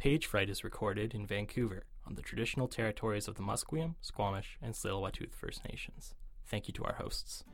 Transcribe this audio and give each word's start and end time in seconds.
Page 0.00 0.24
Fright 0.24 0.48
is 0.48 0.64
recorded 0.64 1.12
in 1.12 1.26
Vancouver 1.26 1.84
on 2.06 2.14
the 2.14 2.22
traditional 2.22 2.66
territories 2.66 3.28
of 3.28 3.34
the 3.34 3.42
Musqueam, 3.42 3.96
Squamish, 4.00 4.56
and 4.62 4.72
Tsleil-Waututh 4.72 5.34
First 5.34 5.62
Nations. 5.68 6.14
Thank 6.46 6.68
you 6.68 6.72
to 6.72 6.84
our 6.84 6.94
hosts. 6.94 7.44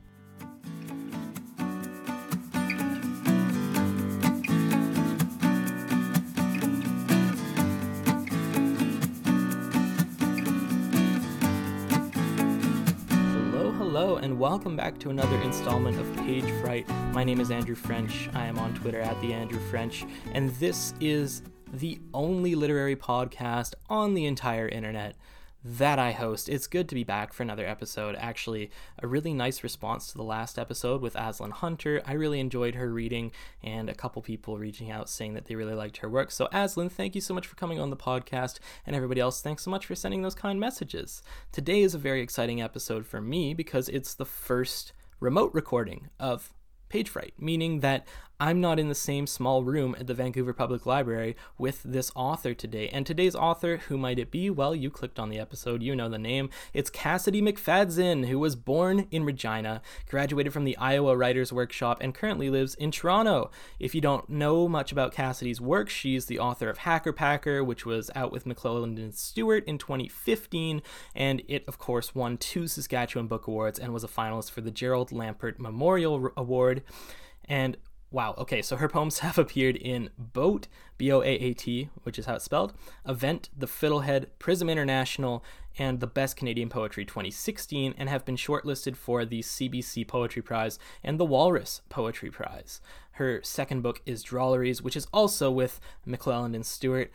Hello, 13.09 13.71
hello, 13.71 14.15
and 14.15 14.39
welcome 14.39 14.77
back 14.77 14.97
to 14.99 15.09
another 15.09 15.35
installment 15.41 15.99
of 15.99 16.15
Page 16.25 16.49
Fright. 16.61 16.87
My 17.11 17.25
name 17.25 17.41
is 17.41 17.51
Andrew 17.51 17.75
French. 17.75 18.29
I 18.33 18.45
am 18.45 18.57
on 18.57 18.73
Twitter 18.73 19.01
at 19.01 19.19
the 19.19 19.33
Andrew 19.33 19.59
French, 19.69 20.05
and 20.31 20.49
this 20.51 20.93
is 21.01 21.41
the 21.71 21.99
only 22.13 22.55
literary 22.55 22.95
podcast 22.95 23.73
on 23.89 24.13
the 24.13 24.25
entire 24.25 24.67
internet 24.67 25.15
that 25.63 25.99
I 25.99 26.11
host. 26.11 26.47
It's 26.47 26.67
good 26.67 26.87
to 26.89 26.95
be 26.95 27.03
back 27.03 27.33
for 27.33 27.43
another 27.43 27.67
episode. 27.67 28.15
Actually, 28.17 28.71
a 28.99 29.07
really 29.07 29.33
nice 29.33 29.63
response 29.63 30.07
to 30.07 30.17
the 30.17 30.23
last 30.23 30.57
episode 30.57 31.01
with 31.01 31.15
Aslan 31.15 31.51
Hunter. 31.51 32.01
I 32.05 32.13
really 32.13 32.39
enjoyed 32.39 32.75
her 32.75 32.91
reading, 32.91 33.31
and 33.61 33.89
a 33.89 33.95
couple 33.95 34.21
people 34.21 34.57
reaching 34.57 34.91
out 34.91 35.09
saying 35.09 35.33
that 35.33 35.45
they 35.45 35.55
really 35.55 35.73
liked 35.73 35.97
her 35.97 36.09
work. 36.09 36.31
So, 36.31 36.47
Aslan, 36.53 36.89
thank 36.89 37.15
you 37.15 37.21
so 37.21 37.33
much 37.33 37.47
for 37.47 37.55
coming 37.55 37.79
on 37.79 37.89
the 37.89 37.97
podcast, 37.97 38.59
and 38.85 38.95
everybody 38.95 39.19
else, 39.19 39.41
thanks 39.41 39.63
so 39.63 39.71
much 39.71 39.85
for 39.85 39.95
sending 39.95 40.21
those 40.21 40.35
kind 40.35 40.59
messages. 40.59 41.21
Today 41.51 41.81
is 41.81 41.93
a 41.93 41.99
very 41.99 42.21
exciting 42.21 42.61
episode 42.61 43.05
for 43.05 43.19
me 43.19 43.53
because 43.53 43.89
it's 43.89 44.13
the 44.13 44.25
first 44.25 44.93
remote 45.19 45.53
recording 45.53 46.07
of 46.19 46.53
Page 46.89 47.09
Fright, 47.09 47.33
meaning 47.37 47.81
that 47.81 48.07
I'm 48.39 48.61
not 48.61 48.77
in 48.77 48.87
the 48.87 48.93
same 48.93 49.25
small 49.25 49.63
room 49.63 49.95
at 49.99 50.05
the 50.05 50.13
Vancouver 50.13 50.53
Public 50.53 50.85
Library 50.85 51.35
with 51.57 51.81
this 51.83 52.11
author 52.15 52.53
today. 52.53 52.87
And 52.89 53.03
today's 53.03 53.33
author, 53.33 53.77
who 53.77 53.97
might 53.97 54.19
it 54.19 54.29
be? 54.29 54.51
Well, 54.51 54.75
you 54.75 54.91
clicked 54.91 55.17
on 55.17 55.29
the 55.29 55.39
episode, 55.39 55.81
you 55.81 55.95
know 55.95 56.07
the 56.07 56.19
name. 56.19 56.51
It's 56.71 56.91
Cassidy 56.91 57.41
McFadzean, 57.41 58.27
who 58.27 58.37
was 58.37 58.55
born 58.55 59.07
in 59.09 59.23
Regina, 59.23 59.81
graduated 60.07 60.53
from 60.53 60.65
the 60.65 60.77
Iowa 60.77 61.17
Writers 61.17 61.51
Workshop, 61.51 61.97
and 61.99 62.13
currently 62.13 62.51
lives 62.51 62.75
in 62.75 62.91
Toronto. 62.91 63.49
If 63.79 63.95
you 63.95 64.01
don't 64.01 64.29
know 64.29 64.67
much 64.67 64.91
about 64.91 65.13
Cassidy's 65.13 65.59
work, 65.59 65.89
she's 65.89 66.27
the 66.27 66.37
author 66.37 66.69
of 66.69 66.79
Hacker 66.79 67.13
Packer, 67.13 67.63
which 67.63 67.87
was 67.87 68.11
out 68.13 68.31
with 68.31 68.45
McClelland 68.45 68.97
and 68.97 69.15
Stewart 69.15 69.65
in 69.65 69.79
2015, 69.79 70.83
and 71.15 71.41
it, 71.47 71.63
of 71.67 71.79
course, 71.79 72.13
won 72.13 72.37
two 72.37 72.67
Saskatchewan 72.67 73.25
Book 73.25 73.47
Awards 73.47 73.79
and 73.79 73.93
was 73.93 74.03
a 74.03 74.07
finalist 74.07 74.51
for 74.51 74.61
the 74.61 74.69
Gerald 74.69 75.09
Lampert 75.09 75.57
Memorial 75.57 76.31
Award. 76.37 76.83
And 77.49 77.77
Wow. 78.09 78.35
Okay. 78.37 78.61
So 78.61 78.77
her 78.77 78.87
poems 78.87 79.19
have 79.19 79.37
appeared 79.37 79.75
in 79.75 80.09
Boat, 80.17 80.67
B 80.97 81.11
O 81.11 81.21
A 81.21 81.25
A 81.27 81.53
T, 81.53 81.89
which 82.03 82.17
is 82.17 82.25
how 82.25 82.35
it's 82.35 82.45
spelled, 82.45 82.73
Event, 83.07 83.49
The 83.57 83.67
Fiddlehead, 83.67 84.27
Prism 84.39 84.69
International, 84.69 85.43
and 85.77 85.99
the 85.99 86.07
Best 86.07 86.35
Canadian 86.35 86.69
Poetry 86.69 87.05
2016, 87.05 87.93
and 87.97 88.09
have 88.09 88.25
been 88.25 88.35
shortlisted 88.35 88.95
for 88.95 89.25
the 89.25 89.41
CBC 89.41 90.07
Poetry 90.07 90.41
Prize 90.41 90.79
and 91.03 91.19
the 91.19 91.25
Walrus 91.25 91.81
Poetry 91.89 92.31
Prize. 92.31 92.81
Her 93.13 93.41
second 93.43 93.81
book 93.81 94.01
is 94.05 94.23
Drolleries, 94.23 94.81
which 94.81 94.95
is 94.95 95.07
also 95.13 95.51
with 95.51 95.79
McClelland 96.07 96.55
and 96.55 96.65
Stewart. 96.65 97.11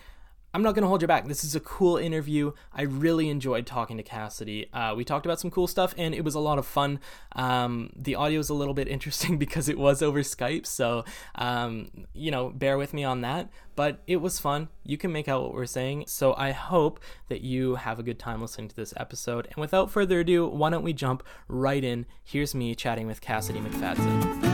I'm 0.54 0.62
not 0.62 0.74
going 0.74 0.82
to 0.82 0.88
hold 0.88 1.00
you 1.00 1.08
back. 1.08 1.26
This 1.26 1.44
is 1.44 1.54
a 1.54 1.60
cool 1.60 1.96
interview. 1.96 2.52
I 2.74 2.82
really 2.82 3.30
enjoyed 3.30 3.66
talking 3.66 3.96
to 3.96 4.02
Cassidy. 4.02 4.70
Uh, 4.72 4.94
we 4.94 5.02
talked 5.02 5.24
about 5.24 5.40
some 5.40 5.50
cool 5.50 5.66
stuff, 5.66 5.94
and 5.96 6.14
it 6.14 6.24
was 6.24 6.34
a 6.34 6.40
lot 6.40 6.58
of 6.58 6.66
fun. 6.66 7.00
Um, 7.34 7.90
the 7.96 8.16
audio 8.16 8.38
is 8.38 8.50
a 8.50 8.54
little 8.54 8.74
bit 8.74 8.86
interesting 8.96 9.38
because 9.38 9.68
it 9.68 9.78
was 9.78 10.02
over 10.02 10.20
Skype, 10.20 10.66
so 10.66 11.04
um, 11.36 11.88
you 12.12 12.30
know, 12.30 12.50
bear 12.50 12.76
with 12.76 12.92
me 12.92 13.02
on 13.02 13.22
that. 13.22 13.48
But 13.74 14.02
it 14.06 14.16
was 14.16 14.38
fun. 14.38 14.68
You 14.84 14.98
can 14.98 15.10
make 15.10 15.28
out 15.28 15.40
what 15.42 15.54
we're 15.54 15.64
saying. 15.64 16.04
So 16.06 16.34
I 16.34 16.50
hope 16.50 17.00
that 17.28 17.40
you 17.40 17.76
have 17.76 17.98
a 17.98 18.02
good 18.02 18.18
time 18.18 18.42
listening 18.42 18.68
to 18.68 18.76
this 18.76 18.92
episode. 18.98 19.46
And 19.46 19.56
without 19.56 19.90
further 19.90 20.20
ado, 20.20 20.46
why 20.46 20.68
don't 20.68 20.82
we 20.82 20.92
jump 20.92 21.22
right 21.48 21.82
in? 21.82 22.04
Here's 22.22 22.54
me 22.54 22.74
chatting 22.74 23.06
with 23.06 23.22
Cassidy 23.22 23.60
McFadzean. 23.60 24.51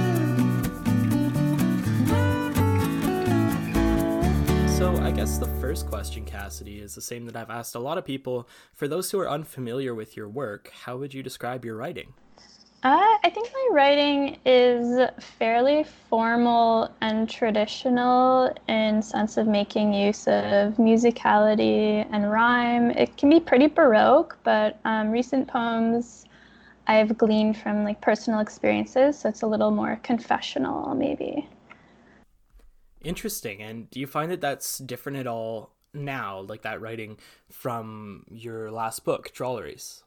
So, 4.79 4.95
I 4.99 5.11
guess 5.11 5.39
the 5.39 5.49
first 5.61 5.89
question, 5.89 6.25
Cassidy, 6.25 6.79
is 6.79 6.95
the 6.95 7.01
same 7.01 7.27
that 7.27 7.35
I've 7.35 7.51
asked 7.51 7.75
a 7.75 7.81
lot 7.81 7.99
of 7.99 8.05
people. 8.05 8.49
For 8.75 8.87
those 8.87 9.11
who 9.11 9.19
are 9.19 9.29
unfamiliar 9.29 9.93
with 9.93 10.17
your 10.17 10.29
work, 10.29 10.71
how 10.85 10.97
would 10.99 11.13
you 11.13 11.21
describe 11.21 11.65
your 11.65 11.75
writing? 11.75 12.15
Uh, 12.85 13.19
I 13.25 13.29
think 13.35 13.51
my 13.53 13.69
writing 13.73 14.39
is 14.47 15.01
fairly 15.19 15.85
formal 16.09 16.95
and 17.01 17.29
traditional 17.29 18.55
in 18.69 19.03
sense 19.03 19.37
of 19.37 19.49
making 19.49 19.95
use 19.95 20.29
of 20.29 20.75
musicality 20.75 22.07
and 22.13 22.31
rhyme. 22.31 22.93
It 22.93 23.17
can 23.17 23.31
be 23.31 23.41
pretty 23.41 23.67
baroque, 23.67 24.39
but 24.45 24.79
um, 24.85 25.11
recent 25.11 25.49
poems 25.49 26.25
I've 26.87 27.19
gleaned 27.19 27.57
from 27.57 27.83
like 27.83 28.01
personal 28.01 28.39
experiences, 28.39 29.19
so 29.19 29.29
it's 29.29 29.43
a 29.43 29.47
little 29.49 29.73
more 29.73 29.99
confessional, 30.05 30.95
maybe. 30.95 31.49
Interesting. 33.03 33.63
And 33.63 33.91
do 33.91 34.01
you 34.01 34.07
find 34.07 34.31
that 34.31 34.41
that's 34.41 34.79
different 34.79 35.19
at 35.19 35.27
all 35.27 35.71
now, 35.95 36.41
like 36.41 36.63
that 36.63 36.81
writing 36.81 37.19
from 37.51 38.25
your 38.31 38.71
last 38.71 39.05
book, 39.05 39.33
Drolleries? 39.35 40.03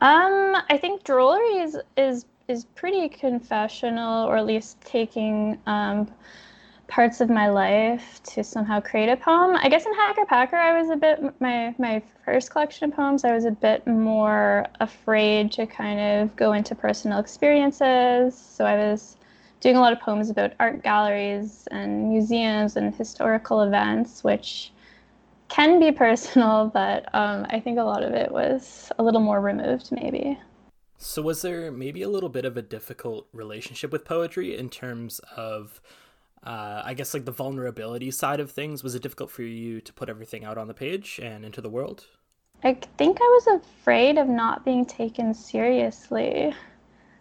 Um, 0.00 0.56
I 0.70 0.78
think 0.80 1.04
Drolleries 1.04 1.76
is 1.96 2.26
is 2.48 2.64
pretty 2.64 3.08
confessional, 3.08 4.26
or 4.26 4.36
at 4.36 4.46
least 4.46 4.80
taking 4.82 5.58
um, 5.66 6.08
parts 6.86 7.20
of 7.20 7.28
my 7.28 7.48
life 7.48 8.20
to 8.22 8.44
somehow 8.44 8.80
create 8.80 9.08
a 9.08 9.16
poem. 9.16 9.56
I 9.56 9.68
guess 9.68 9.84
in 9.84 9.92
Hacker 9.94 10.24
Packer, 10.26 10.56
I 10.56 10.80
was 10.80 10.90
a 10.90 10.96
bit 10.96 11.40
my 11.40 11.74
my 11.78 12.02
first 12.24 12.50
collection 12.50 12.90
of 12.90 12.96
poems. 12.96 13.24
I 13.24 13.34
was 13.34 13.44
a 13.44 13.50
bit 13.50 13.86
more 13.86 14.66
afraid 14.80 15.52
to 15.52 15.66
kind 15.66 15.98
of 16.00 16.36
go 16.36 16.52
into 16.52 16.74
personal 16.74 17.18
experiences, 17.18 18.36
so 18.36 18.64
I 18.64 18.76
was 18.76 19.16
doing 19.60 19.76
a 19.76 19.80
lot 19.80 19.92
of 19.92 20.00
poems 20.00 20.30
about 20.30 20.52
art 20.60 20.82
galleries 20.82 21.66
and 21.70 22.08
museums 22.08 22.76
and 22.76 22.94
historical 22.94 23.62
events, 23.62 24.22
which 24.22 24.72
can 25.48 25.80
be 25.80 25.92
personal, 26.06 26.70
but 26.72 27.12
um, 27.14 27.46
I 27.50 27.60
think 27.60 27.78
a 27.78 27.82
lot 27.82 28.02
of 28.02 28.12
it 28.12 28.30
was 28.30 28.90
a 28.98 29.02
little 29.02 29.20
more 29.20 29.40
removed, 29.40 29.90
maybe. 29.92 30.38
So, 30.98 31.20
was 31.20 31.42
there 31.42 31.70
maybe 31.70 32.02
a 32.02 32.08
little 32.08 32.30
bit 32.30 32.44
of 32.44 32.56
a 32.56 32.62
difficult 32.62 33.28
relationship 33.32 33.92
with 33.92 34.04
poetry 34.04 34.56
in 34.56 34.70
terms 34.70 35.20
of, 35.36 35.80
uh, 36.42 36.82
I 36.84 36.94
guess, 36.94 37.12
like 37.12 37.26
the 37.26 37.32
vulnerability 37.32 38.10
side 38.10 38.40
of 38.40 38.50
things? 38.50 38.82
Was 38.82 38.94
it 38.94 39.02
difficult 39.02 39.30
for 39.30 39.42
you 39.42 39.82
to 39.82 39.92
put 39.92 40.08
everything 40.08 40.44
out 40.44 40.56
on 40.56 40.68
the 40.68 40.74
page 40.74 41.20
and 41.22 41.44
into 41.44 41.60
the 41.60 41.68
world? 41.68 42.06
I 42.64 42.78
think 42.96 43.18
I 43.20 43.24
was 43.24 43.60
afraid 43.60 44.16
of 44.16 44.28
not 44.28 44.64
being 44.64 44.86
taken 44.86 45.34
seriously 45.34 46.54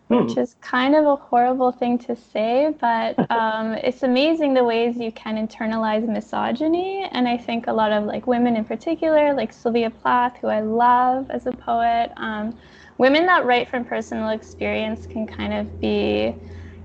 which 0.07 0.33
hmm. 0.33 0.39
is 0.39 0.55
kind 0.61 0.95
of 0.95 1.05
a 1.05 1.15
horrible 1.15 1.71
thing 1.71 1.97
to 1.97 2.15
say, 2.15 2.73
but 2.79 3.17
um, 3.31 3.73
it's 3.73 4.03
amazing 4.03 4.53
the 4.53 4.63
ways 4.63 4.97
you 4.97 5.11
can 5.11 5.35
internalize 5.35 6.07
misogyny. 6.07 7.07
And 7.11 7.27
I 7.27 7.37
think 7.37 7.67
a 7.67 7.73
lot 7.73 7.91
of 7.91 8.05
like 8.05 8.27
women 8.27 8.55
in 8.55 8.65
particular, 8.65 9.33
like 9.33 9.51
Sylvia 9.51 9.89
Plath, 9.89 10.37
who 10.41 10.47
I 10.47 10.61
love 10.61 11.29
as 11.31 11.47
a 11.47 11.51
poet, 11.51 12.11
um, 12.17 12.57
women 12.97 13.25
that 13.25 13.45
write 13.45 13.69
from 13.69 13.85
personal 13.85 14.29
experience 14.29 15.07
can 15.07 15.25
kind 15.25 15.53
of 15.53 15.79
be 15.81 16.35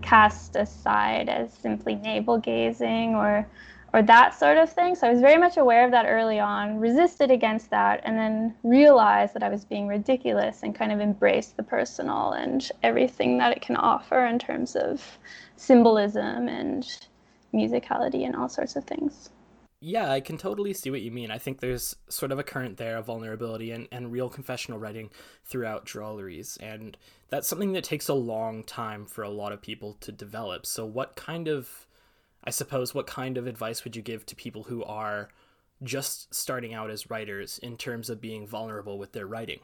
cast 0.02 0.56
aside 0.56 1.28
as 1.28 1.52
simply 1.52 1.94
navel 1.94 2.38
gazing 2.38 3.14
or 3.14 3.46
or 3.92 4.02
that 4.02 4.38
sort 4.38 4.56
of 4.56 4.72
thing. 4.72 4.94
So 4.94 5.06
I 5.06 5.10
was 5.10 5.20
very 5.20 5.38
much 5.38 5.56
aware 5.56 5.84
of 5.84 5.90
that 5.90 6.06
early 6.06 6.38
on, 6.38 6.78
resisted 6.78 7.30
against 7.30 7.70
that, 7.70 8.00
and 8.04 8.16
then 8.16 8.54
realized 8.62 9.34
that 9.34 9.42
I 9.42 9.48
was 9.48 9.64
being 9.64 9.88
ridiculous 9.88 10.62
and 10.62 10.74
kind 10.74 10.92
of 10.92 11.00
embraced 11.00 11.56
the 11.56 11.62
personal 11.62 12.32
and 12.32 12.70
everything 12.82 13.38
that 13.38 13.56
it 13.56 13.62
can 13.62 13.76
offer 13.76 14.26
in 14.26 14.38
terms 14.38 14.76
of 14.76 15.18
symbolism 15.56 16.48
and 16.48 16.86
musicality 17.52 18.24
and 18.24 18.36
all 18.36 18.48
sorts 18.48 18.76
of 18.76 18.84
things. 18.84 19.30
Yeah, 19.82 20.10
I 20.10 20.20
can 20.20 20.36
totally 20.36 20.74
see 20.74 20.90
what 20.90 21.00
you 21.00 21.10
mean. 21.10 21.30
I 21.30 21.38
think 21.38 21.60
there's 21.60 21.96
sort 22.10 22.32
of 22.32 22.38
a 22.38 22.42
current 22.42 22.76
there 22.76 22.98
of 22.98 23.06
vulnerability 23.06 23.70
and, 23.70 23.88
and 23.90 24.12
real 24.12 24.28
confessional 24.28 24.78
writing 24.78 25.08
throughout 25.46 25.86
drolleries. 25.86 26.58
And 26.60 26.98
that's 27.30 27.48
something 27.48 27.72
that 27.72 27.84
takes 27.84 28.06
a 28.08 28.14
long 28.14 28.62
time 28.62 29.06
for 29.06 29.22
a 29.22 29.30
lot 29.30 29.52
of 29.52 29.62
people 29.62 29.94
to 30.00 30.12
develop. 30.12 30.66
So, 30.66 30.84
what 30.84 31.16
kind 31.16 31.48
of 31.48 31.86
I 32.42 32.50
suppose 32.50 32.94
what 32.94 33.06
kind 33.06 33.36
of 33.36 33.46
advice 33.46 33.84
would 33.84 33.96
you 33.96 34.02
give 34.02 34.24
to 34.26 34.36
people 34.36 34.64
who 34.64 34.82
are 34.84 35.28
just 35.82 36.34
starting 36.34 36.74
out 36.74 36.90
as 36.90 37.10
writers 37.10 37.58
in 37.62 37.76
terms 37.76 38.10
of 38.10 38.20
being 38.20 38.46
vulnerable 38.46 38.98
with 38.98 39.12
their 39.12 39.26
writing? 39.26 39.60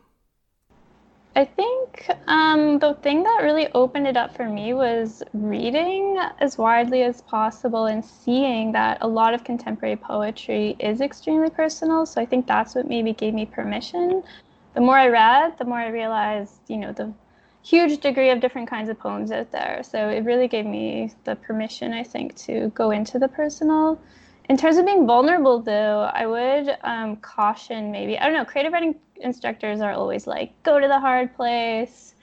I 1.34 1.44
think 1.44 2.08
um, 2.28 2.78
the 2.78 2.94
thing 2.94 3.22
that 3.22 3.40
really 3.42 3.68
opened 3.74 4.06
it 4.06 4.16
up 4.16 4.34
for 4.34 4.48
me 4.48 4.72
was 4.72 5.22
reading 5.34 6.18
as 6.40 6.56
widely 6.56 7.02
as 7.02 7.20
possible 7.20 7.86
and 7.86 8.02
seeing 8.02 8.72
that 8.72 8.98
a 9.02 9.06
lot 9.06 9.34
of 9.34 9.44
contemporary 9.44 9.96
poetry 9.96 10.76
is 10.78 11.02
extremely 11.02 11.50
personal. 11.50 12.06
So 12.06 12.22
I 12.22 12.26
think 12.26 12.46
that's 12.46 12.74
what 12.74 12.88
maybe 12.88 13.12
gave 13.12 13.34
me 13.34 13.44
permission. 13.44 14.22
The 14.72 14.80
more 14.80 14.96
I 14.96 15.08
read, 15.08 15.58
the 15.58 15.66
more 15.66 15.78
I 15.78 15.88
realized, 15.88 16.60
you 16.68 16.78
know, 16.78 16.92
the 16.92 17.12
huge 17.66 18.00
degree 18.00 18.30
of 18.30 18.40
different 18.40 18.68
kinds 18.68 18.88
of 18.88 18.98
poems 18.98 19.32
out 19.32 19.50
there. 19.50 19.82
So 19.82 20.08
it 20.08 20.24
really 20.24 20.48
gave 20.48 20.66
me 20.66 21.12
the 21.24 21.36
permission, 21.36 21.92
I 21.92 22.04
think, 22.04 22.36
to 22.46 22.70
go 22.74 22.90
into 22.92 23.18
the 23.18 23.28
personal 23.28 24.00
in 24.48 24.56
terms 24.56 24.76
of 24.76 24.86
being 24.86 25.06
vulnerable, 25.06 25.60
though, 25.60 26.08
I 26.12 26.26
would 26.26 26.76
um, 26.84 27.16
caution 27.16 27.90
maybe, 27.90 28.18
I 28.18 28.24
don't 28.24 28.34
know, 28.34 28.44
creative 28.44 28.72
writing 28.72 28.94
instructors 29.16 29.80
are 29.80 29.92
always 29.92 30.26
like, 30.26 30.50
go 30.62 30.78
to 30.78 30.86
the 30.86 31.00
hard 31.00 31.34
place, 31.34 32.14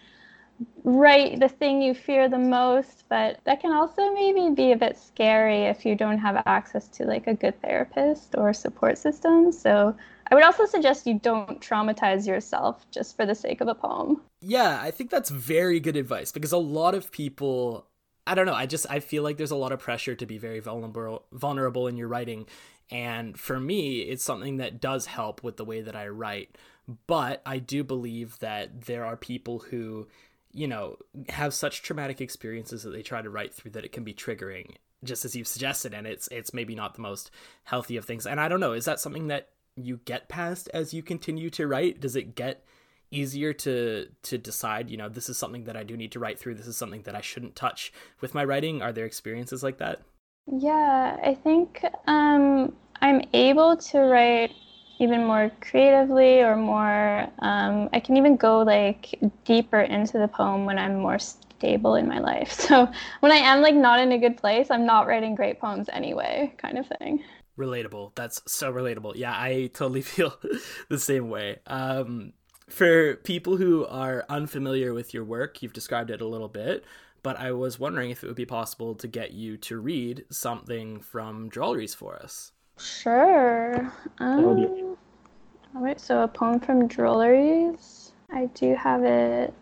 write 0.85 1.39
the 1.39 1.49
thing 1.49 1.81
you 1.81 1.93
fear 1.93 2.29
the 2.29 2.37
most, 2.37 3.03
but 3.09 3.39
that 3.43 3.59
can 3.59 3.73
also 3.73 4.13
maybe 4.13 4.55
be 4.55 4.71
a 4.71 4.77
bit 4.77 4.97
scary 4.97 5.63
if 5.63 5.85
you 5.85 5.95
don't 5.95 6.17
have 6.19 6.41
access 6.45 6.87
to 6.89 7.03
like 7.03 7.27
a 7.27 7.33
good 7.33 7.61
therapist 7.61 8.35
or 8.37 8.53
support 8.53 8.97
system. 8.97 9.51
So 9.51 9.95
I 10.27 10.35
would 10.35 10.43
also 10.43 10.65
suggest 10.65 11.07
you 11.07 11.19
don't 11.19 11.59
traumatize 11.61 12.27
yourself 12.27 12.85
just 12.91 13.15
for 13.15 13.25
the 13.25 13.35
sake 13.35 13.61
of 13.61 13.67
a 13.67 13.75
poem. 13.75 14.21
Yeah, 14.41 14.79
I 14.81 14.91
think 14.91 15.09
that's 15.09 15.29
very 15.29 15.79
good 15.79 15.95
advice 15.95 16.31
because 16.31 16.51
a 16.51 16.57
lot 16.57 16.95
of 16.95 17.11
people 17.11 17.87
I 18.25 18.35
don't 18.35 18.45
know, 18.45 18.53
I 18.53 18.65
just 18.65 18.85
I 18.89 18.99
feel 18.99 19.23
like 19.23 19.37
there's 19.37 19.51
a 19.51 19.55
lot 19.55 19.71
of 19.71 19.79
pressure 19.79 20.15
to 20.15 20.25
be 20.25 20.37
very 20.37 20.59
vulnerable 20.59 21.25
vulnerable 21.31 21.87
in 21.87 21.97
your 21.97 22.07
writing 22.07 22.45
and 22.89 23.37
for 23.39 23.59
me 23.59 24.01
it's 24.01 24.23
something 24.23 24.57
that 24.57 24.81
does 24.81 25.05
help 25.05 25.43
with 25.43 25.57
the 25.57 25.65
way 25.65 25.81
that 25.81 25.95
I 25.95 26.07
write. 26.07 26.57
But 27.07 27.41
I 27.45 27.59
do 27.59 27.83
believe 27.83 28.39
that 28.39 28.83
there 28.83 29.05
are 29.05 29.15
people 29.15 29.59
who 29.59 30.07
you 30.53 30.67
know 30.67 30.97
have 31.29 31.53
such 31.53 31.81
traumatic 31.81 32.21
experiences 32.21 32.83
that 32.83 32.91
they 32.91 33.01
try 33.01 33.21
to 33.21 33.29
write 33.29 33.53
through 33.53 33.71
that 33.71 33.85
it 33.85 33.91
can 33.91 34.03
be 34.03 34.13
triggering 34.13 34.75
just 35.03 35.25
as 35.25 35.35
you've 35.35 35.47
suggested 35.47 35.93
and 35.93 36.07
it's 36.07 36.27
it's 36.29 36.53
maybe 36.53 36.75
not 36.75 36.93
the 36.93 37.01
most 37.01 37.31
healthy 37.63 37.97
of 37.97 38.05
things 38.05 38.25
and 38.25 38.39
i 38.39 38.47
don't 38.47 38.59
know 38.59 38.73
is 38.73 38.85
that 38.85 38.99
something 38.99 39.27
that 39.27 39.49
you 39.75 39.99
get 40.05 40.29
past 40.29 40.69
as 40.73 40.93
you 40.93 41.03
continue 41.03 41.49
to 41.51 41.67
write? 41.67 41.99
Does 41.99 42.15
it 42.15 42.35
get 42.35 42.63
easier 43.13 43.53
to 43.53 44.07
to 44.23 44.37
decide 44.37 44.89
you 44.89 44.97
know 44.97 45.07
this 45.07 45.29
is 45.29 45.37
something 45.37 45.65
that 45.65 45.77
i 45.77 45.83
do 45.83 45.95
need 45.95 46.11
to 46.11 46.19
write 46.19 46.39
through 46.39 46.55
this 46.55 46.67
is 46.67 46.75
something 46.75 47.03
that 47.03 47.15
i 47.15 47.21
shouldn't 47.21 47.55
touch 47.55 47.93
with 48.21 48.33
my 48.33 48.43
writing? 48.43 48.81
Are 48.81 48.91
there 48.91 49.05
experiences 49.05 49.63
like 49.63 49.77
that? 49.77 50.01
Yeah 50.47 51.17
i 51.23 51.35
think 51.35 51.85
um 52.07 52.73
i'm 53.01 53.21
able 53.33 53.77
to 53.77 53.99
write 53.99 54.51
even 54.99 55.25
more 55.25 55.51
creatively 55.61 56.41
or 56.41 56.55
more 56.55 57.27
um, 57.39 57.89
i 57.93 57.99
can 57.99 58.17
even 58.17 58.35
go 58.35 58.61
like 58.61 59.19
deeper 59.45 59.81
into 59.81 60.17
the 60.17 60.27
poem 60.27 60.65
when 60.65 60.77
i'm 60.79 60.95
more 60.95 61.19
stable 61.19 61.95
in 61.95 62.07
my 62.07 62.19
life. 62.19 62.51
So 62.67 62.89
when 63.21 63.31
i 63.31 63.37
am 63.37 63.61
like 63.61 63.75
not 63.75 63.99
in 63.99 64.11
a 64.11 64.17
good 64.17 64.37
place 64.37 64.71
i'm 64.71 64.85
not 64.85 65.07
writing 65.07 65.35
great 65.35 65.59
poems 65.59 65.87
anyway 65.93 66.53
kind 66.57 66.77
of 66.77 66.87
thing 66.99 67.23
relatable 67.57 68.11
that's 68.15 68.41
so 68.45 68.71
relatable 68.71 69.13
yeah 69.15 69.33
i 69.33 69.69
totally 69.73 70.01
feel 70.13 70.37
the 70.89 70.99
same 70.99 71.29
way 71.29 71.59
um, 71.67 72.33
for 72.69 73.15
people 73.17 73.57
who 73.57 73.85
are 73.85 74.25
unfamiliar 74.29 74.93
with 74.93 75.13
your 75.13 75.23
work 75.23 75.61
you've 75.61 75.73
described 75.73 76.09
it 76.09 76.21
a 76.21 76.27
little 76.27 76.47
bit 76.47 76.83
but 77.21 77.37
i 77.37 77.51
was 77.51 77.79
wondering 77.79 78.09
if 78.09 78.23
it 78.23 78.27
would 78.27 78.35
be 78.35 78.45
possible 78.45 78.95
to 78.95 79.07
get 79.07 79.31
you 79.31 79.57
to 79.57 79.77
read 79.77 80.25
something 80.31 80.99
from 80.99 81.49
drolleries 81.49 81.95
for 81.95 82.15
us 82.15 82.51
Sure. 82.79 83.91
Um, 84.19 84.97
all 85.75 85.81
right, 85.81 85.99
so 85.99 86.23
a 86.23 86.27
poem 86.27 86.59
from 86.59 86.87
Drolleries. 86.87 88.11
I 88.31 88.47
do 88.47 88.75
have 88.75 89.03
it 89.03 89.53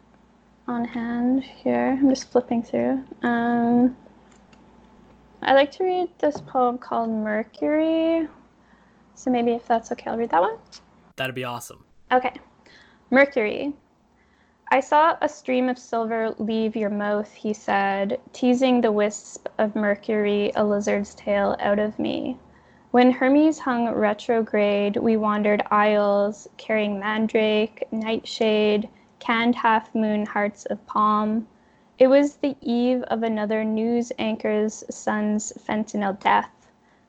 on 0.67 0.85
hand 0.85 1.43
here. 1.43 1.97
I'm 1.99 2.09
just 2.09 2.31
flipping 2.31 2.63
through. 2.63 3.03
Um, 3.23 3.95
I 5.43 5.53
like 5.53 5.71
to 5.71 5.83
read 5.83 6.09
this 6.19 6.39
poem 6.41 6.77
called 6.77 7.09
Mercury. 7.09 8.27
So 9.15 9.31
maybe 9.31 9.51
if 9.51 9.67
that's 9.67 9.91
okay, 9.91 10.09
I'll 10.09 10.17
read 10.17 10.29
that 10.29 10.41
one. 10.41 10.57
That'd 11.15 11.35
be 11.35 11.43
awesome. 11.43 11.83
Okay. 12.11 12.33
Mercury. 13.09 13.73
I 14.73 14.79
saw 14.79 15.17
a 15.21 15.27
stream 15.27 15.67
of 15.67 15.77
silver 15.77 16.33
leave 16.37 16.75
your 16.75 16.89
mouth, 16.89 17.33
he 17.33 17.53
said, 17.53 18.19
teasing 18.31 18.79
the 18.79 18.91
wisp 18.91 19.49
of 19.57 19.75
mercury, 19.75 20.51
a 20.55 20.63
lizard's 20.63 21.13
tail, 21.15 21.57
out 21.59 21.77
of 21.77 21.99
me. 21.99 22.37
When 22.91 23.11
Hermes 23.11 23.59
hung 23.59 23.89
retrograde, 23.89 24.95
we 24.97 25.17
wandered 25.17 25.63
aisles, 25.71 26.47
carrying 26.57 26.99
mandrake, 26.99 27.83
nightshade, 27.91 28.87
canned 29.19 29.55
half 29.55 29.93
moon 29.93 30.25
hearts 30.25 30.65
of 30.65 30.85
palm. 30.87 31.47
It 32.01 32.09
was 32.09 32.37
the 32.37 32.57
eve 32.61 33.03
of 33.11 33.21
another 33.21 33.63
news 33.63 34.11
anchor's 34.17 34.83
son's 34.89 35.53
fentanyl 35.53 36.19
death. 36.19 36.49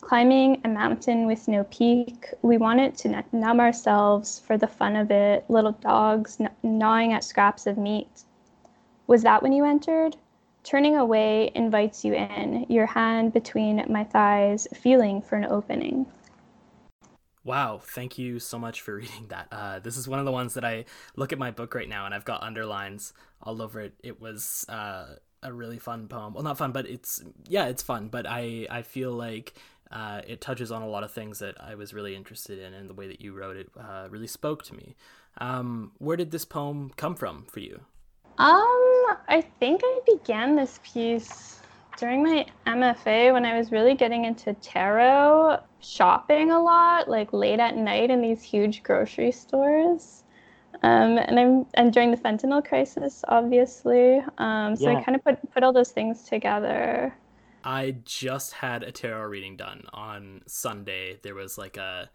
Climbing 0.02 0.60
a 0.66 0.68
mountain 0.68 1.24
with 1.24 1.48
no 1.48 1.64
peak, 1.70 2.26
we 2.42 2.58
wanted 2.58 2.98
to 2.98 3.24
numb 3.32 3.58
ourselves 3.58 4.40
for 4.40 4.58
the 4.58 4.66
fun 4.66 4.96
of 4.96 5.10
it, 5.10 5.48
little 5.48 5.72
dogs 5.72 6.38
gnawing 6.62 7.14
at 7.14 7.24
scraps 7.24 7.66
of 7.66 7.78
meat. 7.78 8.24
Was 9.06 9.22
that 9.22 9.42
when 9.42 9.54
you 9.54 9.64
entered? 9.64 10.14
Turning 10.62 10.94
away 10.98 11.50
invites 11.54 12.04
you 12.04 12.12
in, 12.12 12.66
your 12.68 12.84
hand 12.84 13.32
between 13.32 13.86
my 13.88 14.04
thighs, 14.04 14.68
feeling 14.74 15.22
for 15.22 15.36
an 15.36 15.46
opening. 15.46 16.04
Wow, 17.44 17.80
thank 17.82 18.18
you 18.18 18.38
so 18.38 18.58
much 18.58 18.80
for 18.80 18.94
reading 18.96 19.26
that. 19.28 19.48
Uh, 19.50 19.78
this 19.78 19.96
is 19.96 20.06
one 20.06 20.18
of 20.18 20.24
the 20.24 20.32
ones 20.32 20.54
that 20.54 20.64
I 20.64 20.84
look 21.16 21.32
at 21.32 21.38
my 21.38 21.50
book 21.50 21.74
right 21.74 21.88
now 21.88 22.06
and 22.06 22.14
I've 22.14 22.24
got 22.24 22.42
underlines 22.42 23.12
all 23.42 23.60
over 23.60 23.80
it. 23.80 23.94
It 24.02 24.20
was 24.20 24.64
uh, 24.68 25.16
a 25.42 25.52
really 25.52 25.78
fun 25.78 26.08
poem. 26.08 26.34
Well, 26.34 26.44
not 26.44 26.58
fun, 26.58 26.72
but 26.72 26.86
it's 26.86 27.22
yeah, 27.48 27.66
it's 27.66 27.82
fun. 27.82 28.08
But 28.08 28.26
I 28.28 28.66
I 28.70 28.82
feel 28.82 29.12
like 29.12 29.54
uh, 29.90 30.22
it 30.26 30.40
touches 30.40 30.70
on 30.72 30.82
a 30.82 30.88
lot 30.88 31.02
of 31.04 31.12
things 31.12 31.40
that 31.40 31.56
I 31.60 31.74
was 31.74 31.92
really 31.92 32.14
interested 32.14 32.58
in, 32.58 32.72
and 32.74 32.88
the 32.88 32.94
way 32.94 33.08
that 33.08 33.20
you 33.20 33.34
wrote 33.34 33.56
it 33.56 33.68
uh, 33.78 34.08
really 34.10 34.26
spoke 34.26 34.62
to 34.64 34.74
me. 34.74 34.96
Um, 35.38 35.92
where 35.98 36.16
did 36.16 36.30
this 36.30 36.44
poem 36.44 36.92
come 36.96 37.14
from 37.14 37.44
for 37.44 37.60
you? 37.60 37.80
Um, 38.38 39.16
I 39.28 39.44
think 39.60 39.82
I 39.84 40.00
began 40.06 40.56
this 40.56 40.80
piece 40.82 41.61
during 41.96 42.22
my 42.22 42.46
MFA 42.66 43.32
when 43.32 43.44
I 43.44 43.58
was 43.58 43.72
really 43.72 43.94
getting 43.94 44.24
into 44.24 44.54
tarot, 44.54 45.60
shopping 45.80 46.50
a 46.50 46.60
lot, 46.60 47.08
like 47.08 47.32
late 47.32 47.60
at 47.60 47.76
night 47.76 48.10
in 48.10 48.20
these 48.20 48.42
huge 48.42 48.82
grocery 48.82 49.32
stores. 49.32 50.24
Um, 50.82 51.18
and 51.18 51.38
I'm 51.38 51.66
and 51.74 51.92
during 51.92 52.10
the 52.10 52.16
fentanyl 52.16 52.66
crisis, 52.66 53.24
obviously. 53.28 54.20
Um, 54.38 54.74
so 54.74 54.90
yeah. 54.90 54.98
I 54.98 55.02
kind 55.02 55.14
of 55.14 55.24
put 55.24 55.52
put 55.52 55.62
all 55.62 55.72
those 55.72 55.92
things 55.92 56.24
together. 56.24 57.14
I 57.64 57.96
just 58.04 58.54
had 58.54 58.82
a 58.82 58.90
tarot 58.90 59.28
reading 59.28 59.56
done 59.56 59.84
on 59.92 60.42
Sunday. 60.46 61.18
There 61.22 61.34
was 61.34 61.56
like 61.56 61.76
a 61.76 62.10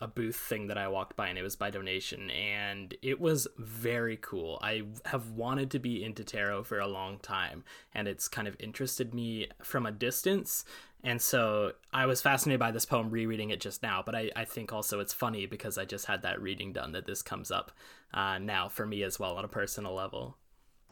a 0.00 0.08
booth 0.08 0.36
thing 0.36 0.66
that 0.68 0.78
I 0.78 0.88
walked 0.88 1.14
by 1.16 1.28
and 1.28 1.38
it 1.38 1.42
was 1.42 1.56
by 1.56 1.70
donation 1.70 2.30
and 2.30 2.94
it 3.02 3.20
was 3.20 3.46
very 3.58 4.16
cool. 4.16 4.58
I 4.62 4.82
have 5.04 5.30
wanted 5.30 5.70
to 5.72 5.78
be 5.78 6.02
into 6.02 6.24
tarot 6.24 6.64
for 6.64 6.78
a 6.78 6.86
long 6.88 7.18
time 7.18 7.64
and 7.94 8.08
it's 8.08 8.26
kind 8.26 8.48
of 8.48 8.56
interested 8.58 9.12
me 9.12 9.48
from 9.62 9.84
a 9.84 9.92
distance. 9.92 10.64
And 11.04 11.20
so 11.20 11.72
I 11.92 12.06
was 12.06 12.22
fascinated 12.22 12.60
by 12.60 12.70
this 12.70 12.86
poem 12.86 13.10
rereading 13.10 13.50
it 13.50 13.60
just 13.60 13.82
now, 13.82 14.02
but 14.04 14.14
I, 14.14 14.30
I 14.34 14.44
think 14.44 14.72
also 14.72 15.00
it's 15.00 15.12
funny 15.12 15.46
because 15.46 15.76
I 15.76 15.84
just 15.84 16.06
had 16.06 16.22
that 16.22 16.40
reading 16.40 16.72
done 16.72 16.92
that 16.92 17.06
this 17.06 17.22
comes 17.22 17.50
up 17.50 17.72
uh, 18.14 18.38
now 18.38 18.68
for 18.68 18.86
me 18.86 19.02
as 19.02 19.18
well 19.18 19.36
on 19.36 19.44
a 19.44 19.48
personal 19.48 19.94
level. 19.94 20.36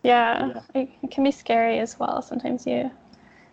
Yeah, 0.03 0.61
yeah, 0.75 0.87
it 1.03 1.11
can 1.11 1.25
be 1.25 1.31
scary 1.31 1.79
as 1.81 1.99
well. 1.99 2.23
Sometimes 2.23 2.67
you 2.67 2.91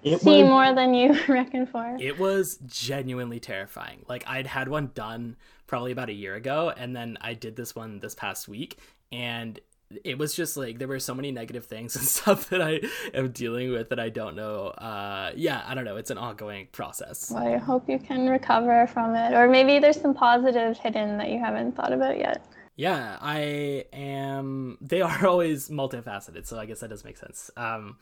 it 0.03 0.21
see 0.21 0.43
was, 0.43 0.49
more 0.49 0.73
than 0.73 0.93
you 0.93 1.15
reckon 1.27 1.65
for. 1.65 1.97
It 1.99 2.19
was 2.19 2.59
genuinely 2.67 3.39
terrifying. 3.39 4.05
Like 4.07 4.23
I'd 4.27 4.47
had 4.47 4.69
one 4.69 4.91
done 4.93 5.35
probably 5.67 5.91
about 5.91 6.09
a 6.09 6.13
year 6.13 6.35
ago, 6.35 6.71
and 6.75 6.95
then 6.95 7.17
I 7.21 7.33
did 7.33 7.55
this 7.55 7.75
one 7.75 7.99
this 7.99 8.15
past 8.15 8.47
week, 8.47 8.79
and 9.11 9.59
it 10.03 10.17
was 10.17 10.33
just 10.33 10.57
like 10.57 10.79
there 10.79 10.87
were 10.87 10.99
so 10.99 11.13
many 11.13 11.31
negative 11.31 11.65
things 11.65 11.95
and 11.95 12.05
stuff 12.05 12.49
that 12.49 12.61
I 12.61 12.81
am 13.13 13.31
dealing 13.31 13.71
with 13.71 13.89
that 13.89 13.99
I 13.99 14.09
don't 14.09 14.35
know. 14.35 14.67
Uh, 14.67 15.31
yeah, 15.35 15.63
I 15.65 15.75
don't 15.75 15.85
know. 15.85 15.97
It's 15.97 16.11
an 16.11 16.17
ongoing 16.17 16.67
process. 16.71 17.31
Well, 17.31 17.47
I 17.47 17.57
hope 17.57 17.89
you 17.89 17.99
can 17.99 18.29
recover 18.29 18.87
from 18.87 19.15
it, 19.15 19.33
or 19.33 19.47
maybe 19.47 19.79
there's 19.79 19.99
some 19.99 20.13
positives 20.13 20.79
hidden 20.79 21.17
that 21.17 21.29
you 21.29 21.39
haven't 21.39 21.75
thought 21.75 21.93
about 21.93 22.17
yet. 22.17 22.45
Yeah, 22.75 23.17
I 23.21 23.85
am. 23.93 24.77
They 24.81 25.01
are 25.01 25.27
always 25.27 25.69
multifaceted, 25.69 26.45
so 26.45 26.59
I 26.59 26.65
guess 26.65 26.81
that 26.81 26.89
does 26.89 27.05
make 27.05 27.17
sense. 27.17 27.49
Um, 27.55 27.97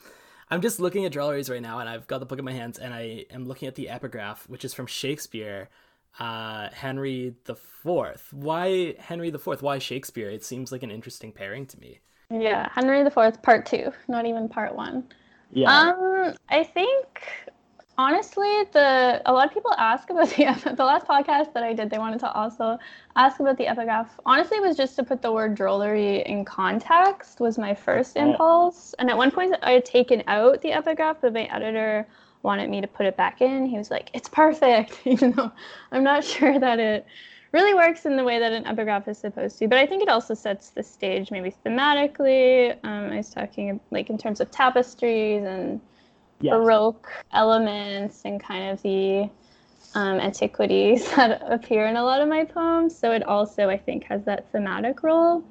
I'm 0.50 0.62
just 0.62 0.80
looking 0.80 1.06
at 1.06 1.14
drolleries 1.14 1.50
right 1.50 1.62
now, 1.62 1.80
and 1.80 1.88
I've 1.88 2.08
got 2.08 2.20
the 2.20 2.26
book 2.26 2.40
in 2.40 2.46
my 2.46 2.54
hands, 2.54 2.80
and 2.80 2.94
I 2.94 3.26
am 3.32 3.46
looking 3.46 3.68
at 3.68 3.76
the 3.76 3.90
epigraph, 3.90 4.48
which 4.50 4.66
is 4.66 4.74
from 4.74 4.88
Shakespeare, 4.88 5.70
uh, 6.20 6.70
Henry 6.70 7.36
the 7.46 7.56
Fourth. 7.56 8.32
Why 8.32 8.96
Henry 9.00 9.30
the 9.30 9.40
Fourth? 9.40 9.62
Why 9.62 9.80
Shakespeare? 9.80 10.30
It 10.30 10.44
seems 10.44 10.72
like 10.72 10.84
an 10.84 10.92
interesting 10.92 11.32
pairing 11.32 11.66
to 11.68 11.80
me. 11.80 12.00
Yeah, 12.30 12.70
Henry 12.74 13.04
the 13.04 13.12
Fourth, 13.12 13.42
part 13.42 13.66
two, 13.66 13.92
not 14.08 14.26
even 14.26 14.50
part 14.50 14.76
one. 14.76 15.06
Yeah. 15.52 15.72
Um, 15.72 16.34
I 16.50 16.64
think 16.64 17.22
honestly, 17.98 18.64
the 18.72 19.22
a 19.26 19.32
lot 19.32 19.48
of 19.48 19.54
people 19.54 19.74
ask 19.78 20.10
about 20.10 20.30
the 20.36 20.74
the 20.76 20.86
last 20.86 21.08
podcast 21.08 21.54
that 21.54 21.64
I 21.64 21.74
did. 21.74 21.90
They 21.90 21.98
wanted 21.98 22.20
to 22.22 22.32
also 22.32 22.78
ask 23.16 23.40
about 23.40 23.58
the 23.58 23.68
epigraph. 23.68 24.20
Honestly, 24.26 24.58
it 24.58 24.64
was 24.64 24.78
just 24.78 24.96
to 24.98 25.04
put 25.04 25.22
the 25.22 25.32
word 25.32 25.56
drollery 25.56 26.24
in 26.26 26.46
context. 26.46 27.40
Was 27.40 27.58
my 27.58 27.74
first 27.74 28.18
impulse, 28.18 28.94
and 29.00 29.10
at 29.10 29.18
one 29.18 29.32
point 29.32 29.56
I 29.62 29.72
had 29.72 29.86
taken 29.86 30.24
out 30.28 30.62
the 30.62 30.72
epigraph, 30.72 31.18
but 31.22 31.34
my 31.34 31.44
editor 31.44 32.08
wanted 32.44 32.70
me 32.70 32.82
to 32.82 32.88
put 32.88 33.06
it 33.06 33.18
back 33.18 33.42
in. 33.42 33.66
He 33.66 33.78
was 33.78 33.90
like, 33.90 34.10
"It's 34.14 34.30
perfect," 34.30 35.00
even 35.06 35.32
though 35.32 35.52
I'm 35.92 36.04
not 36.04 36.24
sure 36.24 36.60
that 36.60 36.80
it 36.80 37.06
really 37.54 37.74
works 37.74 38.06
in 38.06 38.18
the 38.18 38.24
way 38.24 38.40
that 38.40 38.52
an 38.52 38.66
epigraph 38.66 39.08
is 39.08 39.18
supposed 39.18 39.60
to. 39.60 39.68
But 39.68 39.78
I 39.78 39.86
think 39.86 40.02
it 40.04 40.10
also 40.10 40.34
sets 40.34 40.70
the 40.72 40.84
stage, 40.84 41.32
maybe 41.32 41.54
thematically. 41.66 42.76
Um, 42.84 43.12
I 43.12 43.18
was 43.18 43.30
talking 43.30 43.80
like 43.92 44.10
in 44.10 44.18
terms 44.18 44.42
of 44.42 44.52
tapestries 44.52 45.44
and 45.44 45.80
yes. 46.42 46.52
baroque 46.52 47.10
elements 47.32 48.24
and 48.26 48.42
kind 48.42 48.72
of 48.72 48.82
the 48.82 49.30
um, 49.96 50.20
antiquities 50.20 51.10
that 51.16 51.42
appear 51.48 51.88
in 51.88 51.96
a 51.96 52.04
lot 52.04 52.22
of 52.22 52.28
my 52.28 52.44
poems. 52.44 52.98
So 52.98 53.12
it 53.12 53.24
also, 53.24 53.70
I 53.70 53.78
think, 53.78 54.04
has 54.06 54.24
that 54.26 54.52
thematic 54.52 55.04
role. 55.04 55.44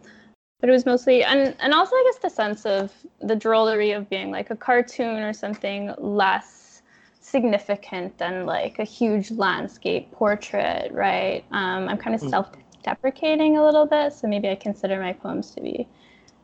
But 0.60 0.68
it 0.68 0.72
was 0.72 0.86
mostly, 0.86 1.24
and, 1.24 1.56
and 1.58 1.74
also, 1.74 1.94
I 1.96 2.10
guess, 2.12 2.22
the 2.22 2.30
sense 2.30 2.66
of 2.66 2.92
the 3.20 3.34
drollery 3.34 3.96
of 3.96 4.08
being 4.08 4.30
like 4.30 4.50
a 4.50 4.56
cartoon 4.56 5.18
or 5.18 5.32
something 5.32 5.92
less 5.98 6.61
significant 7.32 8.16
than 8.18 8.46
like 8.46 8.78
a 8.78 8.84
huge 8.84 9.30
landscape 9.32 10.12
portrait, 10.12 10.92
right? 10.92 11.44
Um, 11.50 11.88
I'm 11.88 11.96
kind 11.96 12.14
of 12.14 12.20
mm. 12.20 12.30
self 12.30 12.52
deprecating 12.84 13.56
a 13.56 13.64
little 13.64 13.86
bit. 13.86 14.12
So 14.12 14.28
maybe 14.28 14.48
I 14.48 14.54
consider 14.54 15.00
my 15.00 15.14
poems 15.14 15.50
to 15.52 15.60
be 15.60 15.88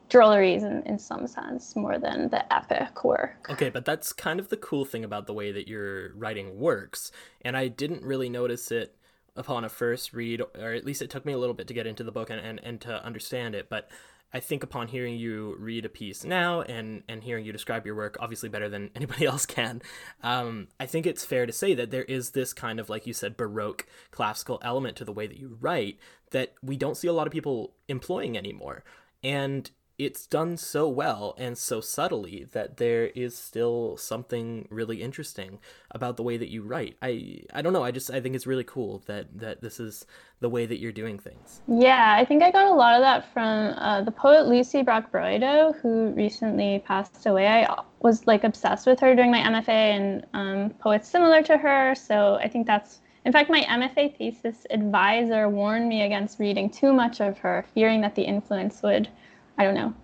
drolleries 0.08 0.62
in, 0.62 0.82
in 0.86 0.98
some 0.98 1.26
sense 1.26 1.76
more 1.76 1.98
than 1.98 2.30
the 2.30 2.52
epic 2.52 3.04
work. 3.04 3.46
Okay, 3.50 3.68
but 3.68 3.84
that's 3.84 4.12
kind 4.12 4.40
of 4.40 4.48
the 4.48 4.56
cool 4.56 4.86
thing 4.86 5.04
about 5.04 5.26
the 5.26 5.34
way 5.34 5.52
that 5.52 5.68
your 5.68 6.14
writing 6.14 6.58
works. 6.58 7.12
And 7.42 7.56
I 7.56 7.68
didn't 7.68 8.02
really 8.02 8.30
notice 8.30 8.70
it 8.70 8.96
upon 9.36 9.64
a 9.64 9.68
first 9.68 10.14
read, 10.14 10.42
or 10.58 10.72
at 10.72 10.86
least 10.86 11.02
it 11.02 11.10
took 11.10 11.26
me 11.26 11.34
a 11.34 11.38
little 11.38 11.54
bit 11.54 11.68
to 11.68 11.74
get 11.74 11.86
into 11.86 12.02
the 12.02 12.10
book 12.10 12.30
and, 12.30 12.40
and, 12.40 12.58
and 12.64 12.80
to 12.80 13.04
understand 13.04 13.54
it. 13.54 13.68
But 13.68 13.90
I 14.32 14.40
think 14.40 14.62
upon 14.62 14.88
hearing 14.88 15.16
you 15.16 15.56
read 15.58 15.84
a 15.84 15.88
piece 15.88 16.22
now 16.22 16.60
and, 16.62 17.02
and 17.08 17.22
hearing 17.22 17.44
you 17.44 17.52
describe 17.52 17.86
your 17.86 17.94
work, 17.94 18.16
obviously 18.20 18.48
better 18.48 18.68
than 18.68 18.90
anybody 18.96 19.26
else 19.26 19.46
can, 19.46 19.82
um, 20.22 20.68
I 20.78 20.86
think 20.86 21.06
it's 21.06 21.24
fair 21.24 21.46
to 21.46 21.52
say 21.52 21.74
that 21.74 21.90
there 21.90 22.04
is 22.04 22.30
this 22.30 22.52
kind 22.52 22.78
of, 22.78 22.90
like 22.90 23.06
you 23.06 23.12
said, 23.12 23.36
Baroque 23.36 23.86
classical 24.10 24.58
element 24.62 24.96
to 24.98 25.04
the 25.04 25.12
way 25.12 25.26
that 25.26 25.38
you 25.38 25.56
write 25.60 25.98
that 26.30 26.52
we 26.62 26.76
don't 26.76 26.96
see 26.96 27.08
a 27.08 27.12
lot 27.12 27.26
of 27.26 27.32
people 27.32 27.72
employing 27.88 28.36
anymore. 28.36 28.84
And 29.22 29.70
it's 29.98 30.26
done 30.26 30.56
so 30.56 30.88
well 30.88 31.34
and 31.38 31.58
so 31.58 31.80
subtly 31.80 32.46
that 32.52 32.76
there 32.76 33.06
is 33.08 33.36
still 33.36 33.96
something 33.96 34.68
really 34.70 35.02
interesting 35.02 35.58
about 35.90 36.16
the 36.16 36.22
way 36.22 36.36
that 36.36 36.48
you 36.48 36.62
write. 36.62 36.96
I 37.02 37.40
I 37.52 37.62
don't 37.62 37.72
know, 37.72 37.82
I 37.82 37.90
just 37.90 38.08
I 38.10 38.20
think 38.20 38.36
it's 38.36 38.46
really 38.46 38.64
cool 38.64 39.02
that 39.06 39.26
that 39.38 39.60
this 39.60 39.80
is 39.80 40.06
the 40.38 40.48
way 40.48 40.66
that 40.66 40.78
you're 40.78 40.92
doing 40.92 41.18
things. 41.18 41.60
Yeah, 41.66 42.14
I 42.16 42.24
think 42.24 42.44
I 42.44 42.52
got 42.52 42.68
a 42.68 42.74
lot 42.74 42.94
of 42.94 43.00
that 43.00 43.32
from 43.32 43.74
uh, 43.76 44.02
the 44.02 44.12
poet 44.12 44.46
Lucie 44.46 44.84
Brock-Broido, 44.84 45.80
who 45.80 46.10
recently 46.10 46.80
passed 46.86 47.26
away. 47.26 47.48
I 47.48 47.82
was 47.98 48.24
like 48.28 48.44
obsessed 48.44 48.86
with 48.86 49.00
her 49.00 49.16
during 49.16 49.32
my 49.32 49.40
MFA 49.40 49.68
and 49.68 50.26
um, 50.32 50.70
poets 50.78 51.08
similar 51.08 51.42
to 51.42 51.58
her. 51.58 51.96
So 51.96 52.36
I 52.36 52.46
think 52.46 52.68
that's 52.68 53.00
in 53.24 53.32
fact, 53.32 53.50
my 53.50 53.60
MFA 53.62 54.16
thesis 54.16 54.64
advisor 54.70 55.50
warned 55.50 55.86
me 55.88 56.02
against 56.02 56.38
reading 56.38 56.70
too 56.70 56.94
much 56.94 57.20
of 57.20 57.36
her, 57.38 57.66
fearing 57.74 58.00
that 58.00 58.14
the 58.14 58.22
influence 58.22 58.80
would 58.82 59.08
I 59.58 59.64
don't 59.64 59.74
know, 59.74 59.94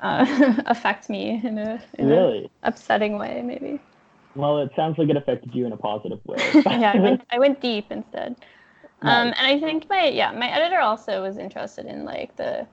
uh, 0.00 0.62
affect 0.66 1.10
me 1.10 1.40
in 1.44 1.58
a 1.58 1.82
in 1.98 2.06
really 2.06 2.50
upsetting 2.62 3.18
way, 3.18 3.42
maybe. 3.44 3.80
Well, 4.34 4.58
it 4.58 4.70
sounds 4.76 4.98
like 4.98 5.08
it 5.08 5.16
affected 5.16 5.54
you 5.54 5.66
in 5.66 5.72
a 5.72 5.76
positive 5.76 6.20
way. 6.24 6.36
yeah, 6.66 6.92
I 6.94 7.00
went, 7.00 7.22
I 7.30 7.38
went 7.38 7.60
deep 7.60 7.90
instead. 7.90 8.36
Um, 9.02 9.28
and 9.28 9.46
I 9.46 9.60
think 9.60 9.88
my 9.88 10.08
yeah 10.08 10.32
my 10.32 10.50
editor 10.50 10.80
also 10.80 11.22
was 11.22 11.38
interested 11.38 11.86
in 11.86 12.04
like 12.04 12.36
the 12.36 12.66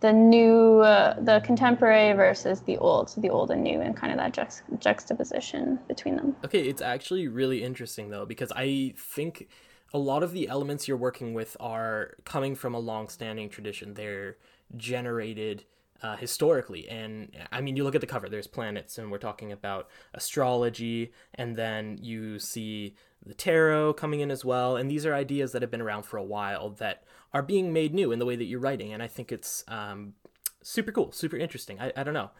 the 0.00 0.12
new 0.12 0.80
uh, 0.80 1.20
the 1.20 1.40
contemporary 1.40 2.12
versus 2.14 2.60
the 2.60 2.76
old 2.78 3.10
so 3.10 3.20
the 3.20 3.30
old 3.30 3.50
and 3.50 3.62
new 3.62 3.80
and 3.80 3.96
kind 3.96 4.12
of 4.12 4.18
that 4.18 4.32
juxt- 4.32 4.62
juxtaposition 4.78 5.78
between 5.88 6.16
them 6.16 6.36
okay 6.44 6.62
it's 6.62 6.82
actually 6.82 7.28
really 7.28 7.62
interesting 7.62 8.10
though 8.10 8.26
because 8.26 8.52
i 8.54 8.92
think 8.96 9.48
a 9.94 9.98
lot 9.98 10.22
of 10.22 10.32
the 10.32 10.48
elements 10.48 10.86
you're 10.86 10.96
working 10.96 11.32
with 11.32 11.56
are 11.60 12.14
coming 12.24 12.54
from 12.54 12.74
a 12.74 12.78
long-standing 12.78 13.48
tradition 13.48 13.94
they're 13.94 14.36
generated 14.76 15.64
uh, 16.02 16.16
historically. 16.16 16.88
And 16.88 17.30
I 17.52 17.60
mean, 17.60 17.76
you 17.76 17.84
look 17.84 17.94
at 17.94 18.00
the 18.00 18.06
cover, 18.06 18.28
there's 18.28 18.46
planets, 18.46 18.98
and 18.98 19.10
we're 19.10 19.18
talking 19.18 19.52
about 19.52 19.88
astrology, 20.14 21.12
and 21.34 21.56
then 21.56 21.98
you 22.00 22.38
see 22.38 22.96
the 23.24 23.34
tarot 23.34 23.94
coming 23.94 24.20
in 24.20 24.30
as 24.30 24.44
well. 24.44 24.76
And 24.76 24.90
these 24.90 25.06
are 25.06 25.14
ideas 25.14 25.52
that 25.52 25.62
have 25.62 25.70
been 25.70 25.80
around 25.80 26.04
for 26.04 26.16
a 26.16 26.24
while 26.24 26.70
that 26.70 27.04
are 27.32 27.42
being 27.42 27.72
made 27.72 27.94
new 27.94 28.12
in 28.12 28.18
the 28.18 28.26
way 28.26 28.36
that 28.36 28.44
you're 28.44 28.60
writing. 28.60 28.92
And 28.92 29.02
I 29.02 29.08
think 29.08 29.32
it's 29.32 29.64
um, 29.68 30.14
super 30.62 30.92
cool, 30.92 31.12
super 31.12 31.36
interesting. 31.36 31.80
I, 31.80 31.92
I 31.96 32.02
don't 32.02 32.14
know. 32.14 32.30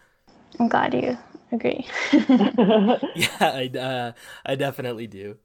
I'm 0.58 0.68
glad 0.68 0.94
you 0.94 1.16
agree. 1.52 1.86
yeah, 2.12 3.36
I, 3.40 3.70
uh, 3.78 4.12
I 4.44 4.54
definitely 4.54 5.06
do. 5.06 5.36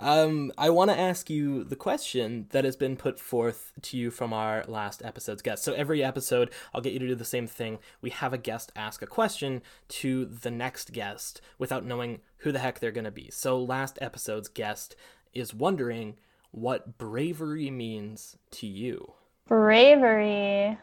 Um, 0.00 0.52
I 0.56 0.70
want 0.70 0.90
to 0.90 0.98
ask 0.98 1.28
you 1.28 1.64
the 1.64 1.76
question 1.76 2.46
that 2.50 2.64
has 2.64 2.76
been 2.76 2.96
put 2.96 3.18
forth 3.18 3.72
to 3.82 3.96
you 3.96 4.12
from 4.12 4.32
our 4.32 4.64
last 4.68 5.02
episode's 5.04 5.42
guest. 5.42 5.64
So 5.64 5.72
every 5.72 6.04
episode, 6.04 6.50
I'll 6.72 6.80
get 6.80 6.92
you 6.92 7.00
to 7.00 7.08
do 7.08 7.14
the 7.16 7.24
same 7.24 7.48
thing. 7.48 7.78
We 8.00 8.10
have 8.10 8.32
a 8.32 8.38
guest 8.38 8.70
ask 8.76 9.02
a 9.02 9.06
question 9.06 9.60
to 9.88 10.24
the 10.24 10.52
next 10.52 10.92
guest 10.92 11.40
without 11.58 11.84
knowing 11.84 12.20
who 12.38 12.52
the 12.52 12.60
heck 12.60 12.78
they're 12.78 12.92
going 12.92 13.04
to 13.04 13.10
be. 13.10 13.28
So 13.32 13.58
last 13.58 13.98
episode's 14.00 14.48
guest 14.48 14.94
is 15.34 15.52
wondering 15.52 16.16
what 16.52 16.96
bravery 16.96 17.70
means 17.70 18.36
to 18.52 18.68
you. 18.68 19.14
Bravery. 19.48 20.78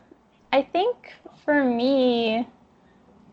I 0.52 0.62
think 0.62 1.14
for 1.46 1.64
me, 1.64 2.48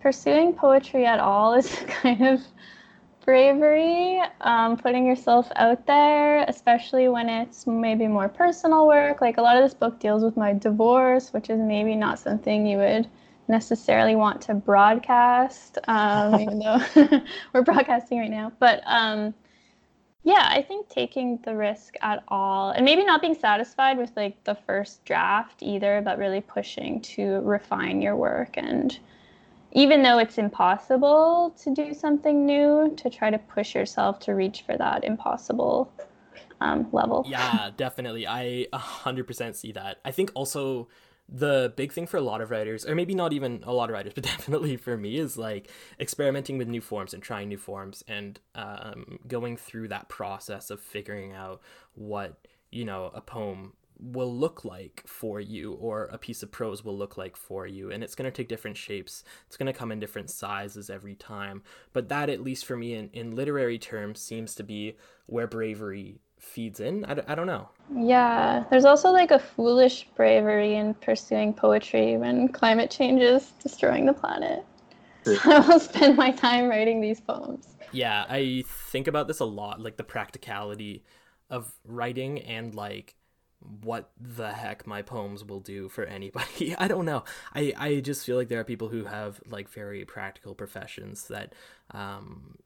pursuing 0.02 0.52
poetry 0.52 1.06
at 1.06 1.20
all 1.20 1.54
is 1.54 1.68
kind 1.86 2.26
of 2.26 2.40
bravery, 3.24 4.20
um, 4.40 4.76
putting 4.76 5.06
yourself 5.06 5.48
out 5.56 5.86
there, 5.86 6.44
especially 6.48 7.08
when 7.08 7.28
it's 7.28 7.66
maybe 7.68 8.08
more 8.08 8.28
personal 8.28 8.86
work. 8.86 9.20
Like 9.20 9.38
a 9.38 9.42
lot 9.42 9.56
of 9.56 9.62
this 9.62 9.74
book 9.74 10.00
deals 10.00 10.24
with 10.24 10.36
my 10.36 10.52
divorce, 10.52 11.32
which 11.32 11.48
is 11.48 11.60
maybe 11.60 11.94
not 11.94 12.18
something 12.18 12.66
you 12.66 12.78
would 12.78 13.08
necessarily 13.46 14.16
want 14.16 14.40
to 14.42 14.54
broadcast, 14.54 15.78
um, 15.86 16.34
even 16.40 16.58
though 16.58 16.80
we're 17.52 17.62
broadcasting 17.62 18.18
right 18.18 18.30
now. 18.30 18.50
But 18.58 18.82
um, 18.86 19.32
yeah, 20.24 20.48
I 20.50 20.62
think 20.62 20.88
taking 20.88 21.38
the 21.44 21.54
risk 21.54 21.94
at 22.02 22.24
all, 22.26 22.70
and 22.70 22.84
maybe 22.84 23.04
not 23.04 23.20
being 23.20 23.34
satisfied 23.34 23.98
with 23.98 24.10
like 24.16 24.42
the 24.42 24.56
first 24.66 25.04
draft 25.04 25.62
either, 25.62 26.02
but 26.04 26.18
really 26.18 26.40
pushing 26.40 27.00
to 27.02 27.40
refine 27.40 28.02
your 28.02 28.16
work 28.16 28.56
and 28.56 28.98
even 29.72 30.02
though 30.02 30.18
it's 30.18 30.38
impossible 30.38 31.54
to 31.62 31.74
do 31.74 31.94
something 31.94 32.44
new, 32.46 32.94
to 32.96 33.10
try 33.10 33.30
to 33.30 33.38
push 33.38 33.74
yourself 33.74 34.18
to 34.20 34.32
reach 34.32 34.62
for 34.62 34.76
that 34.76 35.04
impossible 35.04 35.92
um, 36.60 36.88
level. 36.92 37.24
Yeah, 37.26 37.70
definitely. 37.76 38.26
I 38.26 38.66
100% 38.72 39.54
see 39.54 39.72
that. 39.72 39.98
I 40.04 40.10
think 40.10 40.30
also 40.34 40.88
the 41.28 41.72
big 41.76 41.92
thing 41.92 42.06
for 42.06 42.18
a 42.18 42.22
lot 42.22 42.40
of 42.40 42.50
writers, 42.50 42.84
or 42.84 42.94
maybe 42.94 43.14
not 43.14 43.32
even 43.32 43.62
a 43.64 43.72
lot 43.72 43.88
of 43.88 43.94
writers, 43.94 44.12
but 44.14 44.24
definitely 44.24 44.76
for 44.76 44.96
me, 44.96 45.16
is 45.16 45.38
like 45.38 45.70
experimenting 45.98 46.58
with 46.58 46.68
new 46.68 46.80
forms 46.80 47.14
and 47.14 47.22
trying 47.22 47.48
new 47.48 47.58
forms 47.58 48.04
and 48.06 48.40
um, 48.54 49.18
going 49.26 49.56
through 49.56 49.88
that 49.88 50.08
process 50.08 50.70
of 50.70 50.80
figuring 50.80 51.32
out 51.32 51.60
what, 51.94 52.46
you 52.70 52.84
know, 52.84 53.10
a 53.14 53.20
poem 53.20 53.72
will 54.02 54.34
look 54.34 54.64
like 54.64 55.02
for 55.06 55.40
you 55.40 55.74
or 55.74 56.06
a 56.06 56.18
piece 56.18 56.42
of 56.42 56.50
prose 56.50 56.84
will 56.84 56.96
look 56.96 57.16
like 57.16 57.36
for 57.36 57.66
you 57.66 57.90
and 57.90 58.02
it's 58.02 58.14
going 58.14 58.30
to 58.30 58.36
take 58.36 58.48
different 58.48 58.76
shapes. 58.76 59.22
It's 59.46 59.56
going 59.56 59.72
to 59.72 59.78
come 59.78 59.92
in 59.92 60.00
different 60.00 60.30
sizes 60.30 60.90
every 60.90 61.14
time. 61.14 61.62
But 61.92 62.08
that 62.08 62.28
at 62.28 62.42
least 62.42 62.66
for 62.66 62.76
me 62.76 62.94
in, 62.94 63.10
in 63.12 63.36
literary 63.36 63.78
terms 63.78 64.20
seems 64.20 64.54
to 64.56 64.64
be 64.64 64.96
where 65.26 65.46
bravery 65.46 66.20
feeds 66.38 66.80
in. 66.80 67.04
I, 67.04 67.22
I 67.28 67.34
don't 67.36 67.46
know. 67.46 67.68
Yeah 67.94 68.64
there's 68.70 68.84
also 68.84 69.10
like 69.12 69.30
a 69.30 69.38
foolish 69.38 70.08
bravery 70.16 70.74
in 70.74 70.94
pursuing 70.94 71.54
poetry 71.54 72.16
when 72.16 72.48
climate 72.48 72.90
change 72.90 73.22
is 73.22 73.52
destroying 73.62 74.06
the 74.06 74.12
planet. 74.12 74.64
So 75.24 75.36
i 75.44 75.60
will 75.60 75.78
spend 75.78 76.16
my 76.16 76.32
time 76.32 76.68
writing 76.68 77.00
these 77.00 77.20
poems. 77.20 77.68
Yeah 77.92 78.24
i 78.28 78.64
think 78.66 79.06
about 79.06 79.28
this 79.28 79.40
a 79.40 79.44
lot 79.44 79.80
like 79.80 79.96
the 79.96 80.04
practicality 80.04 81.04
of 81.50 81.70
writing 81.84 82.40
and 82.40 82.74
like 82.74 83.14
what 83.82 84.10
the 84.20 84.52
heck 84.52 84.86
my 84.86 85.02
poems 85.02 85.44
will 85.44 85.60
do 85.60 85.88
for 85.88 86.04
anybody. 86.04 86.74
I 86.78 86.88
don't 86.88 87.04
know. 87.04 87.24
I, 87.54 87.72
I 87.76 88.00
just 88.00 88.24
feel 88.26 88.36
like 88.36 88.48
there 88.48 88.60
are 88.60 88.64
people 88.64 88.88
who 88.88 89.04
have 89.04 89.40
like 89.48 89.68
very 89.68 90.04
practical 90.04 90.54
professions 90.54 91.28
that 91.28 91.54
um, 91.90 92.56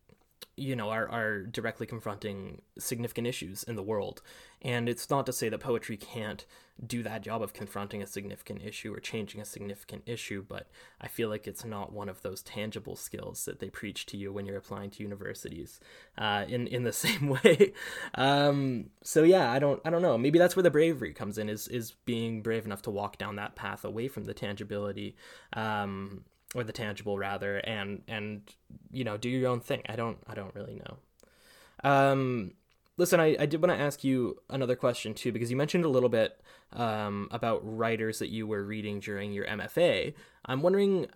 you 0.56 0.74
know 0.74 0.90
are, 0.90 1.08
are 1.08 1.42
directly 1.42 1.86
confronting 1.86 2.62
significant 2.78 3.26
issues 3.26 3.62
in 3.62 3.76
the 3.76 3.82
world. 3.82 4.22
And 4.62 4.88
it's 4.88 5.10
not 5.10 5.26
to 5.26 5.32
say 5.32 5.48
that 5.48 5.58
poetry 5.60 5.96
can't 5.96 6.44
do 6.84 7.02
that 7.02 7.22
job 7.22 7.42
of 7.42 7.52
confronting 7.52 8.02
a 8.02 8.06
significant 8.06 8.62
issue 8.62 8.92
or 8.92 9.00
changing 9.00 9.40
a 9.40 9.44
significant 9.44 10.02
issue 10.04 10.44
but 10.46 10.68
i 11.00 11.08
feel 11.08 11.28
like 11.30 11.46
it's 11.46 11.64
not 11.64 11.90
one 11.90 12.08
of 12.08 12.20
those 12.20 12.42
tangible 12.42 12.96
skills 12.96 13.46
that 13.46 13.60
they 13.60 13.70
preach 13.70 14.04
to 14.04 14.16
you 14.16 14.30
when 14.30 14.44
you're 14.44 14.58
applying 14.58 14.90
to 14.90 15.02
universities 15.02 15.80
uh, 16.18 16.44
in 16.48 16.66
in 16.66 16.84
the 16.84 16.92
same 17.06 17.28
way. 17.28 17.72
Um, 18.14 18.90
so 19.02 19.22
yeah 19.22 19.50
i 19.52 19.58
don't 19.58 19.80
i 19.84 19.90
don't 19.90 20.02
know. 20.02 20.18
Maybe 20.18 20.38
that's 20.38 20.56
where 20.56 20.62
the 20.62 20.70
bravery 20.70 21.12
comes 21.12 21.38
in 21.38 21.48
is 21.48 21.68
is 21.68 21.92
being 22.04 22.42
brave 22.42 22.64
enough 22.66 22.82
to 22.82 22.90
walk 22.90 23.18
down 23.18 23.36
that 23.36 23.54
path 23.54 23.84
away 23.84 24.08
from 24.08 24.24
the 24.24 24.34
tangibility 24.34 25.16
um, 25.52 26.24
or 26.54 26.64
the 26.64 26.72
tangible 26.72 27.18
rather 27.18 27.58
and 27.58 28.02
and 28.08 28.42
you 28.90 29.04
know 29.04 29.16
do 29.16 29.28
your 29.28 29.48
own 29.50 29.60
thing. 29.60 29.82
I 29.88 29.96
don't 29.96 30.18
i 30.26 30.34
don't 30.34 30.54
really 30.54 30.80
know. 30.84 31.90
Um 31.90 32.52
listen 32.98 33.20
i, 33.20 33.36
I 33.38 33.46
did 33.46 33.60
want 33.60 33.76
to 33.76 33.82
ask 33.84 34.02
you 34.04 34.38
another 34.48 34.74
question 34.76 35.12
too 35.14 35.32
because 35.32 35.50
you 35.50 35.56
mentioned 35.56 35.84
a 35.84 35.88
little 35.88 36.08
bit 36.08 36.40
um, 36.72 37.28
about 37.30 37.60
writers 37.62 38.18
that 38.20 38.28
you 38.30 38.46
were 38.46 38.64
reading 38.64 39.00
during 39.00 39.32
your 39.32 39.44
mfa 39.46 40.14
i'm 40.46 40.62
wondering 40.62 41.06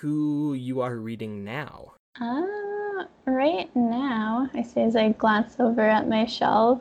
who 0.00 0.54
you 0.54 0.80
are 0.80 0.96
reading 0.96 1.44
now. 1.44 1.92
Uh, 2.20 3.04
right 3.26 3.68
now 3.76 4.48
i 4.54 4.62
say 4.62 4.82
as 4.82 4.96
i 4.96 5.10
glance 5.10 5.56
over 5.60 5.82
at 5.82 6.08
my 6.08 6.24
shelf 6.24 6.80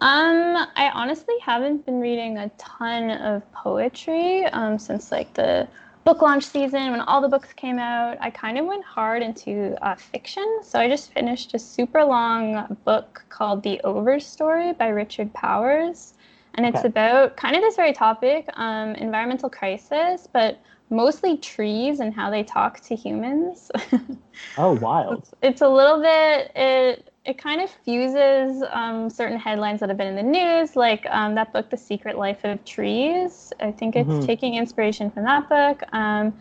Um, 0.00 0.68
I 0.76 0.90
honestly 0.94 1.34
haven't 1.42 1.86
been 1.86 2.00
reading 2.00 2.36
a 2.38 2.50
ton 2.58 3.10
of 3.10 3.50
poetry 3.52 4.44
um, 4.52 4.78
since 4.78 5.10
like 5.10 5.32
the 5.34 5.66
book 6.06 6.22
launch 6.22 6.44
season 6.44 6.92
when 6.92 7.00
all 7.00 7.20
the 7.20 7.28
books 7.28 7.52
came 7.52 7.80
out. 7.80 8.16
I 8.20 8.30
kind 8.30 8.58
of 8.58 8.64
went 8.64 8.84
hard 8.84 9.22
into 9.22 9.76
uh, 9.84 9.96
fiction, 9.96 10.60
so 10.62 10.78
I 10.78 10.88
just 10.88 11.12
finished 11.12 11.52
a 11.52 11.58
super 11.58 12.04
long 12.04 12.76
book 12.84 13.24
called 13.28 13.64
The 13.64 13.80
Overstory 13.82 14.78
by 14.78 14.86
Richard 14.86 15.34
Powers, 15.34 16.14
and 16.54 16.64
it's 16.64 16.78
okay. 16.78 16.88
about 16.88 17.36
kind 17.36 17.56
of 17.56 17.62
this 17.62 17.74
very 17.74 17.92
topic, 17.92 18.48
um, 18.54 18.94
environmental 18.94 19.50
crisis, 19.50 20.28
but 20.32 20.60
mostly 20.90 21.36
trees 21.38 21.98
and 21.98 22.14
how 22.14 22.30
they 22.30 22.44
talk 22.44 22.78
to 22.82 22.94
humans. 22.94 23.72
oh, 24.58 24.74
wild! 24.74 25.18
It's, 25.18 25.34
it's 25.42 25.60
a 25.60 25.68
little 25.68 26.00
bit 26.00 26.52
it 26.54 27.12
it 27.26 27.38
kind 27.38 27.60
of 27.60 27.68
fuses 27.84 28.62
um, 28.70 29.10
certain 29.10 29.38
headlines 29.38 29.80
that 29.80 29.88
have 29.88 29.98
been 29.98 30.06
in 30.06 30.14
the 30.16 30.22
news, 30.22 30.76
like 30.76 31.04
um, 31.10 31.34
that 31.34 31.52
book, 31.52 31.68
The 31.70 31.76
Secret 31.76 32.16
Life 32.16 32.44
of 32.44 32.64
Trees. 32.64 33.52
I 33.58 33.72
think 33.72 33.96
it's 33.96 34.08
mm-hmm. 34.08 34.24
taking 34.24 34.54
inspiration 34.54 35.10
from 35.10 35.24
that 35.24 35.48
book. 35.48 35.82
Um, 35.92 36.32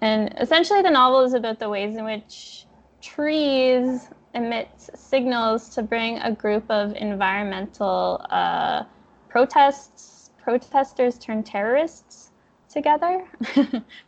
and 0.00 0.34
essentially, 0.40 0.80
the 0.80 0.90
novel 0.90 1.20
is 1.20 1.34
about 1.34 1.58
the 1.58 1.68
ways 1.68 1.96
in 1.96 2.04
which 2.04 2.64
trees 3.02 4.08
emit 4.34 4.68
signals 4.94 5.68
to 5.70 5.82
bring 5.82 6.18
a 6.20 6.32
group 6.32 6.64
of 6.70 6.94
environmental 6.94 8.24
uh, 8.30 8.84
protests, 9.28 10.30
protesters 10.42 11.18
turned 11.18 11.44
terrorists 11.44 12.30
together. 12.70 13.26
but 13.40 13.56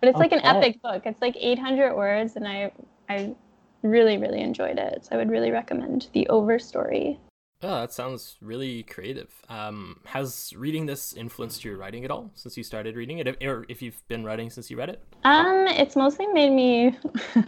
it's 0.03 0.17
okay. 0.17 0.19
like 0.19 0.33
an 0.33 0.41
epic 0.45 0.81
book. 0.81 1.03
It's 1.05 1.21
like 1.21 1.37
800 1.39 1.95
words, 1.95 2.37
and 2.37 2.49
I, 2.49 2.73
I 3.11 3.35
really, 3.83 4.19
really 4.19 4.41
enjoyed 4.41 4.79
it. 4.79 5.05
So 5.05 5.15
I 5.15 5.19
would 5.19 5.31
really 5.31 5.51
recommend 5.51 6.09
The 6.13 6.27
Overstory. 6.31 7.19
Oh, 7.65 7.81
that 7.81 7.93
sounds 7.93 8.37
really 8.41 8.83
creative. 8.83 9.31
Um, 9.49 10.01
has 10.05 10.53
reading 10.57 10.87
this 10.87 11.13
influenced 11.13 11.65
your 11.65 11.77
writing 11.77 12.05
at 12.05 12.11
all 12.11 12.31
since 12.35 12.57
you 12.57 12.65
started 12.65 12.97
reading 12.97 13.19
it, 13.19 13.43
or 13.45 13.65
if 13.69 13.81
you've 13.81 14.07
been 14.09 14.25
writing 14.25 14.51
since 14.51 14.69
you 14.69 14.77
read 14.77 14.89
it? 14.89 15.03
Um, 15.23 15.69
it's 15.69 15.95
mostly 15.95 16.27
made 16.27 16.51
me 16.51 16.97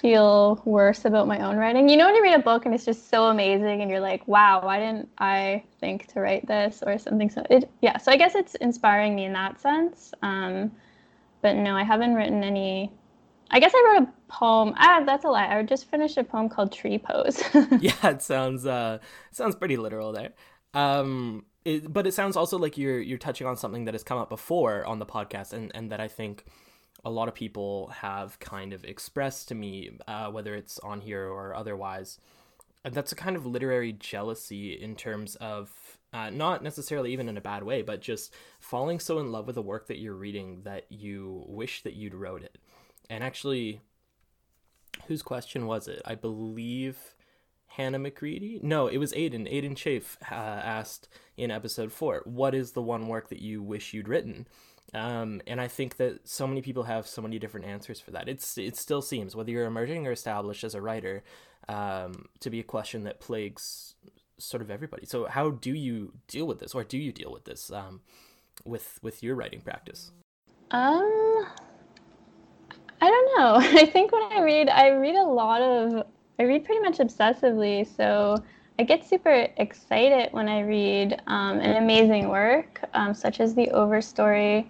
feel 0.00 0.60
worse 0.64 1.04
about 1.04 1.28
my 1.28 1.38
own 1.38 1.56
writing. 1.56 1.88
You 1.88 1.96
know, 1.96 2.06
when 2.06 2.16
you 2.16 2.22
read 2.22 2.34
a 2.34 2.42
book 2.42 2.66
and 2.66 2.74
it's 2.74 2.84
just 2.84 3.10
so 3.10 3.26
amazing, 3.26 3.80
and 3.80 3.88
you're 3.88 4.00
like, 4.00 4.26
"Wow, 4.26 4.60
why 4.64 4.80
didn't 4.80 5.08
I 5.18 5.62
think 5.78 6.06
to 6.08 6.20
write 6.20 6.44
this?" 6.48 6.82
or 6.84 6.98
something. 6.98 7.30
So 7.30 7.44
it, 7.48 7.70
yeah. 7.80 7.96
So 7.98 8.10
I 8.10 8.16
guess 8.16 8.34
it's 8.34 8.56
inspiring 8.56 9.14
me 9.14 9.24
in 9.26 9.32
that 9.34 9.60
sense. 9.60 10.12
Um, 10.22 10.72
but 11.42 11.54
no, 11.54 11.76
I 11.76 11.84
haven't 11.84 12.14
written 12.14 12.42
any 12.42 12.90
I 13.50 13.60
guess 13.60 13.72
I 13.74 13.98
wrote 13.98 14.08
a 14.08 14.32
poem. 14.32 14.74
Ah, 14.76 15.02
that's 15.04 15.24
a 15.24 15.28
lie. 15.28 15.46
I 15.46 15.62
just 15.62 15.90
finished 15.90 16.16
a 16.16 16.24
poem 16.24 16.48
called 16.48 16.72
Tree 16.72 16.98
Pose. 16.98 17.42
yeah, 17.80 18.08
it 18.08 18.22
sounds 18.22 18.66
uh 18.66 18.98
sounds 19.32 19.56
pretty 19.56 19.76
literal 19.76 20.12
there. 20.12 20.32
Um 20.74 21.46
it, 21.64 21.92
but 21.92 22.06
it 22.06 22.14
sounds 22.14 22.36
also 22.36 22.58
like 22.58 22.78
you're 22.78 23.00
you're 23.00 23.18
touching 23.18 23.46
on 23.46 23.56
something 23.56 23.84
that 23.86 23.94
has 23.94 24.02
come 24.02 24.18
up 24.18 24.28
before 24.28 24.84
on 24.84 24.98
the 24.98 25.06
podcast 25.06 25.52
and 25.52 25.72
and 25.74 25.90
that 25.90 26.00
I 26.00 26.08
think 26.08 26.44
a 27.04 27.10
lot 27.10 27.28
of 27.28 27.34
people 27.34 27.88
have 27.88 28.38
kind 28.38 28.72
of 28.72 28.84
expressed 28.84 29.48
to 29.48 29.54
me 29.54 29.90
uh, 30.06 30.30
whether 30.30 30.54
it's 30.54 30.78
on 30.80 31.00
here 31.00 31.26
or 31.26 31.54
otherwise. 31.54 32.18
And 32.84 32.94
that's 32.94 33.12
a 33.12 33.16
kind 33.16 33.36
of 33.36 33.46
literary 33.46 33.92
jealousy 33.92 34.72
in 34.72 34.96
terms 34.96 35.36
of 35.36 35.70
uh, 36.12 36.30
not 36.30 36.62
necessarily 36.62 37.12
even 37.12 37.28
in 37.28 37.36
a 37.36 37.40
bad 37.40 37.62
way, 37.62 37.82
but 37.82 38.00
just 38.00 38.34
falling 38.60 38.98
so 38.98 39.18
in 39.18 39.30
love 39.30 39.46
with 39.46 39.56
the 39.56 39.62
work 39.62 39.88
that 39.88 39.98
you're 39.98 40.14
reading 40.14 40.62
that 40.64 40.86
you 40.88 41.44
wish 41.46 41.82
that 41.82 41.94
you'd 41.94 42.14
wrote 42.14 42.42
it 42.42 42.58
and 43.08 43.24
actually, 43.24 43.80
whose 45.06 45.22
question 45.22 45.66
was 45.66 45.88
it? 45.88 46.02
I 46.04 46.14
believe 46.14 47.14
Hannah 47.66 47.98
McReady. 47.98 48.62
No, 48.62 48.86
it 48.88 48.98
was 48.98 49.12
Aidan. 49.14 49.46
Aidan 49.48 49.74
Chafe 49.74 50.18
uh, 50.30 50.34
asked 50.34 51.08
in 51.36 51.50
episode 51.50 51.92
four, 51.92 52.22
"What 52.24 52.54
is 52.54 52.72
the 52.72 52.82
one 52.82 53.08
work 53.08 53.28
that 53.28 53.40
you 53.40 53.62
wish 53.62 53.94
you'd 53.94 54.08
written?" 54.08 54.46
Um, 54.94 55.42
and 55.46 55.60
I 55.60 55.68
think 55.68 55.96
that 55.98 56.26
so 56.26 56.46
many 56.46 56.62
people 56.62 56.84
have 56.84 57.06
so 57.06 57.20
many 57.20 57.38
different 57.38 57.66
answers 57.66 58.00
for 58.00 58.10
that. 58.12 58.28
It's 58.28 58.56
it 58.56 58.76
still 58.76 59.02
seems 59.02 59.36
whether 59.36 59.50
you're 59.50 59.66
emerging 59.66 60.06
or 60.06 60.12
established 60.12 60.64
as 60.64 60.74
a 60.74 60.80
writer 60.80 61.22
um, 61.68 62.26
to 62.40 62.50
be 62.50 62.60
a 62.60 62.64
question 62.64 63.04
that 63.04 63.20
plagues 63.20 63.94
sort 64.38 64.62
of 64.62 64.70
everybody. 64.70 65.04
So 65.04 65.26
how 65.26 65.50
do 65.50 65.74
you 65.74 66.14
deal 66.26 66.46
with 66.46 66.60
this, 66.60 66.74
or 66.74 66.84
do 66.84 66.96
you 66.96 67.12
deal 67.12 67.30
with 67.30 67.44
this 67.44 67.70
um, 67.70 68.00
with 68.64 68.98
with 69.02 69.22
your 69.22 69.34
writing 69.34 69.60
practice? 69.60 70.10
Um, 70.70 71.46
I 73.00 73.08
don't 73.08 73.38
know. 73.38 73.54
I 73.80 73.86
think 73.86 74.12
when 74.12 74.22
I 74.32 74.42
read, 74.42 74.68
I 74.68 74.88
read 74.88 75.14
a 75.14 75.24
lot 75.24 75.62
of, 75.62 76.06
I 76.38 76.42
read 76.44 76.64
pretty 76.64 76.80
much 76.80 76.98
obsessively. 76.98 77.86
So 77.96 78.42
I 78.78 78.84
get 78.84 79.04
super 79.04 79.48
excited 79.56 80.32
when 80.32 80.48
I 80.48 80.60
read 80.60 81.20
um, 81.26 81.58
an 81.60 81.82
amazing 81.82 82.28
work, 82.28 82.80
um, 82.94 83.14
such 83.14 83.40
as 83.40 83.54
The 83.54 83.68
Overstory. 83.74 84.66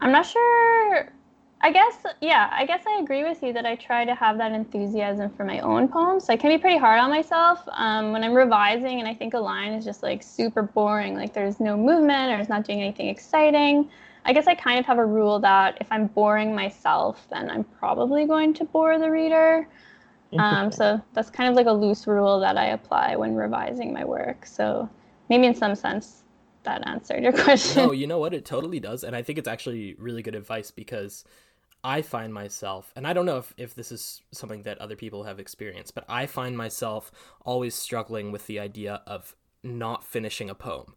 I'm 0.00 0.12
not 0.12 0.26
sure. 0.26 1.12
I 1.60 1.72
guess, 1.72 2.04
yeah, 2.20 2.50
I 2.52 2.64
guess 2.66 2.84
I 2.86 3.00
agree 3.02 3.24
with 3.24 3.42
you 3.42 3.52
that 3.52 3.66
I 3.66 3.74
try 3.74 4.04
to 4.04 4.14
have 4.14 4.38
that 4.38 4.52
enthusiasm 4.52 5.28
for 5.30 5.44
my 5.44 5.58
own 5.60 5.88
poems. 5.88 6.26
So 6.26 6.32
I 6.32 6.36
can 6.36 6.50
be 6.50 6.58
pretty 6.58 6.78
hard 6.78 7.00
on 7.00 7.10
myself 7.10 7.60
um, 7.72 8.12
when 8.12 8.22
I'm 8.22 8.34
revising 8.34 9.00
and 9.00 9.08
I 9.08 9.14
think 9.14 9.34
a 9.34 9.38
line 9.38 9.72
is 9.72 9.84
just 9.84 10.02
like 10.02 10.22
super 10.22 10.62
boring, 10.62 11.16
like 11.16 11.32
there's 11.32 11.58
no 11.58 11.76
movement 11.76 12.30
or 12.30 12.36
it's 12.36 12.48
not 12.48 12.64
doing 12.64 12.80
anything 12.80 13.08
exciting. 13.08 13.90
I 14.24 14.32
guess 14.32 14.46
I 14.46 14.54
kind 14.54 14.78
of 14.78 14.86
have 14.86 14.98
a 14.98 15.06
rule 15.06 15.38
that 15.40 15.78
if 15.80 15.88
I'm 15.90 16.06
boring 16.08 16.54
myself, 16.54 17.26
then 17.30 17.50
I'm 17.50 17.64
probably 17.64 18.26
going 18.26 18.54
to 18.54 18.64
bore 18.64 18.98
the 18.98 19.10
reader. 19.10 19.68
Um, 20.38 20.70
so 20.70 21.00
that's 21.14 21.30
kind 21.30 21.48
of 21.48 21.54
like 21.54 21.66
a 21.66 21.72
loose 21.72 22.06
rule 22.06 22.38
that 22.40 22.58
I 22.58 22.66
apply 22.66 23.16
when 23.16 23.34
revising 23.34 23.92
my 23.92 24.04
work. 24.04 24.44
So 24.44 24.88
maybe 25.30 25.46
in 25.46 25.54
some 25.54 25.74
sense 25.74 26.24
that 26.64 26.86
answered 26.86 27.22
your 27.22 27.32
question. 27.44 27.86
No, 27.86 27.92
you 27.92 28.06
know 28.06 28.18
what? 28.18 28.34
It 28.34 28.44
totally 28.44 28.80
does. 28.80 29.04
And 29.04 29.16
I 29.16 29.22
think 29.22 29.38
it's 29.38 29.48
actually 29.48 29.94
really 29.98 30.22
good 30.22 30.34
advice 30.34 30.70
because 30.70 31.24
I 31.82 32.02
find 32.02 32.34
myself, 32.34 32.92
and 32.96 33.06
I 33.06 33.12
don't 33.12 33.24
know 33.24 33.38
if, 33.38 33.54
if 33.56 33.74
this 33.74 33.92
is 33.92 34.22
something 34.32 34.62
that 34.62 34.78
other 34.78 34.96
people 34.96 35.24
have 35.24 35.38
experienced, 35.38 35.94
but 35.94 36.04
I 36.08 36.26
find 36.26 36.56
myself 36.56 37.10
always 37.44 37.74
struggling 37.74 38.32
with 38.32 38.46
the 38.46 38.58
idea 38.58 39.02
of 39.06 39.34
not 39.62 40.04
finishing 40.04 40.50
a 40.50 40.54
poem. 40.54 40.94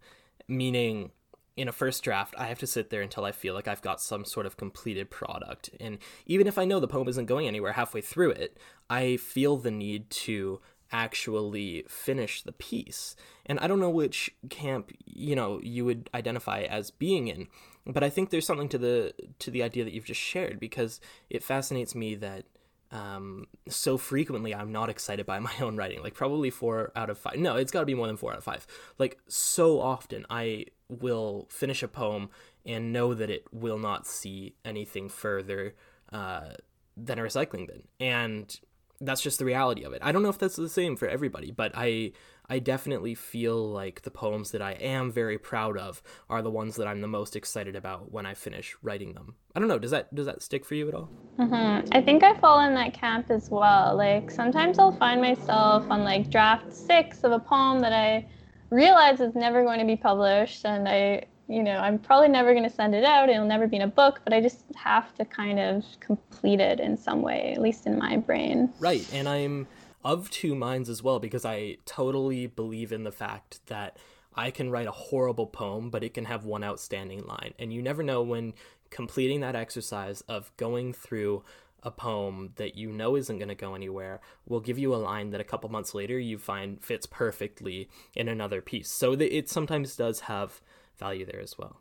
Meaning, 0.47 1.11
in 1.57 1.67
a 1.67 1.71
first 1.71 2.03
draft, 2.03 2.33
I 2.37 2.45
have 2.45 2.59
to 2.59 2.67
sit 2.67 2.89
there 2.89 3.01
until 3.01 3.25
I 3.25 3.31
feel 3.31 3.53
like 3.53 3.67
I've 3.67 3.81
got 3.81 4.01
some 4.01 4.25
sort 4.25 4.45
of 4.45 4.57
completed 4.57 5.09
product. 5.09 5.69
And 5.79 5.97
even 6.25 6.47
if 6.47 6.57
I 6.57 6.65
know 6.65 6.79
the 6.79 6.87
poem 6.87 7.07
isn't 7.07 7.25
going 7.25 7.47
anywhere 7.47 7.73
halfway 7.73 8.01
through 8.01 8.31
it, 8.31 8.57
I 8.89 9.17
feel 9.17 9.57
the 9.57 9.71
need 9.71 10.09
to 10.11 10.61
actually 10.91 11.85
finish 11.87 12.41
the 12.41 12.51
piece. 12.51 13.15
And 13.45 13.59
I 13.59 13.67
don't 13.67 13.79
know 13.79 13.89
which 13.89 14.31
camp, 14.49 14.91
you 15.05 15.35
know, 15.35 15.59
you 15.63 15.85
would 15.85 16.09
identify 16.13 16.61
as 16.61 16.91
being 16.91 17.27
in, 17.27 17.47
but 17.85 18.03
I 18.03 18.09
think 18.09 18.29
there's 18.29 18.45
something 18.45 18.69
to 18.69 18.77
the 18.77 19.13
to 19.39 19.51
the 19.51 19.63
idea 19.63 19.83
that 19.83 19.93
you've 19.93 20.05
just 20.05 20.21
shared 20.21 20.59
because 20.59 20.99
it 21.29 21.43
fascinates 21.43 21.95
me 21.95 22.15
that 22.15 22.45
um, 22.91 23.47
so 23.69 23.97
frequently 23.97 24.53
I'm 24.53 24.71
not 24.71 24.89
excited 24.89 25.25
by 25.25 25.39
my 25.49 25.53
own 25.61 25.77
writing. 25.77 26.03
Like 26.03 26.13
probably 26.13 26.49
four 26.49 26.91
out 26.95 27.09
of 27.09 27.17
five. 27.17 27.37
No, 27.37 27.55
it's 27.55 27.71
got 27.71 27.79
to 27.81 27.85
be 27.85 27.95
more 27.95 28.07
than 28.07 28.17
four 28.17 28.31
out 28.31 28.37
of 28.37 28.43
five. 28.43 28.67
Like 28.99 29.17
so 29.27 29.79
often 29.79 30.25
I 30.29 30.65
will 30.91 31.47
finish 31.49 31.81
a 31.81 31.87
poem 31.87 32.29
and 32.65 32.93
know 32.93 33.13
that 33.13 33.29
it 33.29 33.45
will 33.51 33.79
not 33.79 34.05
see 34.05 34.55
anything 34.65 35.09
further 35.09 35.75
uh, 36.11 36.51
than 36.97 37.17
a 37.17 37.21
recycling 37.21 37.67
bin. 37.67 37.83
And 37.99 38.59
that's 38.99 39.21
just 39.21 39.39
the 39.39 39.45
reality 39.45 39.83
of 39.83 39.93
it. 39.93 40.01
I 40.03 40.11
don't 40.11 40.21
know 40.21 40.29
if 40.29 40.37
that's 40.37 40.55
the 40.55 40.69
same 40.69 40.95
for 40.95 41.07
everybody, 41.07 41.51
but 41.51 41.71
I 41.75 42.11
I 42.51 42.59
definitely 42.59 43.15
feel 43.15 43.71
like 43.71 44.01
the 44.01 44.11
poems 44.11 44.51
that 44.51 44.61
I 44.61 44.73
am 44.73 45.09
very 45.09 45.37
proud 45.37 45.77
of 45.77 46.03
are 46.29 46.41
the 46.41 46.51
ones 46.51 46.75
that 46.75 46.85
I'm 46.87 46.99
the 46.99 47.07
most 47.07 47.35
excited 47.35 47.77
about 47.77 48.11
when 48.11 48.25
I 48.25 48.33
finish 48.33 48.75
writing 48.81 49.13
them. 49.13 49.35
I 49.55 49.59
don't 49.59 49.69
know. 49.69 49.79
Does 49.79 49.91
that 49.91 50.13
does 50.13 50.25
that 50.25 50.41
stick 50.41 50.65
for 50.65 50.75
you 50.75 50.87
at 50.87 50.93
all? 50.93 51.09
Mm-hmm. 51.39 51.89
I 51.93 52.01
think 52.01 52.23
I 52.23 52.37
fall 52.39 52.59
in 52.59 52.75
that 52.75 52.93
camp 52.93 53.31
as 53.31 53.49
well. 53.49 53.95
Like 53.95 54.29
sometimes 54.29 54.79
I'll 54.79 54.91
find 54.91 55.21
myself 55.21 55.89
on 55.89 56.03
like 56.03 56.29
draft 56.29 56.73
six 56.73 57.23
of 57.23 57.31
a 57.31 57.39
poem 57.39 57.79
that 57.79 57.93
I 57.93 58.27
realize 58.71 59.21
it's 59.21 59.35
never 59.35 59.63
going 59.63 59.79
to 59.79 59.85
be 59.85 59.95
published, 59.95 60.65
and 60.65 60.87
I 60.87 61.25
you 61.47 61.61
know 61.61 61.77
I'm 61.77 61.99
probably 61.99 62.29
never 62.29 62.53
going 62.53 62.67
to 62.67 62.75
send 62.75 62.95
it 62.95 63.03
out. 63.03 63.29
It'll 63.29 63.45
never 63.45 63.67
be 63.67 63.75
in 63.75 63.83
a 63.83 63.87
book, 63.87 64.21
but 64.23 64.33
I 64.33 64.41
just 64.41 64.63
have 64.75 65.13
to 65.15 65.25
kind 65.25 65.59
of 65.59 65.85
complete 65.99 66.59
it 66.59 66.79
in 66.79 66.97
some 66.97 67.21
way, 67.21 67.53
at 67.55 67.61
least 67.61 67.85
in 67.85 67.99
my 67.99 68.17
brain. 68.17 68.73
Right, 68.79 69.07
and 69.13 69.29
I'm 69.29 69.67
of 70.03 70.29
two 70.31 70.55
minds 70.55 70.89
as 70.89 71.03
well 71.03 71.19
because 71.19 71.45
I 71.45 71.77
totally 71.85 72.47
believe 72.47 72.91
in 72.91 73.03
the 73.03 73.11
fact 73.11 73.59
that 73.67 73.97
I 74.35 74.49
can 74.49 74.69
write 74.71 74.87
a 74.87 74.91
horrible 74.91 75.45
poem, 75.45 75.89
but 75.89 76.03
it 76.03 76.13
can 76.13 76.25
have 76.25 76.45
one 76.45 76.63
outstanding 76.63 77.25
line. 77.25 77.53
And 77.59 77.73
you 77.73 77.81
never 77.81 78.01
know 78.01 78.21
when 78.21 78.53
completing 78.89 79.41
that 79.41 79.55
exercise 79.55 80.21
of 80.21 80.51
going 80.57 80.93
through 80.93 81.43
a 81.83 81.91
poem 81.91 82.51
that 82.55 82.75
you 82.75 82.91
know 82.91 83.15
isn't 83.15 83.37
going 83.37 83.49
to 83.49 83.55
go 83.55 83.73
anywhere 83.73 84.21
will 84.47 84.59
give 84.59 84.77
you 84.77 84.93
a 84.93 84.97
line 84.97 85.31
that 85.31 85.41
a 85.41 85.45
couple 85.45 85.69
months 85.69 85.93
later 85.93 86.19
you 86.19 86.37
find 86.37 86.83
fits 86.83 87.05
perfectly 87.05 87.89
in 88.15 88.27
another 88.27 88.61
piece. 88.61 88.89
So 88.89 89.13
it 89.13 89.49
sometimes 89.49 89.95
does 89.95 90.21
have 90.21 90.61
value 90.97 91.25
there 91.25 91.41
as 91.41 91.57
well. 91.57 91.79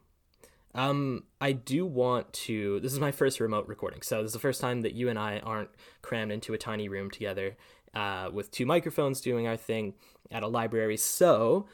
Um, 0.75 1.25
I 1.41 1.53
do 1.53 1.85
want 1.85 2.33
to. 2.33 2.79
This 2.81 2.93
is 2.93 3.01
my 3.01 3.11
first 3.11 3.41
remote 3.41 3.67
recording, 3.67 4.03
so 4.03 4.23
this 4.23 4.29
is 4.29 4.35
the 4.35 4.39
first 4.39 4.61
time 4.61 4.83
that 4.83 4.95
you 4.95 5.09
and 5.09 5.19
I 5.19 5.41
aren't 5.41 5.71
crammed 6.01 6.31
into 6.31 6.55
a 6.55 6.59
tiny 6.59 6.89
room 6.89 7.11
together 7.11 7.57
uh, 7.95 8.31
with 8.33 8.51
two 8.51 8.67
microphones 8.67 9.21
doing 9.21 9.49
our 9.49 9.57
thing 9.57 9.95
at 10.31 10.45
a 10.45 10.49
library. 10.49 10.97
So 10.97 11.67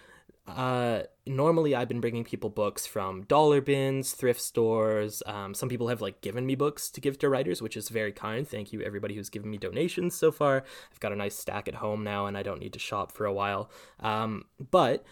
uh, 0.48 1.02
normally 1.26 1.74
I've 1.74 1.88
been 1.88 2.00
bringing 2.00 2.24
people 2.24 2.50
books 2.50 2.86
from 2.86 3.22
dollar 3.24 3.60
bins, 3.60 4.12
thrift 4.12 4.40
stores. 4.40 5.22
Um, 5.26 5.54
some 5.54 5.68
people 5.68 5.88
have 5.88 6.00
like 6.00 6.20
given 6.20 6.46
me 6.46 6.54
books 6.54 6.90
to 6.90 7.00
give 7.00 7.18
to 7.18 7.28
writers, 7.28 7.60
which 7.60 7.76
is 7.76 7.88
very 7.88 8.12
kind. 8.12 8.46
Thank 8.46 8.72
you 8.72 8.80
everybody 8.82 9.14
who's 9.14 9.30
given 9.30 9.50
me 9.50 9.58
donations 9.58 10.14
so 10.14 10.30
far. 10.30 10.64
I've 10.92 11.00
got 11.00 11.12
a 11.12 11.16
nice 11.16 11.34
stack 11.34 11.68
at 11.68 11.76
home 11.76 12.04
now, 12.04 12.26
and 12.26 12.36
I 12.38 12.42
don't 12.42 12.60
need 12.60 12.72
to 12.74 12.78
shop 12.78 13.12
for 13.12 13.26
a 13.26 13.32
while. 13.32 13.70
Um, 14.00 14.44
but 14.70 15.04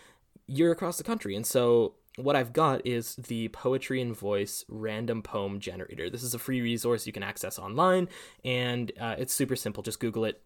you're 0.47 0.73
across 0.73 0.99
the 0.99 1.05
country, 1.05 1.35
and 1.35 1.47
so 1.47 1.95
what 2.17 2.37
I've 2.37 2.53
got 2.53 2.87
is 2.87 3.17
the 3.17 3.49
Poetry 3.49 4.01
In 4.01 4.15
Voice 4.15 4.65
random 4.69 5.21
poem 5.23 5.59
generator. 5.59 6.09
This 6.09 6.23
is 6.23 6.35
a 6.35 6.39
free 6.39 6.61
resource 6.61 7.07
you 7.07 7.13
can 7.13 7.25
access 7.25 7.59
online, 7.59 8.09
and 8.45 8.93
uh, 9.01 9.17
it's 9.19 9.35
super 9.35 9.57
simple. 9.57 9.83
Just 9.83 10.01
Google 10.01 10.25
it, 10.25 10.41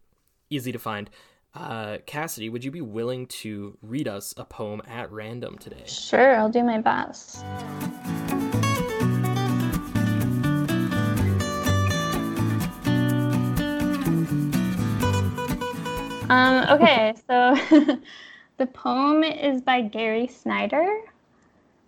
easy 0.49 0.73
to 0.73 0.79
find. 0.79 1.11
Uh, 1.55 1.99
Cassidy, 2.07 2.49
would 2.49 2.65
you 2.65 2.71
be 2.71 2.81
willing 2.81 3.27
to 3.27 3.77
read 3.83 4.07
us 4.07 4.35
a 4.37 4.45
poem 4.45 4.83
at 4.87 5.11
random 5.11 5.59
today? 5.59 5.83
Sure, 5.87 6.37
I'll 6.37 6.51
do 6.51 6.63
my 6.63 6.79
best. 6.79 7.45
Um, 16.31 16.67
okay, 16.69 17.15
so 17.27 17.57
the 18.59 18.67
poem 18.67 19.23
is 19.23 19.63
by 19.63 19.81
Gary 19.81 20.27
Snyder 20.27 21.01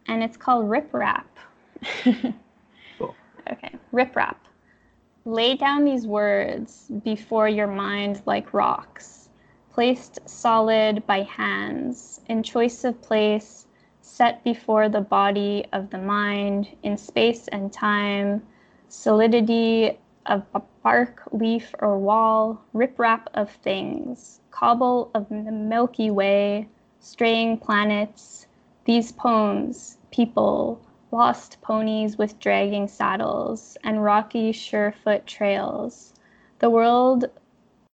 and 0.07 0.23
it's 0.23 0.37
called 0.37 0.69
Rip 0.69 0.93
Rap. 0.93 1.27
cool. 2.99 3.15
Okay, 3.51 3.75
Rip 3.93 4.17
Rap. 4.17 4.43
Lay 5.27 5.55
down 5.55 5.85
these 5.85 6.07
words 6.07 6.91
before 7.05 7.49
your 7.49 7.67
mind 7.67 8.23
like 8.25 8.55
rocks, 8.55 9.20
placed 9.73 10.19
solid 10.29 11.07
by 11.07 11.23
hands, 11.23 12.21
in 12.29 12.43
choice 12.43 12.85
of 12.85 13.01
place, 13.03 13.67
set 14.01 14.43
before 14.45 14.89
the 14.89 15.01
body 15.01 15.65
of 15.73 15.91
the 15.91 15.99
mind, 15.99 16.69
in 16.83 16.97
space 16.97 17.49
and 17.49 17.73
time, 17.73 18.43
solidity 18.89 19.99
of 20.27 20.45
bark, 20.83 21.23
leaf, 21.33 21.75
or 21.79 21.99
wall, 21.99 22.61
riprap 22.75 23.27
of 23.35 23.51
things, 23.51 24.41
cobble 24.51 25.11
of 25.15 25.29
the 25.29 25.35
Milky 25.35 26.11
Way, 26.11 26.69
straying 27.01 27.59
planets, 27.59 28.47
these 28.85 29.13
poems, 29.13 29.99
people, 30.11 30.81
lost 31.13 31.61
ponies 31.61 32.19
with 32.19 32.39
dragging 32.39 32.89
saddles, 32.89 33.77
and 33.85 34.05
rocky, 34.05 34.53
surefoot 34.53 35.27
trails. 35.27 36.15
The 36.59 36.71
world 36.71 37.27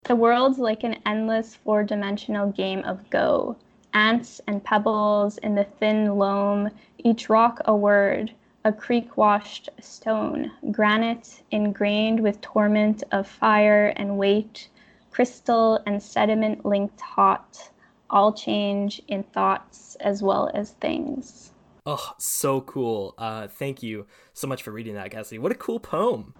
the 0.05 0.15
world's 0.15 0.59
like 0.59 0.83
an 0.83 0.97
endless 1.05 1.55
four-dimensional 1.55 2.51
game 2.51 2.83
of 2.83 3.09
go. 3.09 3.55
Ants 3.93 4.41
and 4.47 4.63
pebbles 4.63 5.37
in 5.39 5.55
the 5.55 5.63
thin 5.63 6.17
loam, 6.17 6.69
each 6.97 7.29
rock 7.29 7.61
a 7.65 7.75
word, 7.75 8.33
a 8.65 8.73
creek 8.73 9.17
washed 9.17 9.69
stone, 9.79 10.51
granite 10.71 11.43
ingrained 11.51 12.19
with 12.21 12.41
torment 12.41 13.03
of 13.11 13.27
fire 13.27 13.93
and 13.95 14.17
weight, 14.17 14.69
crystal 15.11 15.79
and 15.85 16.01
sediment 16.01 16.65
linked 16.65 16.99
hot, 16.99 17.69
all 18.09 18.33
change 18.33 19.01
in 19.07 19.23
thoughts 19.23 19.95
as 19.99 20.21
well 20.21 20.49
as 20.53 20.71
things. 20.71 21.51
Oh, 21.85 22.13
so 22.17 22.61
cool. 22.61 23.13
Uh, 23.17 23.47
thank 23.47 23.83
you 23.83 24.07
so 24.33 24.47
much 24.47 24.63
for 24.63 24.71
reading 24.71 24.95
that, 24.95 25.11
Cassie. 25.11 25.39
What 25.39 25.51
a 25.51 25.55
cool 25.55 25.79
poem. 25.79 26.33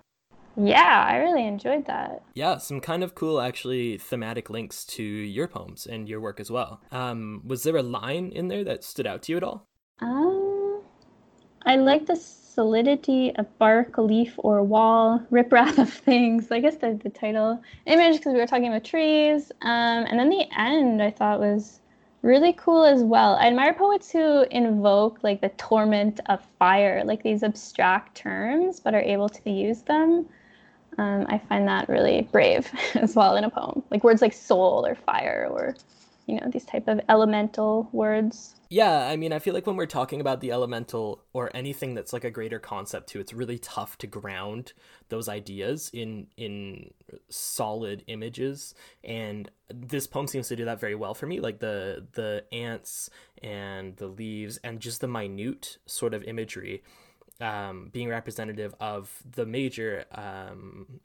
Yeah, 0.55 1.05
I 1.07 1.17
really 1.17 1.47
enjoyed 1.47 1.85
that. 1.87 2.21
Yeah, 2.35 2.57
some 2.57 2.79
kind 2.79 3.03
of 3.03 3.15
cool, 3.15 3.41
actually, 3.41 3.97
thematic 3.97 4.49
links 4.49 4.85
to 4.85 5.03
your 5.03 5.47
poems 5.47 5.87
and 5.87 6.07
your 6.07 6.21
work 6.21 6.39
as 6.39 6.51
well. 6.51 6.81
Um, 6.91 7.41
was 7.45 7.63
there 7.63 7.75
a 7.75 7.83
line 7.83 8.31
in 8.33 8.49
there 8.49 8.63
that 8.63 8.83
stood 8.83 9.07
out 9.07 9.23
to 9.23 9.31
you 9.31 9.37
at 9.37 9.43
all? 9.43 9.67
Um, 9.99 10.81
I 11.65 11.77
like 11.77 12.05
the 12.05 12.15
solidity 12.15 13.35
of 13.35 13.57
bark, 13.57 13.97
leaf, 13.97 14.35
or 14.37 14.61
wall, 14.63 15.19
riprap 15.31 15.77
of 15.79 15.91
things. 15.91 16.51
I 16.51 16.59
guess 16.59 16.75
the, 16.75 16.99
the 17.01 17.09
title 17.09 17.61
image 17.85 18.17
because 18.17 18.33
we 18.33 18.39
were 18.39 18.47
talking 18.47 18.67
about 18.67 18.83
trees. 18.83 19.51
Um, 19.61 20.05
and 20.07 20.19
then 20.19 20.29
the 20.29 20.45
end 20.57 21.01
I 21.01 21.09
thought 21.09 21.39
was 21.39 21.79
really 22.21 22.53
cool 22.53 22.85
as 22.85 23.03
well. 23.03 23.35
I 23.35 23.47
admire 23.47 23.73
poets 23.73 24.11
who 24.11 24.43
invoke 24.51 25.23
like 25.23 25.41
the 25.41 25.49
torment 25.49 26.19
of 26.27 26.45
fire, 26.59 27.03
like 27.03 27.23
these 27.23 27.43
abstract 27.43 28.15
terms, 28.15 28.79
but 28.79 28.93
are 28.93 29.01
able 29.01 29.29
to 29.29 29.49
use 29.49 29.81
them. 29.81 30.27
Um, 30.97 31.25
I 31.29 31.39
find 31.49 31.67
that 31.67 31.89
really 31.89 32.27
brave 32.31 32.71
as 32.95 33.15
well 33.15 33.35
in 33.35 33.43
a 33.43 33.49
poem, 33.49 33.83
like 33.91 34.03
words 34.03 34.21
like 34.21 34.33
soul 34.33 34.85
or 34.85 34.95
fire 34.95 35.47
or 35.49 35.75
you 36.25 36.39
know 36.39 36.49
these 36.51 36.65
type 36.65 36.87
of 36.87 37.01
elemental 37.09 37.89
words. 37.91 38.55
Yeah 38.69 39.07
i 39.07 39.15
mean 39.17 39.31
i 39.31 39.37
feel 39.37 39.53
like 39.53 39.67
when 39.67 39.75
we're 39.75 39.85
talking 39.85 40.19
about 40.19 40.41
the 40.41 40.51
elemental 40.51 41.21
or 41.31 41.51
anything 41.53 41.93
that's 41.93 42.11
like 42.11 42.23
a 42.23 42.31
greater 42.31 42.57
concept 42.57 43.09
too 43.09 43.19
it's 43.19 43.31
really 43.31 43.59
tough 43.59 43.99
to 43.99 44.07
ground 44.07 44.73
those 45.09 45.29
ideas 45.29 45.91
in 45.93 46.25
in 46.37 46.89
solid 47.29 48.03
images. 48.07 48.73
And 49.03 49.49
this 49.69 50.07
poem 50.07 50.27
seems 50.27 50.47
to 50.47 50.55
do 50.55 50.65
that 50.65 50.79
very 50.79 50.95
well 50.95 51.13
for 51.13 51.27
me 51.27 51.39
like 51.39 51.59
the 51.59 52.05
the 52.13 52.45
ants 52.51 53.09
and 53.41 53.95
the 53.97 54.07
leaves 54.07 54.57
and 54.63 54.79
just 54.79 55.01
the 55.01 55.07
minute 55.07 55.77
sort 55.85 56.13
of 56.13 56.23
imagery 56.23 56.83
um, 57.41 57.89
being 57.91 58.09
representative 58.09 58.75
of 58.79 59.23
the 59.29 59.45
major 59.45 60.05
um, 60.11 60.99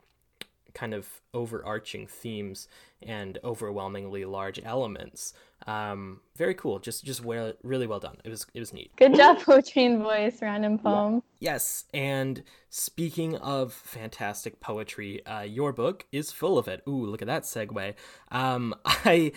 kind 0.74 0.94
of 0.94 1.20
overarching 1.34 2.06
themes 2.06 2.68
and 3.02 3.38
overwhelmingly 3.42 4.24
large 4.24 4.60
elements. 4.64 5.32
Um, 5.66 6.20
very 6.36 6.54
cool. 6.54 6.78
Just 6.78 7.04
just 7.04 7.24
well, 7.24 7.52
really 7.62 7.86
well 7.86 8.00
done. 8.00 8.16
It 8.24 8.28
was 8.30 8.46
it 8.54 8.60
was 8.60 8.72
neat. 8.72 8.94
Good 8.96 9.16
job, 9.16 9.40
poetry 9.40 9.84
in 9.84 10.02
voice, 10.02 10.40
random 10.40 10.78
poem. 10.78 11.22
Yes, 11.40 11.84
and 11.92 12.42
speaking 12.70 13.36
of 13.36 13.72
fantastic 13.72 14.60
poetry, 14.60 15.24
uh, 15.26 15.42
your 15.42 15.72
book 15.72 16.06
is 16.12 16.30
full 16.30 16.58
of 16.58 16.68
it. 16.68 16.82
Ooh, 16.86 17.06
look 17.06 17.22
at 17.22 17.28
that 17.28 17.42
segue. 17.42 17.94
Um, 18.30 18.74
I 18.84 19.32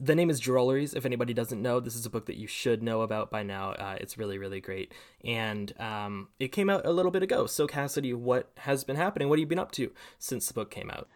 the 0.00 0.14
name 0.14 0.30
is 0.30 0.40
Drolleries. 0.40 0.96
If 0.96 1.04
anybody 1.04 1.34
doesn't 1.34 1.60
know, 1.60 1.78
this 1.78 1.94
is 1.94 2.06
a 2.06 2.10
book 2.10 2.26
that 2.26 2.36
you 2.36 2.46
should 2.46 2.82
know 2.82 3.02
about 3.02 3.30
by 3.30 3.42
now. 3.42 3.72
Uh, 3.72 3.96
it's 4.00 4.16
really, 4.16 4.38
really 4.38 4.60
great. 4.60 4.92
And 5.24 5.78
um, 5.78 6.28
it 6.38 6.48
came 6.48 6.70
out 6.70 6.86
a 6.86 6.90
little 6.90 7.10
bit 7.10 7.22
ago. 7.22 7.46
So, 7.46 7.66
Cassidy, 7.66 8.14
what 8.14 8.50
has 8.58 8.82
been 8.84 8.96
happening? 8.96 9.28
What 9.28 9.38
have 9.38 9.40
you 9.40 9.46
been 9.46 9.58
up 9.58 9.72
to 9.72 9.92
since 10.18 10.48
the 10.48 10.54
book 10.54 10.70
came 10.70 10.90
out? 10.90 11.08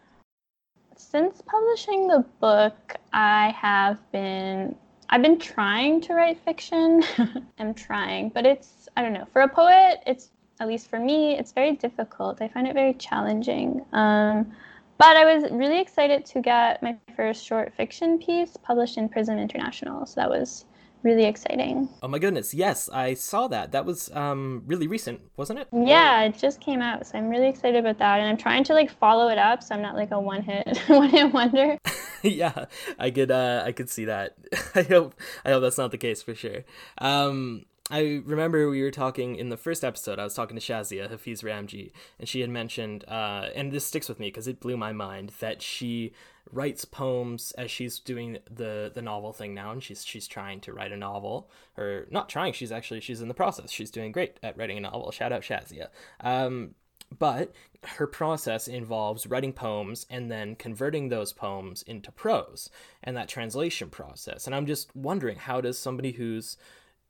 Since 0.95 1.41
publishing 1.41 2.07
the 2.07 2.23
book, 2.39 2.95
I 3.11 3.49
have 3.59 3.99
been 4.11 4.75
I've 5.09 5.21
been 5.21 5.39
trying 5.39 6.01
to 6.01 6.13
write 6.13 6.39
fiction. 6.45 7.03
I'm 7.59 7.73
trying, 7.73 8.29
but 8.29 8.45
it's 8.45 8.87
I 8.95 9.01
don't 9.01 9.13
know. 9.13 9.25
For 9.33 9.41
a 9.41 9.49
poet, 9.49 9.99
it's 10.05 10.31
at 10.59 10.67
least 10.67 10.89
for 10.89 10.99
me, 10.99 11.37
it's 11.37 11.51
very 11.51 11.73
difficult. 11.73 12.41
I 12.41 12.47
find 12.47 12.65
it 12.65 12.73
very 12.73 12.93
challenging. 12.93 13.85
Um, 13.91 14.53
but 14.97 15.17
I 15.17 15.35
was 15.35 15.51
really 15.51 15.79
excited 15.79 16.25
to 16.27 16.41
get 16.41 16.81
my 16.81 16.95
first 17.15 17.45
short 17.45 17.73
fiction 17.75 18.19
piece 18.19 18.57
published 18.57 18.97
in 18.97 19.09
Prism 19.09 19.37
International. 19.37 20.05
So 20.05 20.21
that 20.21 20.29
was 20.29 20.65
really 21.05 21.25
exciting. 21.25 21.87
Oh 22.01 22.07
my 22.07 22.19
goodness, 22.19 22.53
yes, 22.53 22.89
I 22.91 23.13
saw 23.13 23.47
that. 23.47 23.71
That 23.71 23.85
was 23.85 24.11
um, 24.13 24.63
really 24.65 24.87
recent, 24.87 25.21
wasn't 25.37 25.59
it? 25.59 25.67
Yeah, 25.71 26.23
it 26.23 26.37
just 26.37 26.59
came 26.59 26.81
out, 26.81 27.05
so 27.05 27.17
I'm 27.17 27.29
really 27.29 27.47
excited 27.47 27.77
about 27.77 27.99
that, 27.99 28.19
and 28.19 28.27
I'm 28.27 28.37
trying 28.37 28.63
to 28.65 28.73
like 28.73 28.91
follow 28.91 29.29
it 29.29 29.37
up, 29.37 29.61
so 29.61 29.75
I'm 29.75 29.81
not 29.81 29.95
like 29.95 30.11
a 30.11 30.19
one 30.19 30.41
hit 30.41 30.77
one 30.87 31.09
hit 31.09 31.31
wonder. 31.31 31.77
yeah, 32.23 32.65
I 32.97 33.11
could 33.11 33.31
uh, 33.31 33.63
I 33.65 33.71
could 33.71 33.89
see 33.89 34.05
that. 34.05 34.35
I 34.75 34.81
hope 34.81 35.15
I 35.45 35.51
hope 35.51 35.61
that's 35.61 35.77
not 35.77 35.91
the 35.91 35.97
case 35.97 36.21
for 36.21 36.33
sure. 36.33 36.63
Um, 36.97 37.65
I 37.91 38.21
remember 38.25 38.67
we 38.67 38.81
were 38.81 38.89
talking 38.89 39.35
in 39.35 39.49
the 39.49 39.57
first 39.57 39.83
episode. 39.83 40.17
I 40.17 40.23
was 40.23 40.33
talking 40.33 40.57
to 40.57 40.61
Shazia 40.61 41.07
Hafiz 41.07 41.43
Ramji, 41.43 41.91
and 42.17 42.27
she 42.27 42.41
had 42.41 42.49
mentioned, 42.49 43.05
uh, 43.07 43.49
and 43.53 43.71
this 43.71 43.85
sticks 43.85 44.09
with 44.09 44.19
me 44.19 44.27
because 44.27 44.47
it 44.47 44.59
blew 44.59 44.75
my 44.75 44.91
mind 44.91 45.33
that 45.39 45.61
she 45.61 46.13
writes 46.51 46.83
poems 46.83 47.51
as 47.57 47.69
she's 47.69 47.99
doing 47.99 48.39
the 48.49 48.91
the 48.93 49.03
novel 49.03 49.33
thing 49.33 49.53
now, 49.53 49.71
and 49.71 49.83
she's 49.83 50.03
she's 50.03 50.27
trying 50.27 50.61
to 50.61 50.73
write 50.73 50.91
a 50.91 50.97
novel, 50.97 51.47
or 51.77 52.07
not 52.09 52.27
trying. 52.27 52.53
She's 52.53 52.71
actually 52.71 53.01
she's 53.01 53.21
in 53.21 53.27
the 53.27 53.35
process. 53.35 53.69
She's 53.69 53.91
doing 53.91 54.11
great 54.11 54.39
at 54.41 54.57
writing 54.57 54.77
a 54.79 54.81
novel. 54.81 55.11
Shout 55.11 55.31
out 55.31 55.43
Shazia. 55.43 55.89
Um, 56.21 56.73
but 57.19 57.53
her 57.83 58.07
process 58.07 58.67
involves 58.67 59.27
writing 59.27 59.53
poems 59.53 60.07
and 60.09 60.31
then 60.31 60.55
converting 60.55 61.09
those 61.09 61.33
poems 61.33 61.83
into 61.83 62.11
prose 62.11 62.71
and 63.03 63.15
that 63.15 63.29
translation 63.29 63.91
process. 63.91 64.47
And 64.47 64.55
I'm 64.55 64.65
just 64.65 64.95
wondering, 64.95 65.37
how 65.37 65.61
does 65.61 65.77
somebody 65.77 66.13
who's 66.13 66.57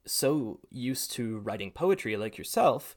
so 0.05 0.59
used 0.69 1.11
to 1.11 1.39
writing 1.39 1.71
poetry 1.71 2.17
like 2.17 2.37
yourself 2.37 2.95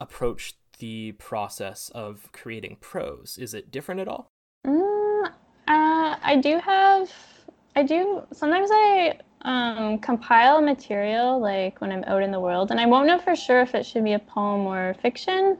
approach 0.00 0.54
the 0.78 1.12
process 1.12 1.90
of 1.94 2.30
creating 2.32 2.76
prose? 2.80 3.38
Is 3.40 3.54
it 3.54 3.70
different 3.70 4.00
at 4.00 4.08
all? 4.08 4.28
Mm, 4.66 5.26
uh, 5.26 5.32
I 5.66 6.38
do 6.42 6.58
have, 6.58 7.10
I 7.76 7.82
do, 7.82 8.22
sometimes 8.32 8.70
I 8.72 9.18
um, 9.42 9.98
compile 9.98 10.60
material 10.60 11.40
like 11.40 11.80
when 11.80 11.92
I'm 11.92 12.04
out 12.04 12.22
in 12.22 12.30
the 12.30 12.40
world, 12.40 12.70
and 12.70 12.80
I 12.80 12.86
won't 12.86 13.06
know 13.06 13.18
for 13.18 13.36
sure 13.36 13.60
if 13.60 13.74
it 13.74 13.84
should 13.84 14.04
be 14.04 14.14
a 14.14 14.18
poem 14.18 14.66
or 14.66 14.94
fiction. 15.02 15.58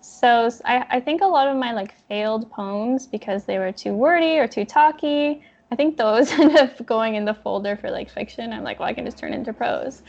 So 0.00 0.50
I, 0.64 0.86
I 0.88 1.00
think 1.00 1.20
a 1.20 1.26
lot 1.26 1.48
of 1.48 1.56
my 1.56 1.72
like 1.72 1.94
failed 2.08 2.50
poems 2.50 3.06
because 3.06 3.44
they 3.44 3.58
were 3.58 3.72
too 3.72 3.92
wordy 3.92 4.38
or 4.38 4.46
too 4.46 4.64
talky 4.64 5.42
I 5.70 5.76
think 5.76 5.96
those 5.96 6.32
end 6.38 6.56
up 6.56 6.84
going 6.84 7.14
in 7.14 7.24
the 7.24 7.34
folder 7.34 7.76
for 7.76 7.90
like 7.90 8.10
fiction. 8.10 8.52
I'm 8.52 8.64
like, 8.64 8.80
well, 8.80 8.88
I 8.88 8.94
can 8.94 9.04
just 9.04 9.18
turn 9.18 9.32
into 9.32 9.52
prose 9.52 10.02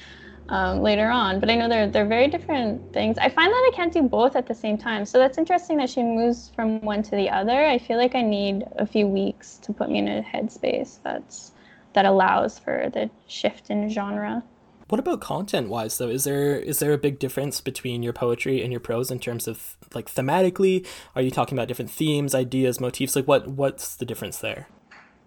um, 0.49 0.81
later 0.81 1.09
on. 1.09 1.39
But 1.39 1.49
I 1.49 1.55
know 1.55 1.69
they're 1.69 1.87
they're 1.87 2.05
very 2.05 2.27
different 2.27 2.93
things. 2.93 3.17
I 3.17 3.29
find 3.29 3.51
that 3.51 3.71
I 3.71 3.75
can't 3.75 3.93
do 3.93 4.03
both 4.03 4.35
at 4.35 4.47
the 4.47 4.55
same 4.55 4.77
time. 4.77 5.05
So 5.05 5.17
that's 5.17 5.37
interesting 5.37 5.77
that 5.77 5.89
she 5.89 6.03
moves 6.03 6.51
from 6.55 6.81
one 6.81 7.03
to 7.03 7.11
the 7.11 7.29
other. 7.29 7.65
I 7.65 7.77
feel 7.77 7.97
like 7.97 8.15
I 8.15 8.21
need 8.21 8.65
a 8.77 8.85
few 8.85 9.07
weeks 9.07 9.57
to 9.59 9.73
put 9.73 9.89
me 9.89 9.99
in 9.99 10.07
a 10.07 10.21
headspace 10.21 10.99
that's 11.03 11.51
that 11.93 12.05
allows 12.05 12.59
for 12.59 12.89
the 12.93 13.09
shift 13.27 13.69
in 13.69 13.89
genre. 13.89 14.43
What 14.91 14.99
about 14.99 15.21
content 15.21 15.69
wise 15.69 15.97
though? 15.97 16.09
Is 16.09 16.25
there 16.25 16.57
is 16.57 16.79
there 16.79 16.91
a 16.91 16.97
big 16.97 17.17
difference 17.17 17.61
between 17.61 18.03
your 18.03 18.11
poetry 18.11 18.61
and 18.61 18.73
your 18.73 18.81
prose 18.81 19.09
in 19.09 19.19
terms 19.19 19.47
of 19.47 19.77
like 19.93 20.13
thematically? 20.13 20.85
Are 21.15 21.21
you 21.21 21.31
talking 21.31 21.57
about 21.57 21.69
different 21.69 21.91
themes, 21.91 22.35
ideas, 22.35 22.81
motifs? 22.81 23.15
Like 23.15 23.25
what 23.25 23.47
what's 23.47 23.95
the 23.95 24.05
difference 24.05 24.39
there? 24.39 24.67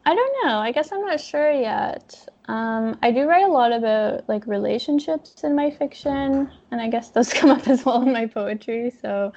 I 0.07 0.15
don't 0.15 0.45
know. 0.45 0.59
I 0.59 0.71
guess 0.73 0.93
I'm 0.93 1.01
not 1.01 1.21
sure 1.21 1.51
yet. 1.51 2.29
Um, 2.47 2.99
I 3.03 3.11
do 3.11 3.27
write 3.27 3.45
a 3.45 3.51
lot 3.51 3.73
about 3.73 4.29
like 4.29 4.47
relationships 4.47 5.45
in 5.45 5.55
my 5.55 5.71
fiction, 5.71 6.51
and 6.71 6.81
I 6.81 6.89
guess 6.89 7.11
those 7.11 7.33
come 7.33 7.51
up 7.51 7.67
as 7.69 7.85
well 7.85 8.03
in 8.03 8.13
my 8.13 8.27
poetry. 8.27 8.93
So 9.01 9.33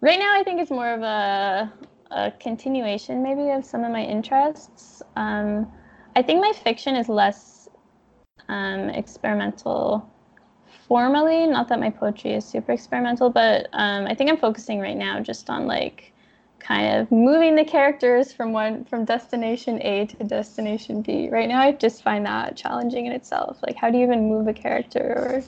right 0.00 0.18
now, 0.18 0.38
I 0.38 0.42
think 0.44 0.60
it's 0.60 0.70
more 0.70 0.92
of 0.94 1.02
a, 1.02 1.72
a 2.10 2.32
continuation, 2.40 3.22
maybe, 3.22 3.50
of 3.50 3.64
some 3.64 3.84
of 3.84 3.92
my 3.92 4.02
interests. 4.02 5.02
Um, 5.16 5.70
I 6.16 6.22
think 6.22 6.40
my 6.40 6.52
fiction 6.52 6.96
is 6.96 7.08
less 7.08 7.68
um, 8.48 8.88
experimental 8.90 10.08
formally. 10.88 11.46
Not 11.46 11.68
that 11.68 11.80
my 11.80 11.90
poetry 11.90 12.32
is 12.32 12.44
super 12.46 12.72
experimental, 12.72 13.28
but 13.28 13.68
um, 13.72 14.06
I 14.06 14.14
think 14.14 14.30
I'm 14.30 14.38
focusing 14.38 14.80
right 14.80 14.96
now 14.96 15.20
just 15.20 15.50
on 15.50 15.66
like 15.66 16.11
kind 16.62 16.96
of 16.96 17.10
moving 17.10 17.56
the 17.56 17.64
characters 17.64 18.32
from 18.32 18.52
one 18.52 18.84
from 18.84 19.04
destination 19.04 19.82
A 19.82 20.06
to 20.06 20.24
destination 20.24 21.02
B. 21.02 21.28
Right 21.30 21.48
now, 21.48 21.60
I 21.60 21.72
just 21.72 22.02
find 22.02 22.24
that 22.26 22.56
challenging 22.56 23.06
in 23.06 23.12
itself. 23.12 23.58
Like, 23.66 23.76
how 23.76 23.90
do 23.90 23.98
you 23.98 24.04
even 24.04 24.28
move 24.28 24.46
a 24.46 24.52
character 24.52 25.00
or, 25.00 25.42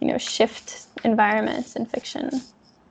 you 0.00 0.08
know, 0.08 0.18
shift 0.18 0.86
environments 1.04 1.76
in 1.76 1.86
fiction? 1.86 2.30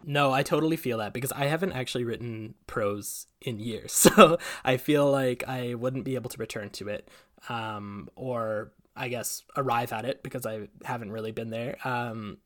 No, 0.06 0.32
I 0.32 0.44
totally 0.44 0.76
feel 0.76 0.98
that 0.98 1.14
because 1.14 1.32
I 1.32 1.46
haven't 1.46 1.72
actually 1.72 2.04
written 2.04 2.56
prose 2.68 3.28
in 3.42 3.60
years, 3.60 3.92
so 3.94 4.38
I 4.64 4.78
feel 4.78 5.10
like 5.10 5.44
I 5.48 5.76
wouldn't 5.76 6.04
be 6.04 6.16
able 6.16 6.30
to 6.30 6.38
return 6.38 6.70
to 6.72 6.90
it, 6.90 7.08
um, 7.48 8.10
or 8.16 8.74
I 8.96 9.08
guess 9.08 9.44
arrive 9.56 9.94
at 9.94 10.06
it 10.06 10.22
because 10.22 10.46
I 10.46 10.68
haven't 10.84 11.12
really 11.12 11.32
been 11.32 11.50
there. 11.50 11.78
Um, 11.86 12.38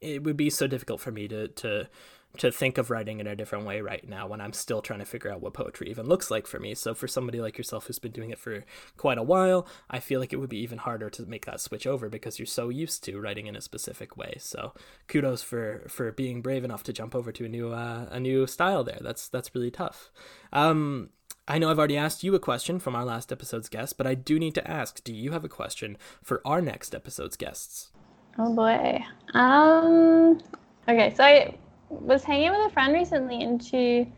it 0.00 0.22
would 0.22 0.36
be 0.36 0.50
so 0.50 0.66
difficult 0.66 1.00
for 1.00 1.12
me 1.12 1.28
to 1.28 1.48
to 1.48 1.88
to 2.38 2.50
think 2.50 2.78
of 2.78 2.90
writing 2.90 3.20
in 3.20 3.26
a 3.26 3.36
different 3.36 3.64
way 3.64 3.80
right 3.80 4.06
now 4.08 4.26
when 4.26 4.40
I'm 4.40 4.52
still 4.52 4.82
trying 4.82 4.98
to 4.98 5.04
figure 5.04 5.32
out 5.32 5.40
what 5.40 5.54
poetry 5.54 5.88
even 5.88 6.06
looks 6.06 6.30
like 6.30 6.46
for 6.46 6.58
me. 6.58 6.74
So 6.74 6.94
for 6.94 7.06
somebody 7.06 7.40
like 7.40 7.56
yourself 7.56 7.86
who's 7.86 7.98
been 7.98 8.12
doing 8.12 8.30
it 8.30 8.38
for 8.38 8.64
quite 8.96 9.18
a 9.18 9.22
while, 9.22 9.66
I 9.88 10.00
feel 10.00 10.18
like 10.20 10.32
it 10.32 10.38
would 10.38 10.50
be 10.50 10.58
even 10.58 10.78
harder 10.78 11.10
to 11.10 11.26
make 11.26 11.46
that 11.46 11.60
switch 11.60 11.86
over 11.86 12.08
because 12.08 12.38
you're 12.38 12.46
so 12.46 12.68
used 12.68 13.04
to 13.04 13.20
writing 13.20 13.46
in 13.46 13.56
a 13.56 13.60
specific 13.60 14.16
way. 14.16 14.34
So 14.38 14.72
kudos 15.06 15.42
for 15.42 15.84
for 15.88 16.10
being 16.12 16.42
brave 16.42 16.64
enough 16.64 16.82
to 16.84 16.92
jump 16.92 17.14
over 17.14 17.30
to 17.32 17.44
a 17.44 17.48
new 17.48 17.72
uh, 17.72 18.08
a 18.10 18.18
new 18.18 18.46
style 18.46 18.82
there. 18.82 18.98
That's 19.00 19.28
that's 19.28 19.54
really 19.54 19.70
tough. 19.70 20.10
Um, 20.52 21.10
I 21.46 21.58
know 21.58 21.70
I've 21.70 21.78
already 21.78 21.96
asked 21.96 22.24
you 22.24 22.34
a 22.34 22.40
question 22.40 22.78
from 22.78 22.96
our 22.96 23.04
last 23.04 23.30
episode's 23.30 23.68
guest, 23.68 23.98
but 23.98 24.06
I 24.06 24.14
do 24.14 24.38
need 24.38 24.54
to 24.54 24.68
ask, 24.68 25.04
do 25.04 25.12
you 25.12 25.32
have 25.32 25.44
a 25.44 25.48
question 25.48 25.98
for 26.22 26.40
our 26.44 26.62
next 26.62 26.94
episode's 26.94 27.36
guests? 27.36 27.90
Oh 28.38 28.54
boy. 28.54 29.04
Um 29.34 30.40
okay, 30.88 31.14
so 31.14 31.22
I 31.22 31.58
was 32.00 32.24
hanging 32.24 32.50
with 32.50 32.66
a 32.66 32.70
friend 32.70 32.92
recently 32.92 33.42
and 33.42 33.62
she 33.62 34.12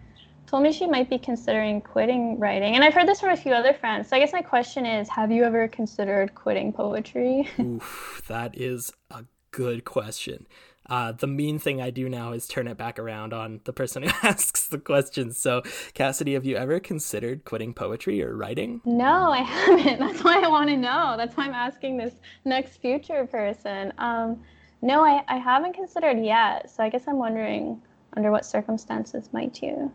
told 0.47 0.63
me 0.63 0.73
she 0.73 0.87
might 0.87 1.11
be 1.11 1.19
considering 1.19 1.81
quitting 1.81 2.39
writing. 2.39 2.75
And 2.75 2.85
I've 2.85 2.95
heard 2.95 3.09
this 3.09 3.21
from 3.21 3.31
a 3.31 3.37
few 3.37 3.53
other 3.53 3.75
friends. 3.75 4.09
So 4.09 4.17
I 4.17 4.21
guess 4.21 4.33
my 4.33 4.43
question 4.43 4.87
is 4.87 5.09
have 5.09 5.31
you 5.33 5.45
ever 5.45 5.69
considered 5.69 6.35
quitting 6.35 6.73
poetry? 6.73 7.49
Oof, 7.61 8.23
that 8.29 8.57
is 8.59 8.93
a 9.11 9.25
good 9.51 9.85
question. 9.85 10.47
Uh, 10.89 11.13
the 11.13 11.27
mean 11.27 11.59
thing 11.59 11.83
I 11.83 11.91
do 11.91 12.09
now 12.09 12.33
is 12.33 12.47
turn 12.47 12.69
it 12.69 12.77
back 12.77 12.99
around 12.99 13.33
on 13.33 13.61
the 13.65 13.73
person 13.73 14.05
who 14.05 14.11
asks 14.23 14.69
the 14.69 14.79
question. 14.79 15.33
So, 15.33 15.63
Cassidy, 15.95 16.35
have 16.35 16.45
you 16.45 16.57
ever 16.57 16.79
considered 16.79 17.45
quitting 17.45 17.75
poetry 17.75 18.23
or 18.23 18.37
writing? 18.37 18.81
No, 18.85 19.33
I 19.33 19.39
haven't. 19.43 19.99
That's 19.99 20.23
why 20.23 20.41
I 20.43 20.49
want 20.49 20.71
to 20.71 20.77
know. 20.77 21.15
That's 21.17 21.37
why 21.37 21.47
I'm 21.47 21.55
asking 21.55 21.97
this 21.97 22.15
next 22.45 22.81
future 22.81 23.27
person. 23.27 23.93
Um, 23.99 24.43
no, 24.87 25.05
I, 25.05 25.23
I 25.27 25.39
haven't 25.39 25.75
considered 25.75 26.25
yet. 26.25 26.71
So 26.71 26.83
I 26.83 26.89
guess 26.89 27.05
I'm 27.09 27.19
wondering 27.19 27.83
under 28.17 28.31
what 28.31 28.47
circumstances 28.47 29.29
might 29.33 29.63
you? 29.63 29.93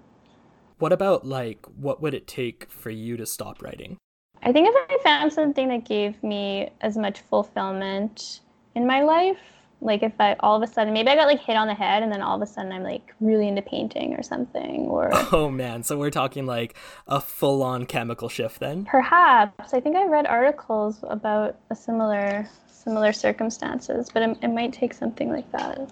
What 0.78 0.92
about 0.92 1.26
like 1.26 1.66
what 1.78 2.02
would 2.02 2.14
it 2.14 2.28
take 2.28 2.70
for 2.70 2.90
you 2.90 3.18
to 3.18 3.26
stop 3.26 3.62
writing? 3.62 3.98
I 4.44 4.52
think 4.52 4.68
if 4.68 4.76
I 4.90 5.04
found 5.04 5.32
something 5.32 5.70
that 5.70 5.86
gave 5.86 6.22
me 6.24 6.72
as 6.82 6.98
much 6.98 7.22
fulfillment 7.22 8.42
in 8.76 8.88
my 8.88 9.04
life, 9.04 9.38
like 9.80 10.04
if 10.04 10.14
I 10.20 10.36
all 10.40 10.62
of 10.62 10.68
a 10.68 10.72
sudden 10.72 10.94
maybe 10.94 11.10
I 11.10 11.16
got 11.16 11.28
like 11.28 11.40
hit 11.40 11.56
on 11.56 11.68
the 11.68 11.74
head 11.74 12.04
and 12.04 12.12
then 12.12 12.22
all 12.22 12.36
of 12.36 12.42
a 12.42 12.52
sudden 12.52 12.72
I'm 12.72 12.84
like 12.84 13.14
really 13.20 13.48
into 13.48 13.62
painting 13.62 14.14
or 14.14 14.24
something 14.24 14.88
or 14.88 15.10
Oh 15.32 15.50
man, 15.50 15.84
so 15.84 15.98
we're 15.98 16.10
talking 16.10 16.46
like 16.46 16.76
a 17.08 17.22
full-on 17.22 17.86
chemical 17.86 18.30
shift 18.30 18.60
then? 18.60 18.86
Perhaps. 18.86 19.74
I 19.74 19.80
think 19.80 19.96
I 19.96 20.06
read 20.06 20.26
articles 20.26 21.00
about 21.04 21.58
a 21.70 21.76
similar 21.76 22.48
similar 22.84 23.14
circumstances, 23.14 24.10
but 24.14 24.24
it, 24.24 24.38
it 24.42 24.48
might 24.50 24.74
take 24.74 24.94
something 24.94 25.30
like 25.30 25.52
that. 25.52 25.92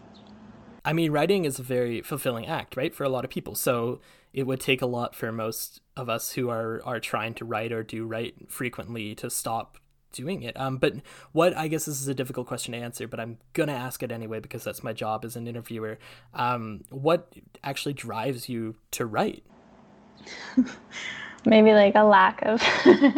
I 0.86 0.93
mean, 0.93 1.12
writing 1.12 1.45
is 1.45 1.60
a 1.60 1.63
very 1.63 2.02
fulfilling 2.02 2.47
act, 2.47 2.78
right, 2.78 2.93
for 2.93 3.04
a 3.04 3.10
lot 3.10 3.25
of 3.25 3.32
people. 3.32 3.56
So 3.56 3.99
it 4.34 4.47
would 4.47 4.60
take 4.60 4.82
a 4.82 4.86
lot 4.86 5.15
for 5.15 5.32
most 5.32 5.82
of 5.97 6.10
us 6.10 6.34
who 6.34 6.49
are 6.49 6.82
are 6.86 6.99
trying 6.99 7.34
to 7.36 7.45
write 7.45 7.71
or 7.71 7.84
do 7.84 8.06
write 8.06 8.49
frequently 8.49 9.15
to 9.15 9.30
stop 9.30 9.78
doing 10.12 10.41
it. 10.43 10.60
Um, 10.60 10.78
but 10.78 10.95
what 11.32 11.56
I 11.56 11.67
guess 11.67 11.86
this 11.86 12.02
is 12.02 12.08
a 12.08 12.13
difficult 12.13 12.47
question 12.47 12.73
to 12.73 12.80
answer, 12.80 13.08
but 13.08 13.19
I'm 13.19 13.38
gonna 13.54 13.73
ask 13.73 14.02
it 14.04 14.12
anyway 14.12 14.39
because 14.39 14.63
that's 14.63 14.84
my 14.84 14.93
job 14.93 15.25
as 15.25 15.36
an 15.36 15.47
interviewer. 15.47 15.99
Um, 16.34 16.84
what 16.89 17.34
actually 17.63 17.93
drives 17.93 18.49
you 18.49 18.75
to 18.91 19.06
write? 19.06 19.43
Maybe 21.45 21.73
like 21.73 21.95
a 21.95 22.04
lack 22.04 22.41
of 22.43 22.62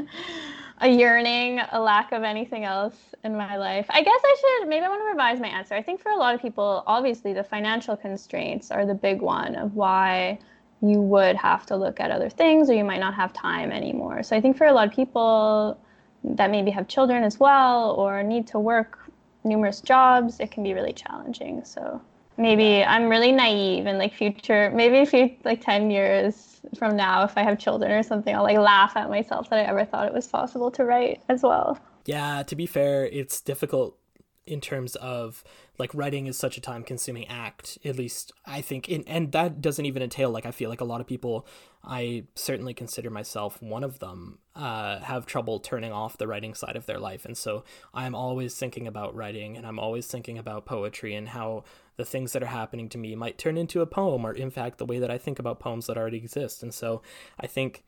a 0.82 0.90
yearning, 0.90 1.62
a 1.72 1.80
lack 1.80 2.12
of 2.12 2.24
anything 2.24 2.66
else 2.66 2.96
in 3.24 3.38
my 3.38 3.56
life. 3.56 3.86
I 3.90 4.02
guess 4.02 4.20
I 4.24 4.36
should 4.40 4.68
maybe 4.68 4.84
I 4.84 4.90
want 4.90 5.02
to 5.02 5.06
revise 5.06 5.40
my 5.40 5.48
answer. 5.48 5.76
I 5.76 5.84
think 5.84 6.02
for 6.02 6.12
a 6.12 6.18
lot 6.18 6.34
of 6.34 6.42
people, 6.42 6.84
obviously 6.88 7.34
the 7.34 7.44
financial 7.44 7.96
constraints 7.96 8.72
are 8.72 8.86
the 8.86 8.96
big 8.96 9.22
one 9.22 9.56
of 9.56 9.76
why 9.76 10.40
you 10.82 11.00
would 11.00 11.36
have 11.36 11.68
to 11.68 11.76
look 11.76 12.00
at 12.00 12.10
other 12.10 12.30
things 12.30 12.70
or 12.70 12.74
you 12.74 12.84
might 12.84 13.00
not 13.00 13.14
have 13.14 13.32
time 13.32 13.72
anymore. 13.72 14.24
So 14.24 14.36
I 14.36 14.42
think 14.42 14.58
for 14.58 14.66
a 14.66 14.74
lot 14.74 14.88
of 14.88 14.94
people 14.94 15.80
that 16.24 16.50
maybe 16.50 16.72
have 16.72 16.88
children 16.88 17.24
as 17.24 17.40
well 17.40 17.92
or 17.92 18.24
need 18.24 18.48
to 18.48 18.60
work 18.60 18.98
numerous 19.44 19.82
jobs, 19.82 20.40
it 20.40 20.50
can 20.50 20.64
be 20.64 20.74
really 20.74 20.94
challenging. 20.94 21.64
So 21.64 22.02
maybe 22.42 22.84
I'm 22.84 23.10
really 23.10 23.32
naive 23.32 23.86
and 23.86 23.98
like 23.98 24.14
future 24.14 24.72
maybe 24.74 24.98
if 24.98 25.14
you 25.14 25.36
like 25.44 25.62
10 25.62 25.92
years 25.92 26.62
from 26.78 26.96
now 26.96 27.24
if 27.24 27.38
I 27.38 27.44
have 27.44 27.60
children 27.60 27.92
or 27.92 28.04
something, 28.04 28.36
I'll 28.36 28.44
like 28.44 28.58
laugh 28.58 28.96
at 28.96 29.10
myself 29.10 29.50
that 29.50 29.60
I 29.60 29.64
ever 29.64 29.86
thought 29.86 30.08
it 30.08 30.14
was 30.14 30.28
possible 30.28 30.72
to 30.72 30.86
write 30.86 31.22
as 31.30 31.44
well. 31.44 31.78
Yeah, 32.06 32.44
to 32.44 32.56
be 32.56 32.66
fair, 32.66 33.06
it's 33.06 33.42
difficult 33.42 33.98
in 34.46 34.60
terms 34.60 34.96
of 34.96 35.44
like 35.78 35.94
writing 35.94 36.28
is 36.28 36.38
such 36.38 36.58
a 36.58 36.62
time 36.62 36.84
consuming 36.84 37.28
act 37.28 37.78
at 37.86 37.96
least 37.96 38.32
i 38.46 38.62
think 38.62 38.90
in, 38.90 39.04
and 39.08 39.32
that 39.32 39.62
doesn't 39.62 39.86
even 39.86 40.02
entail 40.02 40.30
like 40.30 40.46
i 40.46 40.52
feel 40.52 40.70
like 40.70 40.82
a 40.82 40.86
lot 40.86 41.00
of 41.00 41.08
people 41.08 41.46
i 41.84 42.24
certainly 42.36 42.74
consider 42.74 43.10
myself 43.10 43.62
one 43.62 43.84
of 43.84 44.00
them 44.00 44.40
uh, 44.56 45.00
have 45.00 45.26
trouble 45.26 45.60
turning 45.60 45.94
off 45.94 46.18
the 46.18 46.28
writing 46.28 46.54
side 46.54 46.76
of 46.76 46.86
their 46.86 47.00
life 47.00 47.24
and 47.24 47.38
so 47.38 47.64
i'm 47.94 48.16
always 48.16 48.56
thinking 48.56 48.88
about 48.88 49.16
writing 49.16 49.56
and 49.56 49.66
i'm 49.66 49.80
always 49.80 50.08
thinking 50.08 50.38
about 50.38 50.66
poetry 50.66 51.14
and 51.16 51.30
how 51.30 51.64
the 52.02 52.06
things 52.06 52.34
that 52.34 52.42
are 52.42 52.48
happening 52.48 52.90
to 52.90 52.98
me 52.98 53.16
might 53.16 53.38
turn 53.38 53.58
into 53.58 53.82
a 53.82 53.86
poem 53.86 54.26
or 54.26 54.34
in 54.34 54.50
fact 54.50 54.80
the 54.80 54.86
way 54.86 54.98
that 54.98 55.12
I 55.12 55.20
think 55.20 55.38
about 55.38 55.60
poems 55.60 55.86
that 55.86 55.98
already 55.98 56.18
exist. 56.18 56.64
And 56.64 56.74
so 56.74 57.04
I 57.40 57.46
think 57.46 57.84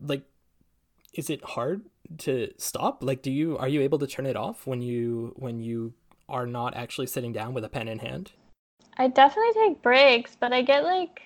like 0.00 0.22
is 1.14 1.30
it 1.30 1.42
hard 1.42 1.82
to 2.18 2.52
stop? 2.58 3.02
Like 3.02 3.22
do 3.22 3.30
you 3.30 3.56
are 3.58 3.68
you 3.68 3.80
able 3.82 3.98
to 3.98 4.06
turn 4.06 4.26
it 4.26 4.36
off 4.36 4.66
when 4.66 4.82
you 4.82 5.32
when 5.36 5.60
you 5.60 5.94
are 6.28 6.46
not 6.46 6.76
actually 6.76 7.06
sitting 7.06 7.32
down 7.32 7.54
with 7.54 7.64
a 7.64 7.68
pen 7.68 7.88
in 7.88 7.98
hand? 7.98 8.32
I 8.98 9.08
definitely 9.08 9.52
take 9.52 9.82
breaks, 9.82 10.36
but 10.38 10.52
I 10.52 10.62
get 10.62 10.84
like 10.84 11.20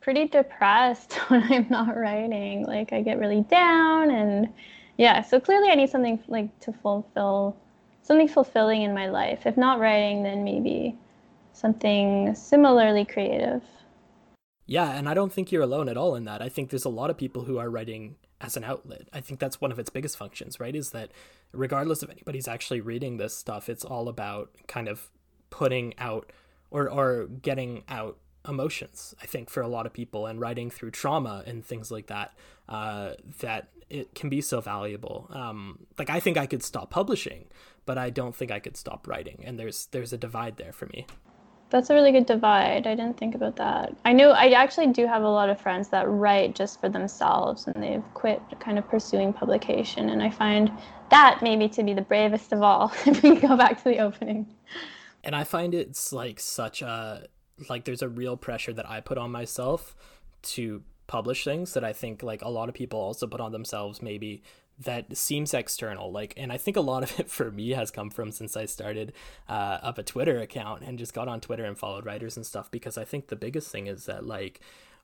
pretty 0.00 0.26
depressed 0.26 1.14
when 1.28 1.42
I'm 1.52 1.66
not 1.68 1.96
writing. 1.96 2.66
Like 2.66 2.92
I 2.92 3.02
get 3.02 3.18
really 3.18 3.42
down 3.42 4.10
and 4.10 4.48
yeah, 4.96 5.22
so 5.22 5.40
clearly 5.40 5.70
I 5.70 5.74
need 5.74 5.88
something 5.88 6.22
like 6.28 6.58
to 6.60 6.72
fulfill 6.72 7.56
something 8.02 8.28
fulfilling 8.28 8.82
in 8.82 8.92
my 8.92 9.08
life. 9.08 9.46
If 9.46 9.56
not 9.56 9.78
writing, 9.78 10.22
then 10.22 10.44
maybe 10.44 10.98
something 11.52 12.34
similarly 12.34 13.04
creative. 13.04 13.62
Yeah, 14.66 14.90
and 14.90 15.08
I 15.08 15.14
don't 15.14 15.32
think 15.32 15.50
you're 15.50 15.62
alone 15.62 15.88
at 15.88 15.96
all 15.96 16.14
in 16.14 16.24
that. 16.24 16.42
I 16.42 16.48
think 16.48 16.70
there's 16.70 16.84
a 16.84 16.90
lot 16.90 17.10
of 17.10 17.16
people 17.16 17.44
who 17.44 17.58
are 17.58 17.70
writing 17.70 18.16
as 18.40 18.56
an 18.56 18.64
outlet. 18.64 19.08
I 19.12 19.20
think 19.20 19.40
that's 19.40 19.60
one 19.60 19.70
of 19.72 19.78
its 19.78 19.90
biggest 19.90 20.16
functions, 20.16 20.58
right? 20.58 20.74
Is 20.74 20.90
that 20.90 21.10
regardless 21.52 22.02
of 22.02 22.10
anybody's 22.10 22.48
actually 22.48 22.80
reading 22.80 23.16
this 23.16 23.36
stuff, 23.36 23.68
it's 23.68 23.84
all 23.84 24.08
about 24.08 24.50
kind 24.66 24.88
of 24.88 25.10
putting 25.50 25.94
out 25.98 26.32
or 26.70 26.88
or 26.88 27.26
getting 27.26 27.82
out 27.88 28.16
emotions 28.48 29.14
i 29.22 29.26
think 29.26 29.50
for 29.50 29.60
a 29.60 29.68
lot 29.68 29.84
of 29.84 29.92
people 29.92 30.26
and 30.26 30.40
writing 30.40 30.70
through 30.70 30.90
trauma 30.90 31.42
and 31.46 31.64
things 31.64 31.90
like 31.90 32.06
that 32.06 32.32
uh, 32.68 33.12
that 33.40 33.68
it 33.90 34.14
can 34.14 34.30
be 34.30 34.40
so 34.40 34.60
valuable 34.60 35.28
um, 35.32 35.80
like 35.98 36.08
i 36.08 36.18
think 36.18 36.38
i 36.38 36.46
could 36.46 36.62
stop 36.62 36.90
publishing 36.90 37.46
but 37.84 37.98
i 37.98 38.08
don't 38.08 38.34
think 38.34 38.50
i 38.50 38.58
could 38.58 38.76
stop 38.76 39.06
writing 39.06 39.42
and 39.44 39.58
there's 39.58 39.86
there's 39.86 40.12
a 40.12 40.18
divide 40.18 40.56
there 40.56 40.72
for 40.72 40.86
me 40.86 41.06
that's 41.70 41.88
a 41.90 41.94
really 41.94 42.12
good 42.12 42.26
divide. 42.26 42.86
I 42.86 42.94
didn't 42.94 43.16
think 43.16 43.34
about 43.34 43.56
that. 43.56 43.94
I 44.04 44.12
know 44.12 44.30
I 44.30 44.50
actually 44.50 44.88
do 44.88 45.06
have 45.06 45.22
a 45.22 45.28
lot 45.28 45.48
of 45.48 45.60
friends 45.60 45.88
that 45.88 46.08
write 46.08 46.54
just 46.54 46.80
for 46.80 46.88
themselves 46.88 47.66
and 47.66 47.82
they've 47.82 48.02
quit 48.14 48.42
kind 48.58 48.78
of 48.78 48.88
pursuing 48.88 49.32
publication. 49.32 50.10
And 50.10 50.22
I 50.22 50.30
find 50.30 50.70
that 51.10 51.40
maybe 51.42 51.68
to 51.68 51.82
be 51.82 51.94
the 51.94 52.02
bravest 52.02 52.52
of 52.52 52.62
all 52.62 52.92
if 53.06 53.22
we 53.22 53.36
go 53.36 53.56
back 53.56 53.78
to 53.78 53.84
the 53.84 53.98
opening. 53.98 54.46
And 55.22 55.36
I 55.36 55.44
find 55.44 55.74
it's 55.74 56.12
like 56.12 56.40
such 56.40 56.82
a, 56.82 57.26
like 57.68 57.84
there's 57.84 58.02
a 58.02 58.08
real 58.08 58.36
pressure 58.36 58.72
that 58.72 58.88
I 58.88 59.00
put 59.00 59.18
on 59.18 59.30
myself 59.30 59.94
to 60.42 60.82
publish 61.10 61.42
things 61.44 61.74
that 61.74 61.84
I 61.84 61.92
think 61.92 62.22
like 62.22 62.42
a 62.42 62.48
lot 62.48 62.68
of 62.68 62.74
people 62.74 63.00
also 63.00 63.26
put 63.26 63.40
on 63.40 63.52
themselves 63.52 64.00
maybe 64.00 64.42
that 64.78 65.14
seems 65.14 65.52
external 65.52 66.10
like 66.10 66.32
and 66.38 66.50
i 66.50 66.56
think 66.56 66.74
a 66.74 66.80
lot 66.80 67.02
of 67.02 67.20
it 67.20 67.28
for 67.38 67.50
me 67.50 67.68
has 67.72 67.90
come 67.90 68.08
from 68.08 68.32
since 68.32 68.56
i 68.56 68.64
started 68.64 69.12
uh, 69.46 69.76
up 69.82 69.98
a 69.98 70.02
twitter 70.02 70.38
account 70.38 70.82
and 70.82 70.98
just 70.98 71.12
got 71.12 71.28
on 71.28 71.38
twitter 71.38 71.66
and 71.66 71.76
followed 71.76 72.06
writers 72.06 72.34
and 72.38 72.46
stuff 72.46 72.70
because 72.70 72.96
i 72.96 73.04
think 73.04 73.26
the 73.26 73.36
biggest 73.36 73.70
thing 73.70 73.88
is 73.88 74.06
that 74.06 74.24
like 74.24 74.58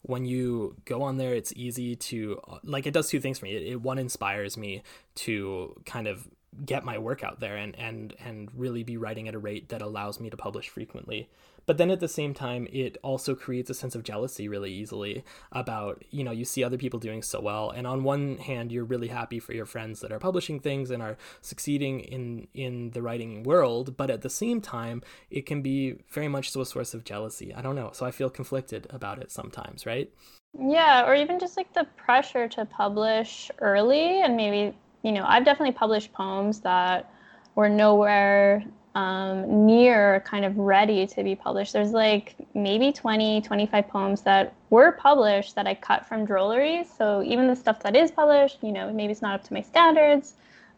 when 0.06 0.24
you 0.24 0.76
go 0.84 1.02
on 1.02 1.16
there 1.16 1.34
it's 1.34 1.52
easy 1.56 1.96
to 1.96 2.40
like 2.62 2.86
it 2.86 2.92
does 2.92 3.08
two 3.08 3.20
things 3.20 3.38
for 3.38 3.46
me. 3.46 3.56
It, 3.56 3.72
it 3.72 3.82
one 3.82 3.98
inspires 3.98 4.56
me 4.56 4.82
to 5.16 5.74
kind 5.84 6.06
of 6.06 6.28
get 6.64 6.84
my 6.84 6.96
work 6.96 7.22
out 7.24 7.40
there 7.40 7.56
and 7.56 7.76
and 7.76 8.14
and 8.24 8.48
really 8.54 8.82
be 8.82 8.96
writing 8.96 9.28
at 9.28 9.34
a 9.34 9.38
rate 9.38 9.68
that 9.70 9.82
allows 9.82 10.20
me 10.20 10.30
to 10.30 10.36
publish 10.36 10.68
frequently 10.68 11.28
but 11.66 11.78
then 11.78 11.90
at 11.90 12.00
the 12.00 12.08
same 12.08 12.32
time 12.32 12.66
it 12.72 12.96
also 13.02 13.34
creates 13.34 13.68
a 13.70 13.74
sense 13.74 13.94
of 13.94 14.02
jealousy 14.02 14.48
really 14.48 14.72
easily 14.72 15.24
about 15.52 16.04
you 16.10 16.24
know 16.24 16.30
you 16.30 16.44
see 16.44 16.64
other 16.64 16.78
people 16.78 16.98
doing 16.98 17.22
so 17.22 17.40
well. 17.40 17.70
And 17.70 17.86
on 17.86 18.04
one 18.04 18.38
hand 18.38 18.72
you're 18.72 18.84
really 18.84 19.08
happy 19.08 19.38
for 19.38 19.52
your 19.52 19.66
friends 19.66 20.00
that 20.00 20.12
are 20.12 20.18
publishing 20.18 20.60
things 20.60 20.90
and 20.90 21.02
are 21.02 21.16
succeeding 21.42 22.00
in 22.00 22.48
in 22.54 22.90
the 22.90 23.02
writing 23.02 23.42
world. 23.42 23.96
But 23.96 24.10
at 24.10 24.22
the 24.22 24.30
same 24.30 24.60
time 24.60 25.02
it 25.30 25.46
can 25.46 25.62
be 25.62 25.96
very 26.08 26.28
much 26.28 26.50
so 26.50 26.60
a 26.60 26.66
source 26.66 26.94
of 26.94 27.04
jealousy. 27.04 27.52
I 27.54 27.62
don't 27.62 27.76
know. 27.76 27.90
So 27.92 28.06
i 28.06 28.10
feel 28.10 28.30
conflicted 28.30 28.86
about 28.90 29.18
it 29.18 29.30
sometimes 29.30 29.84
right? 29.86 30.10
Yeah 30.58 31.06
or 31.06 31.14
even 31.14 31.38
just 31.38 31.56
like 31.56 31.72
the 31.74 31.84
pressure 31.96 32.48
to 32.48 32.64
publish 32.64 33.50
early. 33.60 34.22
And 34.22 34.36
maybe 34.36 34.76
you 35.02 35.12
know, 35.12 35.24
I've 35.24 35.44
definitely 35.44 35.74
published 35.74 36.12
poems 36.12 36.60
that 36.62 37.12
were 37.54 37.68
nowhere 37.68 38.64
um, 38.96 39.66
near 39.66 40.24
kind 40.24 40.46
of 40.46 40.56
ready 40.56 41.06
to 41.06 41.22
be 41.22 41.34
published. 41.34 41.74
There's 41.74 41.92
like 41.92 42.34
maybe 42.54 42.90
20, 42.90 43.42
25 43.42 43.88
poems 43.88 44.22
that 44.22 44.54
were 44.70 44.92
published 44.92 45.54
that 45.54 45.66
I 45.66 45.74
cut 45.74 46.06
from 46.06 46.26
drollery. 46.26 46.86
So 46.96 47.22
even 47.22 47.46
the 47.46 47.54
stuff 47.54 47.80
that 47.80 47.94
is 47.94 48.10
published, 48.10 48.62
you 48.62 48.72
know, 48.72 48.90
maybe 48.90 49.12
it's 49.12 49.20
not 49.20 49.34
up 49.34 49.44
to 49.44 49.52
my 49.52 49.60
standards. 49.60 50.32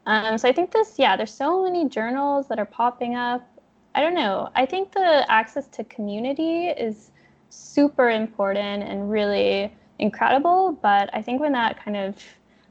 Um, 0.06 0.36
so 0.36 0.48
I 0.48 0.52
think 0.52 0.72
this, 0.72 0.94
yeah, 0.98 1.16
there's 1.16 1.32
so 1.32 1.62
many 1.62 1.88
journals 1.88 2.48
that 2.48 2.58
are 2.58 2.66
popping 2.66 3.14
up. 3.14 3.48
I 3.94 4.00
don't 4.00 4.16
know. 4.16 4.50
I 4.56 4.66
think 4.66 4.90
the 4.90 5.24
access 5.30 5.68
to 5.68 5.84
community 5.84 6.66
is 6.70 7.12
super 7.50 8.10
important 8.10 8.82
and 8.82 9.08
really 9.08 9.72
incredible. 10.00 10.76
But 10.82 11.08
I 11.12 11.22
think 11.22 11.40
when 11.40 11.52
that 11.52 11.80
kind 11.84 11.96
of 11.96 12.16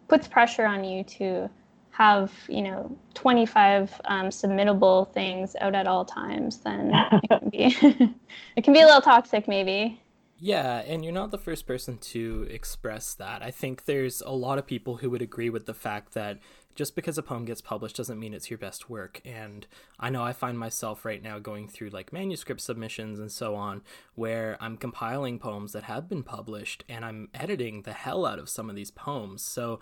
puts 0.09 0.27
pressure 0.27 0.65
on 0.65 0.83
you 0.83 1.05
to 1.05 1.49
have 1.97 2.31
you 2.47 2.61
know 2.61 2.95
25 3.15 4.01
um, 4.05 4.27
submittable 4.27 5.11
things 5.13 5.55
out 5.61 5.73
at 5.73 5.87
all 5.87 6.05
times 6.05 6.59
then 6.59 6.91
it 6.93 7.27
can 7.27 7.49
be 7.51 7.75
it 8.55 8.63
can 8.63 8.73
be 8.73 8.81
a 8.81 8.85
little 8.85 9.01
toxic 9.01 9.47
maybe. 9.47 9.99
Yeah 10.37 10.83
and 10.85 11.03
you're 11.03 11.11
not 11.11 11.31
the 11.31 11.39
first 11.39 11.65
person 11.65 11.97
to 11.97 12.45
express 12.51 13.15
that. 13.15 13.41
I 13.41 13.49
think 13.49 13.85
there's 13.85 14.21
a 14.21 14.29
lot 14.29 14.59
of 14.59 14.67
people 14.67 14.97
who 14.97 15.09
would 15.09 15.23
agree 15.23 15.49
with 15.49 15.65
the 15.65 15.73
fact 15.73 16.13
that 16.13 16.37
just 16.75 16.95
because 16.95 17.17
a 17.17 17.23
poem 17.23 17.45
gets 17.45 17.61
published 17.61 17.95
doesn't 17.95 18.19
mean 18.19 18.35
it's 18.35 18.51
your 18.51 18.59
best 18.59 18.91
work. 18.91 19.19
And 19.25 19.65
i 19.99 20.11
know 20.11 20.23
i 20.23 20.33
find 20.33 20.59
myself 20.59 21.03
right 21.03 21.23
now 21.23 21.39
going 21.39 21.67
through 21.67 21.89
like 21.89 22.13
manuscript 22.13 22.61
submissions 22.61 23.17
and 23.17 23.31
so 23.31 23.55
on 23.55 23.81
where 24.13 24.55
i'm 24.61 24.77
compiling 24.77 25.39
poems 25.39 25.71
that 25.71 25.85
have 25.85 26.07
been 26.07 26.21
published 26.21 26.83
and 26.87 27.03
i'm 27.03 27.29
editing 27.33 27.81
the 27.81 27.93
hell 27.93 28.23
out 28.23 28.37
of 28.37 28.49
some 28.49 28.69
of 28.69 28.75
these 28.75 28.91
poems. 28.91 29.41
So 29.41 29.79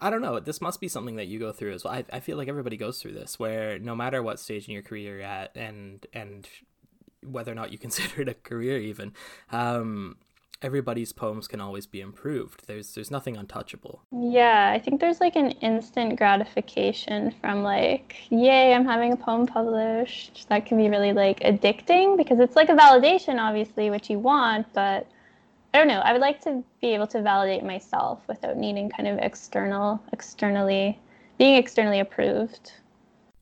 I 0.00 0.10
don't 0.10 0.22
know. 0.22 0.40
This 0.40 0.60
must 0.60 0.80
be 0.80 0.88
something 0.88 1.16
that 1.16 1.26
you 1.26 1.38
go 1.38 1.52
through 1.52 1.72
as 1.72 1.84
well. 1.84 1.94
I, 1.94 2.04
I 2.12 2.20
feel 2.20 2.36
like 2.36 2.48
everybody 2.48 2.76
goes 2.76 3.00
through 3.00 3.12
this, 3.12 3.38
where 3.38 3.78
no 3.78 3.94
matter 3.94 4.22
what 4.22 4.40
stage 4.40 4.66
in 4.66 4.74
your 4.74 4.82
career 4.82 5.16
you're 5.16 5.26
at, 5.26 5.56
and 5.56 6.06
and 6.12 6.48
whether 7.22 7.52
or 7.52 7.54
not 7.54 7.72
you 7.72 7.78
consider 7.86 8.22
it 8.22 8.28
a 8.28 8.34
career, 8.34 8.78
even, 8.78 9.12
um, 9.52 10.16
everybody's 10.62 11.12
poems 11.12 11.46
can 11.48 11.60
always 11.60 11.86
be 11.86 12.00
improved. 12.00 12.66
There's 12.66 12.94
there's 12.94 13.10
nothing 13.10 13.36
untouchable. 13.36 14.02
Yeah, 14.12 14.72
I 14.74 14.78
think 14.78 15.00
there's 15.00 15.20
like 15.20 15.36
an 15.36 15.50
instant 15.62 16.16
gratification 16.16 17.34
from 17.40 17.62
like, 17.62 18.16
yay, 18.30 18.74
I'm 18.74 18.84
having 18.84 19.12
a 19.12 19.16
poem 19.16 19.46
published. 19.46 20.48
That 20.48 20.66
can 20.66 20.78
be 20.78 20.88
really 20.88 21.12
like 21.12 21.40
addicting 21.40 22.16
because 22.16 22.40
it's 22.40 22.56
like 22.56 22.68
a 22.68 22.74
validation, 22.74 23.38
obviously, 23.38 23.90
which 23.90 24.10
you 24.10 24.18
want, 24.18 24.66
but 24.72 25.06
I 25.72 25.78
don't 25.78 25.88
know. 25.88 26.00
I 26.00 26.12
would 26.12 26.20
like 26.20 26.40
to 26.42 26.64
be 26.80 26.88
able 26.94 27.06
to 27.08 27.22
validate 27.22 27.64
myself 27.64 28.20
without 28.26 28.56
needing 28.56 28.90
kind 28.90 29.08
of 29.08 29.18
external, 29.18 30.02
externally, 30.12 30.98
being 31.38 31.54
externally 31.54 32.00
approved. 32.00 32.72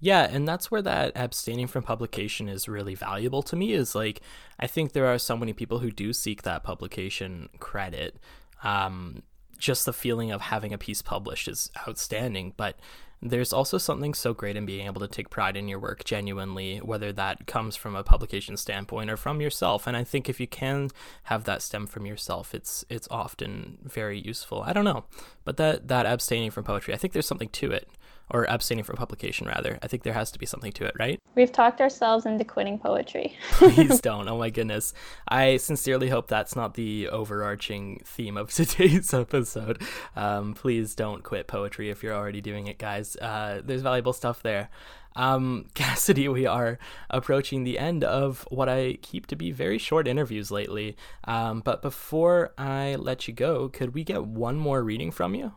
Yeah, 0.01 0.29
and 0.31 0.47
that's 0.47 0.71
where 0.71 0.83
that 0.83 1.12
abstaining 1.17 1.67
from 1.67 1.83
publication 1.83 2.49
is 2.49 2.69
really 2.69 2.95
valuable 2.95 3.43
to 3.43 3.57
me. 3.57 3.73
Is 3.73 3.95
like, 3.95 4.21
I 4.61 4.67
think 4.67 4.93
there 4.93 5.07
are 5.07 5.19
so 5.19 5.37
many 5.37 5.53
people 5.53 5.81
who 5.81 5.91
do 5.91 6.12
seek 6.12 6.43
that 6.43 6.62
publication 6.62 7.49
credit. 7.59 8.17
Um, 8.62 9.23
just 9.59 9.87
the 9.87 9.93
feeling 9.93 10.31
of 10.31 10.41
having 10.41 10.73
a 10.73 10.79
piece 10.79 11.03
published 11.03 11.49
is 11.49 11.71
outstanding, 11.88 12.55
but 12.57 12.79
there's 13.20 13.52
also 13.52 13.78
something 13.78 14.14
so 14.14 14.33
great 14.33 14.57
in 14.57 14.64
being 14.64 14.87
able 14.87 15.00
to 15.00 15.09
take 15.09 15.31
pride 15.31 15.57
in 15.57 15.68
your 15.68 15.81
work 15.81 16.04
genuinely, 16.04 16.78
whether 16.78 17.12
that 17.12 17.46
comes 17.46 17.74
from 17.74 17.96
a 17.96 18.04
publication 18.04 18.57
standpoint 18.57 19.11
or 19.11 19.16
from 19.16 19.40
yourself. 19.40 19.87
And 19.87 19.96
I 19.96 20.04
think 20.04 20.28
if 20.28 20.38
you 20.38 20.46
can 20.46 20.90
have 21.24 21.44
that 21.44 21.62
stem 21.62 21.87
from 21.87 22.07
yourself, 22.07 22.54
it's 22.54 22.85
it's 22.88 23.09
often 23.11 23.78
very 23.83 24.20
useful. 24.20 24.62
I 24.62 24.72
don't 24.72 24.85
know, 24.85 25.04
but 25.44 25.57
that 25.57 25.88
that 25.88 26.07
abstaining 26.07 26.50
from 26.50 26.64
poetry, 26.64 26.94
I 26.94 26.96
think 26.96 27.12
there's 27.12 27.26
something 27.26 27.50
to 27.50 27.72
it 27.72 27.88
or 28.31 28.49
abstaining 28.51 28.85
from 28.85 28.97
publication 28.97 29.47
rather. 29.47 29.79
I 29.83 29.87
think 29.87 30.03
there 30.03 30.12
has 30.12 30.31
to 30.33 30.38
be 30.38 30.47
something 30.47 30.73
to 30.73 30.85
it, 30.85 30.95
right? 30.99 31.19
We've 31.35 31.53
talked 31.53 31.81
ourselves 31.81 32.27
into 32.27 32.45
quitting 32.45 32.79
poetry. 32.79 33.37
Please 33.53 34.01
don't. 34.03 34.29
Oh 34.29 34.38
my 34.38 34.51
goodness. 34.51 34.93
I 35.29 35.57
sincerely 35.57 36.09
hope 36.09 36.29
that's 36.29 36.57
not 36.57 36.75
the 36.75 37.09
overarching 37.09 38.01
theme 38.05 38.37
of 38.37 38.51
today's 38.53 39.12
episode. 39.14 39.83
Um, 40.17 40.55
please 40.55 40.95
don't 40.95 41.23
quit 41.23 41.47
poetry 41.47 41.91
if 41.91 42.03
you're 42.03 42.14
already 42.14 42.41
doing 42.41 42.67
it, 42.67 42.79
guys. 42.79 43.17
Uh, 43.17 43.62
there's 43.64 43.83
valuable 43.83 44.12
stuff 44.12 44.43
there. 44.43 44.69
Um, 45.17 45.67
Cassidy, 45.75 46.29
we 46.29 46.47
are 46.47 46.79
approaching 47.11 47.64
the 47.64 47.79
end 47.79 48.05
of 48.05 48.47
what 48.51 48.69
I 48.69 48.99
keep 49.03 49.27
to 49.29 49.37
be 49.37 49.51
very 49.51 49.77
short 49.77 50.07
interviews 50.07 50.51
lately. 50.51 50.97
Um, 51.25 51.61
but 51.61 51.83
before 51.83 52.53
I 52.57 52.95
let 52.97 53.27
you 53.27 53.35
go, 53.35 53.69
could 53.69 53.95
we 53.95 54.05
get 54.05 54.25
one 54.25 54.57
more 54.57 54.83
reading 54.83 55.11
from 55.11 55.35
you? 55.35 55.53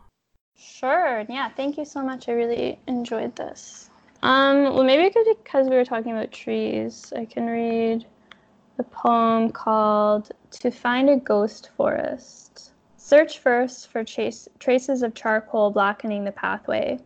Sure. 0.56 1.24
Yeah. 1.28 1.48
Thank 1.48 1.78
you 1.78 1.84
so 1.84 2.02
much. 2.02 2.28
I 2.28 2.32
really 2.32 2.78
enjoyed 2.88 3.36
this. 3.36 3.88
Um, 4.22 4.64
well, 4.64 4.84
maybe 4.84 5.14
because 5.38 5.68
we 5.68 5.76
were 5.76 5.84
talking 5.84 6.12
about 6.12 6.32
trees, 6.32 7.12
I 7.16 7.24
can 7.24 7.46
read 7.46 8.04
the 8.76 8.82
poem 8.84 9.50
called 9.50 10.32
To 10.50 10.70
Find 10.70 11.08
a 11.08 11.16
Ghost 11.16 11.70
Forest. 11.76 12.72
Search 12.96 13.38
first 13.38 13.88
for 13.88 14.02
chase, 14.02 14.48
traces 14.58 15.02
of 15.02 15.14
charcoal 15.14 15.70
blackening 15.70 16.24
the 16.24 16.32
pathway, 16.32 16.98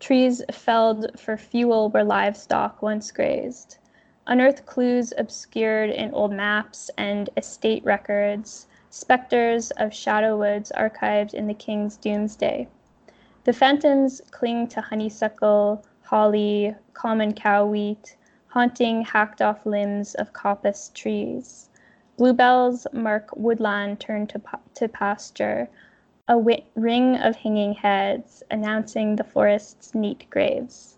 trees 0.00 0.42
felled 0.52 1.18
for 1.18 1.36
fuel 1.36 1.88
where 1.88 2.04
livestock 2.04 2.82
once 2.82 3.10
grazed. 3.10 3.78
Unearth 4.26 4.64
clues 4.64 5.12
obscured 5.18 5.90
in 5.90 6.12
old 6.12 6.32
maps 6.32 6.90
and 6.98 7.30
estate 7.36 7.84
records, 7.84 8.66
specters 8.90 9.70
of 9.72 9.92
shadow 9.94 10.36
woods 10.36 10.72
archived 10.76 11.34
in 11.34 11.46
the 11.46 11.54
king's 11.54 11.96
Domesday. 11.96 12.68
The 13.44 13.52
phantoms 13.52 14.22
cling 14.30 14.68
to 14.68 14.80
honeysuckle, 14.80 15.84
holly, 16.02 16.74
common 16.94 17.34
cow 17.34 17.66
wheat, 17.66 18.16
haunting 18.46 19.02
hacked 19.02 19.42
off 19.42 19.66
limbs 19.66 20.14
of 20.14 20.32
coppice 20.32 20.90
trees. 20.94 21.68
Bluebells 22.16 22.86
mark 22.94 23.36
woodland 23.36 24.00
turned 24.00 24.30
to, 24.30 24.40
to 24.74 24.88
pasture, 24.88 25.68
a 26.26 26.34
wi- 26.34 26.64
ring 26.74 27.16
of 27.16 27.36
hanging 27.36 27.74
heads 27.74 28.42
announcing 28.50 29.16
the 29.16 29.24
forest's 29.24 29.94
neat 29.94 30.24
graves. 30.30 30.96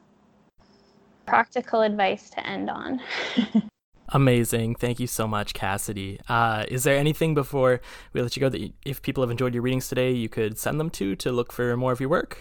Practical 1.26 1.82
advice 1.82 2.30
to 2.30 2.46
end 2.46 2.70
on. 2.70 3.00
Amazing. 4.10 4.76
Thank 4.76 5.00
you 5.00 5.06
so 5.06 5.26
much, 5.26 5.54
Cassidy. 5.54 6.20
Uh, 6.28 6.64
is 6.68 6.84
there 6.84 6.96
anything 6.96 7.34
before 7.34 7.80
we 8.12 8.22
let 8.22 8.36
you 8.36 8.40
go 8.40 8.48
that 8.48 8.72
if 8.84 9.02
people 9.02 9.22
have 9.22 9.30
enjoyed 9.30 9.54
your 9.54 9.62
readings 9.62 9.88
today, 9.88 10.12
you 10.12 10.28
could 10.28 10.58
send 10.58 10.78
them 10.78 10.90
to 10.90 11.16
to 11.16 11.32
look 11.32 11.52
for 11.52 11.76
more 11.76 11.92
of 11.92 12.00
your 12.00 12.08
work? 12.08 12.38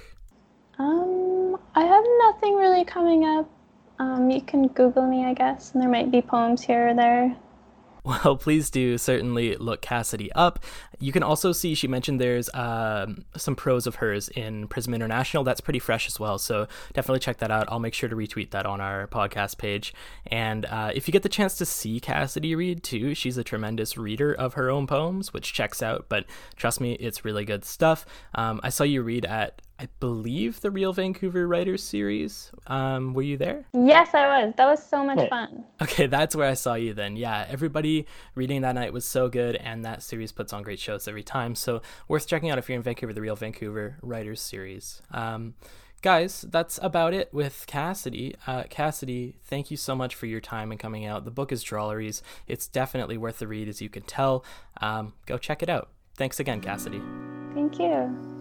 Um, 0.78 1.57
I 1.74 1.84
have 1.84 2.03
nothing 2.20 2.55
really 2.55 2.86
coming 2.86 3.26
up. 3.26 3.49
Um, 3.97 4.30
you 4.30 4.41
can 4.41 4.68
Google 4.68 5.07
me, 5.07 5.26
I 5.26 5.34
guess, 5.34 5.72
and 5.74 5.82
there 5.82 5.89
might 5.89 6.11
be 6.11 6.22
poems 6.22 6.61
here 6.61 6.89
or 6.89 6.93
there. 6.93 7.36
well, 8.03 8.36
please 8.36 8.70
do 8.70 8.97
certainly 8.97 9.55
look 9.55 9.82
Cassidy 9.82 10.32
up. 10.34 10.59
You 11.00 11.12
can 11.12 11.24
also 11.24 11.52
see 11.52 11.76
she 11.76 11.88
mentioned 11.88 12.20
there's 12.20 12.50
um, 12.54 13.26
some 13.36 13.56
prose 13.56 13.88
of 13.88 13.96
hers 13.96 14.30
in 14.30 14.68
Prism 14.68 14.93
International. 14.93 15.43
That's 15.43 15.62
pretty 15.62 15.80
fresh 15.80 16.08
as 16.08 16.20
well. 16.20 16.38
So 16.38 16.68
definitely 16.93 17.20
check 17.20 17.38
that 17.38 17.52
out. 17.52 17.68
I'll 17.70 17.80
make 17.80 17.93
sure 17.93 18.10
to 18.10 18.16
retweet 18.16 18.52
that 18.52 18.66
on 18.66 18.82
our 18.82 19.08
podcast 19.08 19.58
page. 19.58 19.93
And 20.28 20.66
uh, 20.66 20.91
if 20.93 21.08
you 21.08 21.12
get 21.12 21.24
the 21.24 21.30
chance 21.30 21.58
to 21.58 21.66
see 21.66 22.00
Cassidy 22.00 22.56
read 22.56 22.84
too, 22.84 23.14
she's 23.16 23.38
a 23.38 23.43
tremendous 23.43 23.98
reader 23.98 24.34
of 24.34 24.54
her 24.54 24.70
own 24.70 24.88
poems, 24.88 25.34
which 25.34 25.54
checks 25.54 25.82
out. 25.82 26.06
But 26.10 26.26
trust 26.56 26.80
me, 26.82 26.93
it's 26.93 27.26
really 27.26 27.46
good 27.46 27.66
stuff. 27.66 28.06
Um, 28.34 28.60
I 28.64 28.70
saw 28.70 28.84
you 28.84 29.02
read 29.02 29.26
at 29.26 29.62
I 29.78 29.89
believe 30.00 30.62
the 30.62 30.72
Real 30.72 30.93
Vancouver 30.93 31.46
Writers 31.46 31.84
series. 31.84 32.50
Um, 32.68 33.14
were 33.14 33.24
you 33.24 33.36
there? 33.36 33.66
Yes, 33.74 34.14
I 34.14 34.46
was. 34.46 34.54
That 34.56 34.68
was 34.68 34.82
so 34.82 35.04
much 35.04 35.28
fun. 35.30 35.66
Okay, 35.82 36.08
that's 36.08 36.34
where 36.34 36.50
I 36.50 36.54
saw 36.54 36.76
you 36.76 36.93
then. 36.93 37.18
Yeah, 37.18 37.46
everybody 37.50 38.08
reading 38.36 38.62
that 38.62 38.76
night 38.76 38.93
was 38.93 39.04
so 39.04 39.28
good, 39.28 39.58
and 39.58 39.84
that 39.84 40.02
series 40.02 40.32
puts 40.32 40.54
on 40.54 40.64
great 40.64 40.80
shows 40.86 41.08
every 41.08 41.24
time. 41.24 41.56
So 41.56 41.82
worth 42.08 42.28
checking 42.28 42.50
out 42.50 42.58
if 42.58 42.70
you're 42.70 42.78
in 42.78 42.84
Vancouver, 42.84 43.14
the 43.14 43.22
Real 43.22 43.36
Vancouver 43.36 43.98
Writers 44.02 44.40
series. 44.40 45.02
Um, 45.12 45.56
guys, 46.02 46.46
that's 46.50 46.80
about 46.82 47.14
it 47.14 47.34
with 47.34 47.66
Cassidy. 47.68 48.36
Uh, 48.48 48.64
Cassidy, 48.70 49.38
thank 49.44 49.72
you 49.72 49.78
so 49.78 49.96
much 49.96 50.16
for 50.16 50.28
your 50.28 50.42
time 50.42 50.72
and 50.72 50.80
coming 50.80 51.06
out. 51.06 51.26
The 51.26 51.32
book 51.32 51.52
is 51.52 51.64
Drolleries. 51.64 52.22
It's 52.48 52.68
definitely 52.68 53.18
worth 53.18 53.40
the 53.40 53.48
read, 53.48 53.68
as 53.68 53.82
you 53.82 53.90
can 53.90 54.04
tell. 54.04 54.46
Um, 54.80 55.14
go 55.26 55.38
check 55.38 55.64
it 55.64 55.70
out. 55.70 55.90
Thanks 56.16 56.40
again, 56.40 56.62
Cassidy. 56.62 57.02
Thank 57.54 57.80
you. 57.80 58.35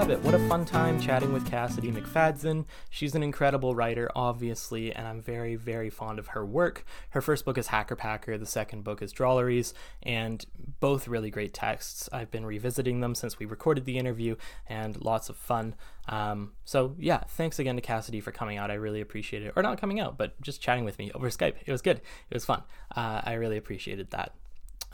Have 0.00 0.08
it. 0.08 0.24
What 0.24 0.32
a 0.32 0.38
fun 0.48 0.64
time 0.64 0.98
chatting 0.98 1.30
with 1.30 1.44
Cassidy 1.44 1.92
McFadzean. 1.92 2.64
She's 2.88 3.14
an 3.14 3.22
incredible 3.22 3.74
writer, 3.74 4.10
obviously, 4.16 4.94
and 4.94 5.06
I'm 5.06 5.20
very, 5.20 5.56
very 5.56 5.90
fond 5.90 6.18
of 6.18 6.28
her 6.28 6.42
work. 6.42 6.86
Her 7.10 7.20
first 7.20 7.44
book 7.44 7.58
is 7.58 7.66
Hacker 7.66 7.96
Packer, 7.96 8.38
the 8.38 8.46
second 8.46 8.82
book 8.82 9.02
is 9.02 9.12
Drolleries, 9.12 9.74
and 10.02 10.42
both 10.80 11.06
really 11.06 11.28
great 11.28 11.52
texts. 11.52 12.08
I've 12.14 12.30
been 12.30 12.46
revisiting 12.46 13.00
them 13.00 13.14
since 13.14 13.38
we 13.38 13.44
recorded 13.44 13.84
the 13.84 13.98
interview, 13.98 14.36
and 14.66 14.98
lots 15.04 15.28
of 15.28 15.36
fun. 15.36 15.74
Um, 16.08 16.52
so, 16.64 16.96
yeah, 16.98 17.18
thanks 17.28 17.58
again 17.58 17.76
to 17.76 17.82
Cassidy 17.82 18.22
for 18.22 18.32
coming 18.32 18.56
out. 18.56 18.70
I 18.70 18.74
really 18.74 19.02
appreciate 19.02 19.42
it. 19.42 19.52
Or 19.54 19.62
not 19.62 19.78
coming 19.78 20.00
out, 20.00 20.16
but 20.16 20.40
just 20.40 20.62
chatting 20.62 20.86
with 20.86 20.98
me 20.98 21.10
over 21.14 21.28
Skype. 21.28 21.56
It 21.66 21.72
was 21.72 21.82
good. 21.82 21.98
It 22.30 22.34
was 22.34 22.46
fun. 22.46 22.62
Uh, 22.96 23.20
I 23.22 23.34
really 23.34 23.58
appreciated 23.58 24.12
that. 24.12 24.32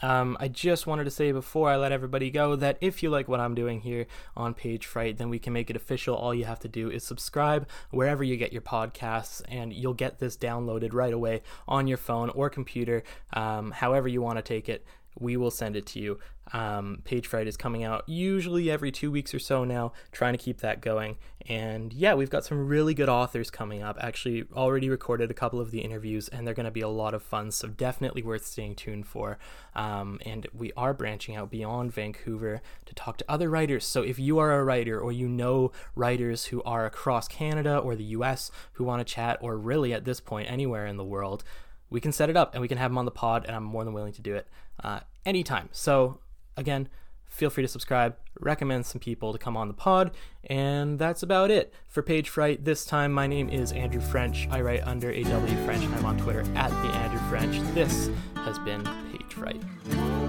Um, 0.03 0.37
I 0.41 0.49
just 0.49 0.87
wanted 0.87 1.05
to 1.05 1.11
say 1.11 1.33
before 1.33 1.71
I 1.71 1.77
let 1.77 1.93
everybody 1.93 2.31
go 2.31 2.57
that 2.57 2.79
if 2.81 3.03
you 3.03 3.11
like 3.11 3.29
what 3.29 3.41
I'm 3.41 3.55
doing 3.55 3.81
here 3.81 4.07
on 4.37 4.55
Page 4.55 4.87
Fright, 4.87 5.19
then 5.19 5.31
we 5.31 5.39
can 5.39 5.53
make 5.53 5.71
it 5.71 5.77
official. 5.77 6.15
All 6.15 6.35
you 6.35 6.45
have 6.45 6.61
to 6.61 6.69
do 6.69 6.91
is 6.91 7.05
subscribe 7.05 7.69
wherever 7.91 8.23
you 8.23 8.37
get 8.37 8.53
your 8.53 8.63
podcasts, 8.63 9.43
and 9.49 9.73
you'll 9.73 9.95
get 9.95 10.19
this 10.19 10.37
downloaded 10.37 10.93
right 10.93 11.13
away 11.13 11.43
on 11.67 11.87
your 11.87 11.99
phone 11.99 12.31
or 12.31 12.51
computer, 12.51 13.03
um, 13.33 13.71
however 13.71 14.09
you 14.09 14.21
want 14.21 14.39
to 14.39 14.43
take 14.43 14.69
it 14.69 14.85
we 15.19 15.37
will 15.37 15.51
send 15.51 15.77
it 15.77 15.87
to 15.87 16.01
you. 16.01 16.19
Um, 16.53 17.03
Page 17.05 17.27
Fright 17.27 17.49
is 17.49 17.57
coming 17.57 17.83
out 17.83 18.05
usually 18.07 18.71
every 18.71 18.93
two 18.93 19.11
weeks 19.11 19.35
or 19.35 19.39
so 19.39 19.65
now, 19.65 19.93
trying 20.13 20.33
to 20.33 20.39
keep 20.39 20.61
that 20.61 20.81
going. 20.81 21.17
And 21.49 21.93
yeah, 21.93 22.15
we've 22.15 22.31
got 22.31 22.45
some 22.45 22.67
really 22.67 22.95
good 22.95 23.09
authors 23.09 23.51
coming 23.51 23.83
up. 23.83 23.97
Actually, 24.01 24.45
already 24.55 24.89
recorded 24.89 25.31
a 25.31 25.35
couple 25.35 25.61
of 25.61 25.71
the 25.71 25.81
interviews, 25.81 26.29
and 26.29 26.47
they're 26.47 26.55
going 26.55 26.65
to 26.65 26.71
be 26.71 26.81
a 26.81 26.89
lot 26.89 27.15
of 27.15 27.23
fun. 27.23 27.51
So 27.51 27.69
definitely 27.69 28.23
worth 28.23 28.47
staying 28.47 28.77
tuned 28.77 29.07
for. 29.07 29.39
Um, 29.75 30.21
and 30.25 30.47
we 30.53 30.73
are 30.77 30.95
branching 30.95 31.35
out 31.37 31.51
beyond 31.51 31.93
Vancouver 31.93 32.63
to 32.85 32.95
talk 32.95 33.17
to 33.19 33.25
other 33.29 33.51
writers. 33.51 33.85
So 33.85 34.03
if 34.03 34.19
you 34.19 34.39
are 34.39 34.53
a 34.53 34.65
writer 34.65 35.01
or 35.01 35.13
you 35.13 35.29
know 35.29 35.73
writers 35.95 36.47
who 36.47 36.63
are 36.63 36.87
across 36.87 37.27
Canada 37.29 37.79
or 37.79 37.97
the 37.97 38.05
US 38.05 38.51
who 38.75 38.85
want 38.85 39.07
to 39.07 39.15
chat, 39.15 39.39
or 39.41 39.59
really 39.59 39.93
at 39.93 40.05
this 40.05 40.21
point 40.21 40.51
anywhere 40.51 40.87
in 40.87 40.97
the 40.97 41.05
world, 41.05 41.43
we 41.91 42.01
can 42.01 42.13
set 42.13 42.31
it 42.31 42.37
up 42.37 42.55
and 42.55 42.61
we 42.61 42.69
can 42.69 42.79
have 42.79 42.91
them 42.91 42.99
on 42.99 43.05
the 43.05 43.11
pod, 43.11 43.45
and 43.47 43.55
I'm 43.55 43.65
more 43.65 43.85
than 43.85 43.95
willing 43.95 44.13
to 44.13 44.23
do 44.23 44.35
it 44.35 44.49
uh, 44.83 45.01
anytime. 45.25 45.69
So, 45.73 46.21
again, 46.57 46.89
feel 47.25 47.51
free 47.51 47.63
to 47.63 47.69
subscribe, 47.69 48.17
recommend 48.41 48.87
some 48.87 49.01
people 49.01 49.33
to 49.33 49.39
come 49.39 49.57
on 49.57 49.69
the 49.69 49.75
pod, 49.75 50.13
and 50.45 50.99
that's 50.99 51.23
about 51.23 51.51
it 51.51 51.73
for 51.89 52.03
Page 52.03 52.29
Fright. 52.29 52.65
This 52.65 52.85
time, 52.85 53.13
my 53.13 53.27
name 53.27 53.49
is 53.49 53.73
Andrew 53.73 54.01
French. 54.01 54.49
I 54.51 54.61
write 54.61 54.87
under 54.87 55.11
AW 55.11 55.65
French, 55.65 55.85
and 55.85 55.95
I'm 55.95 56.05
on 56.05 56.19
Twitter 56.19 56.45
at 56.55 56.71
the 56.71 56.89
Andrew 56.97 57.21
French. 57.29 57.59
This 57.75 58.11
has 58.37 58.59
been 58.61 58.83
Page 59.13 59.35
Fright. 59.35 60.26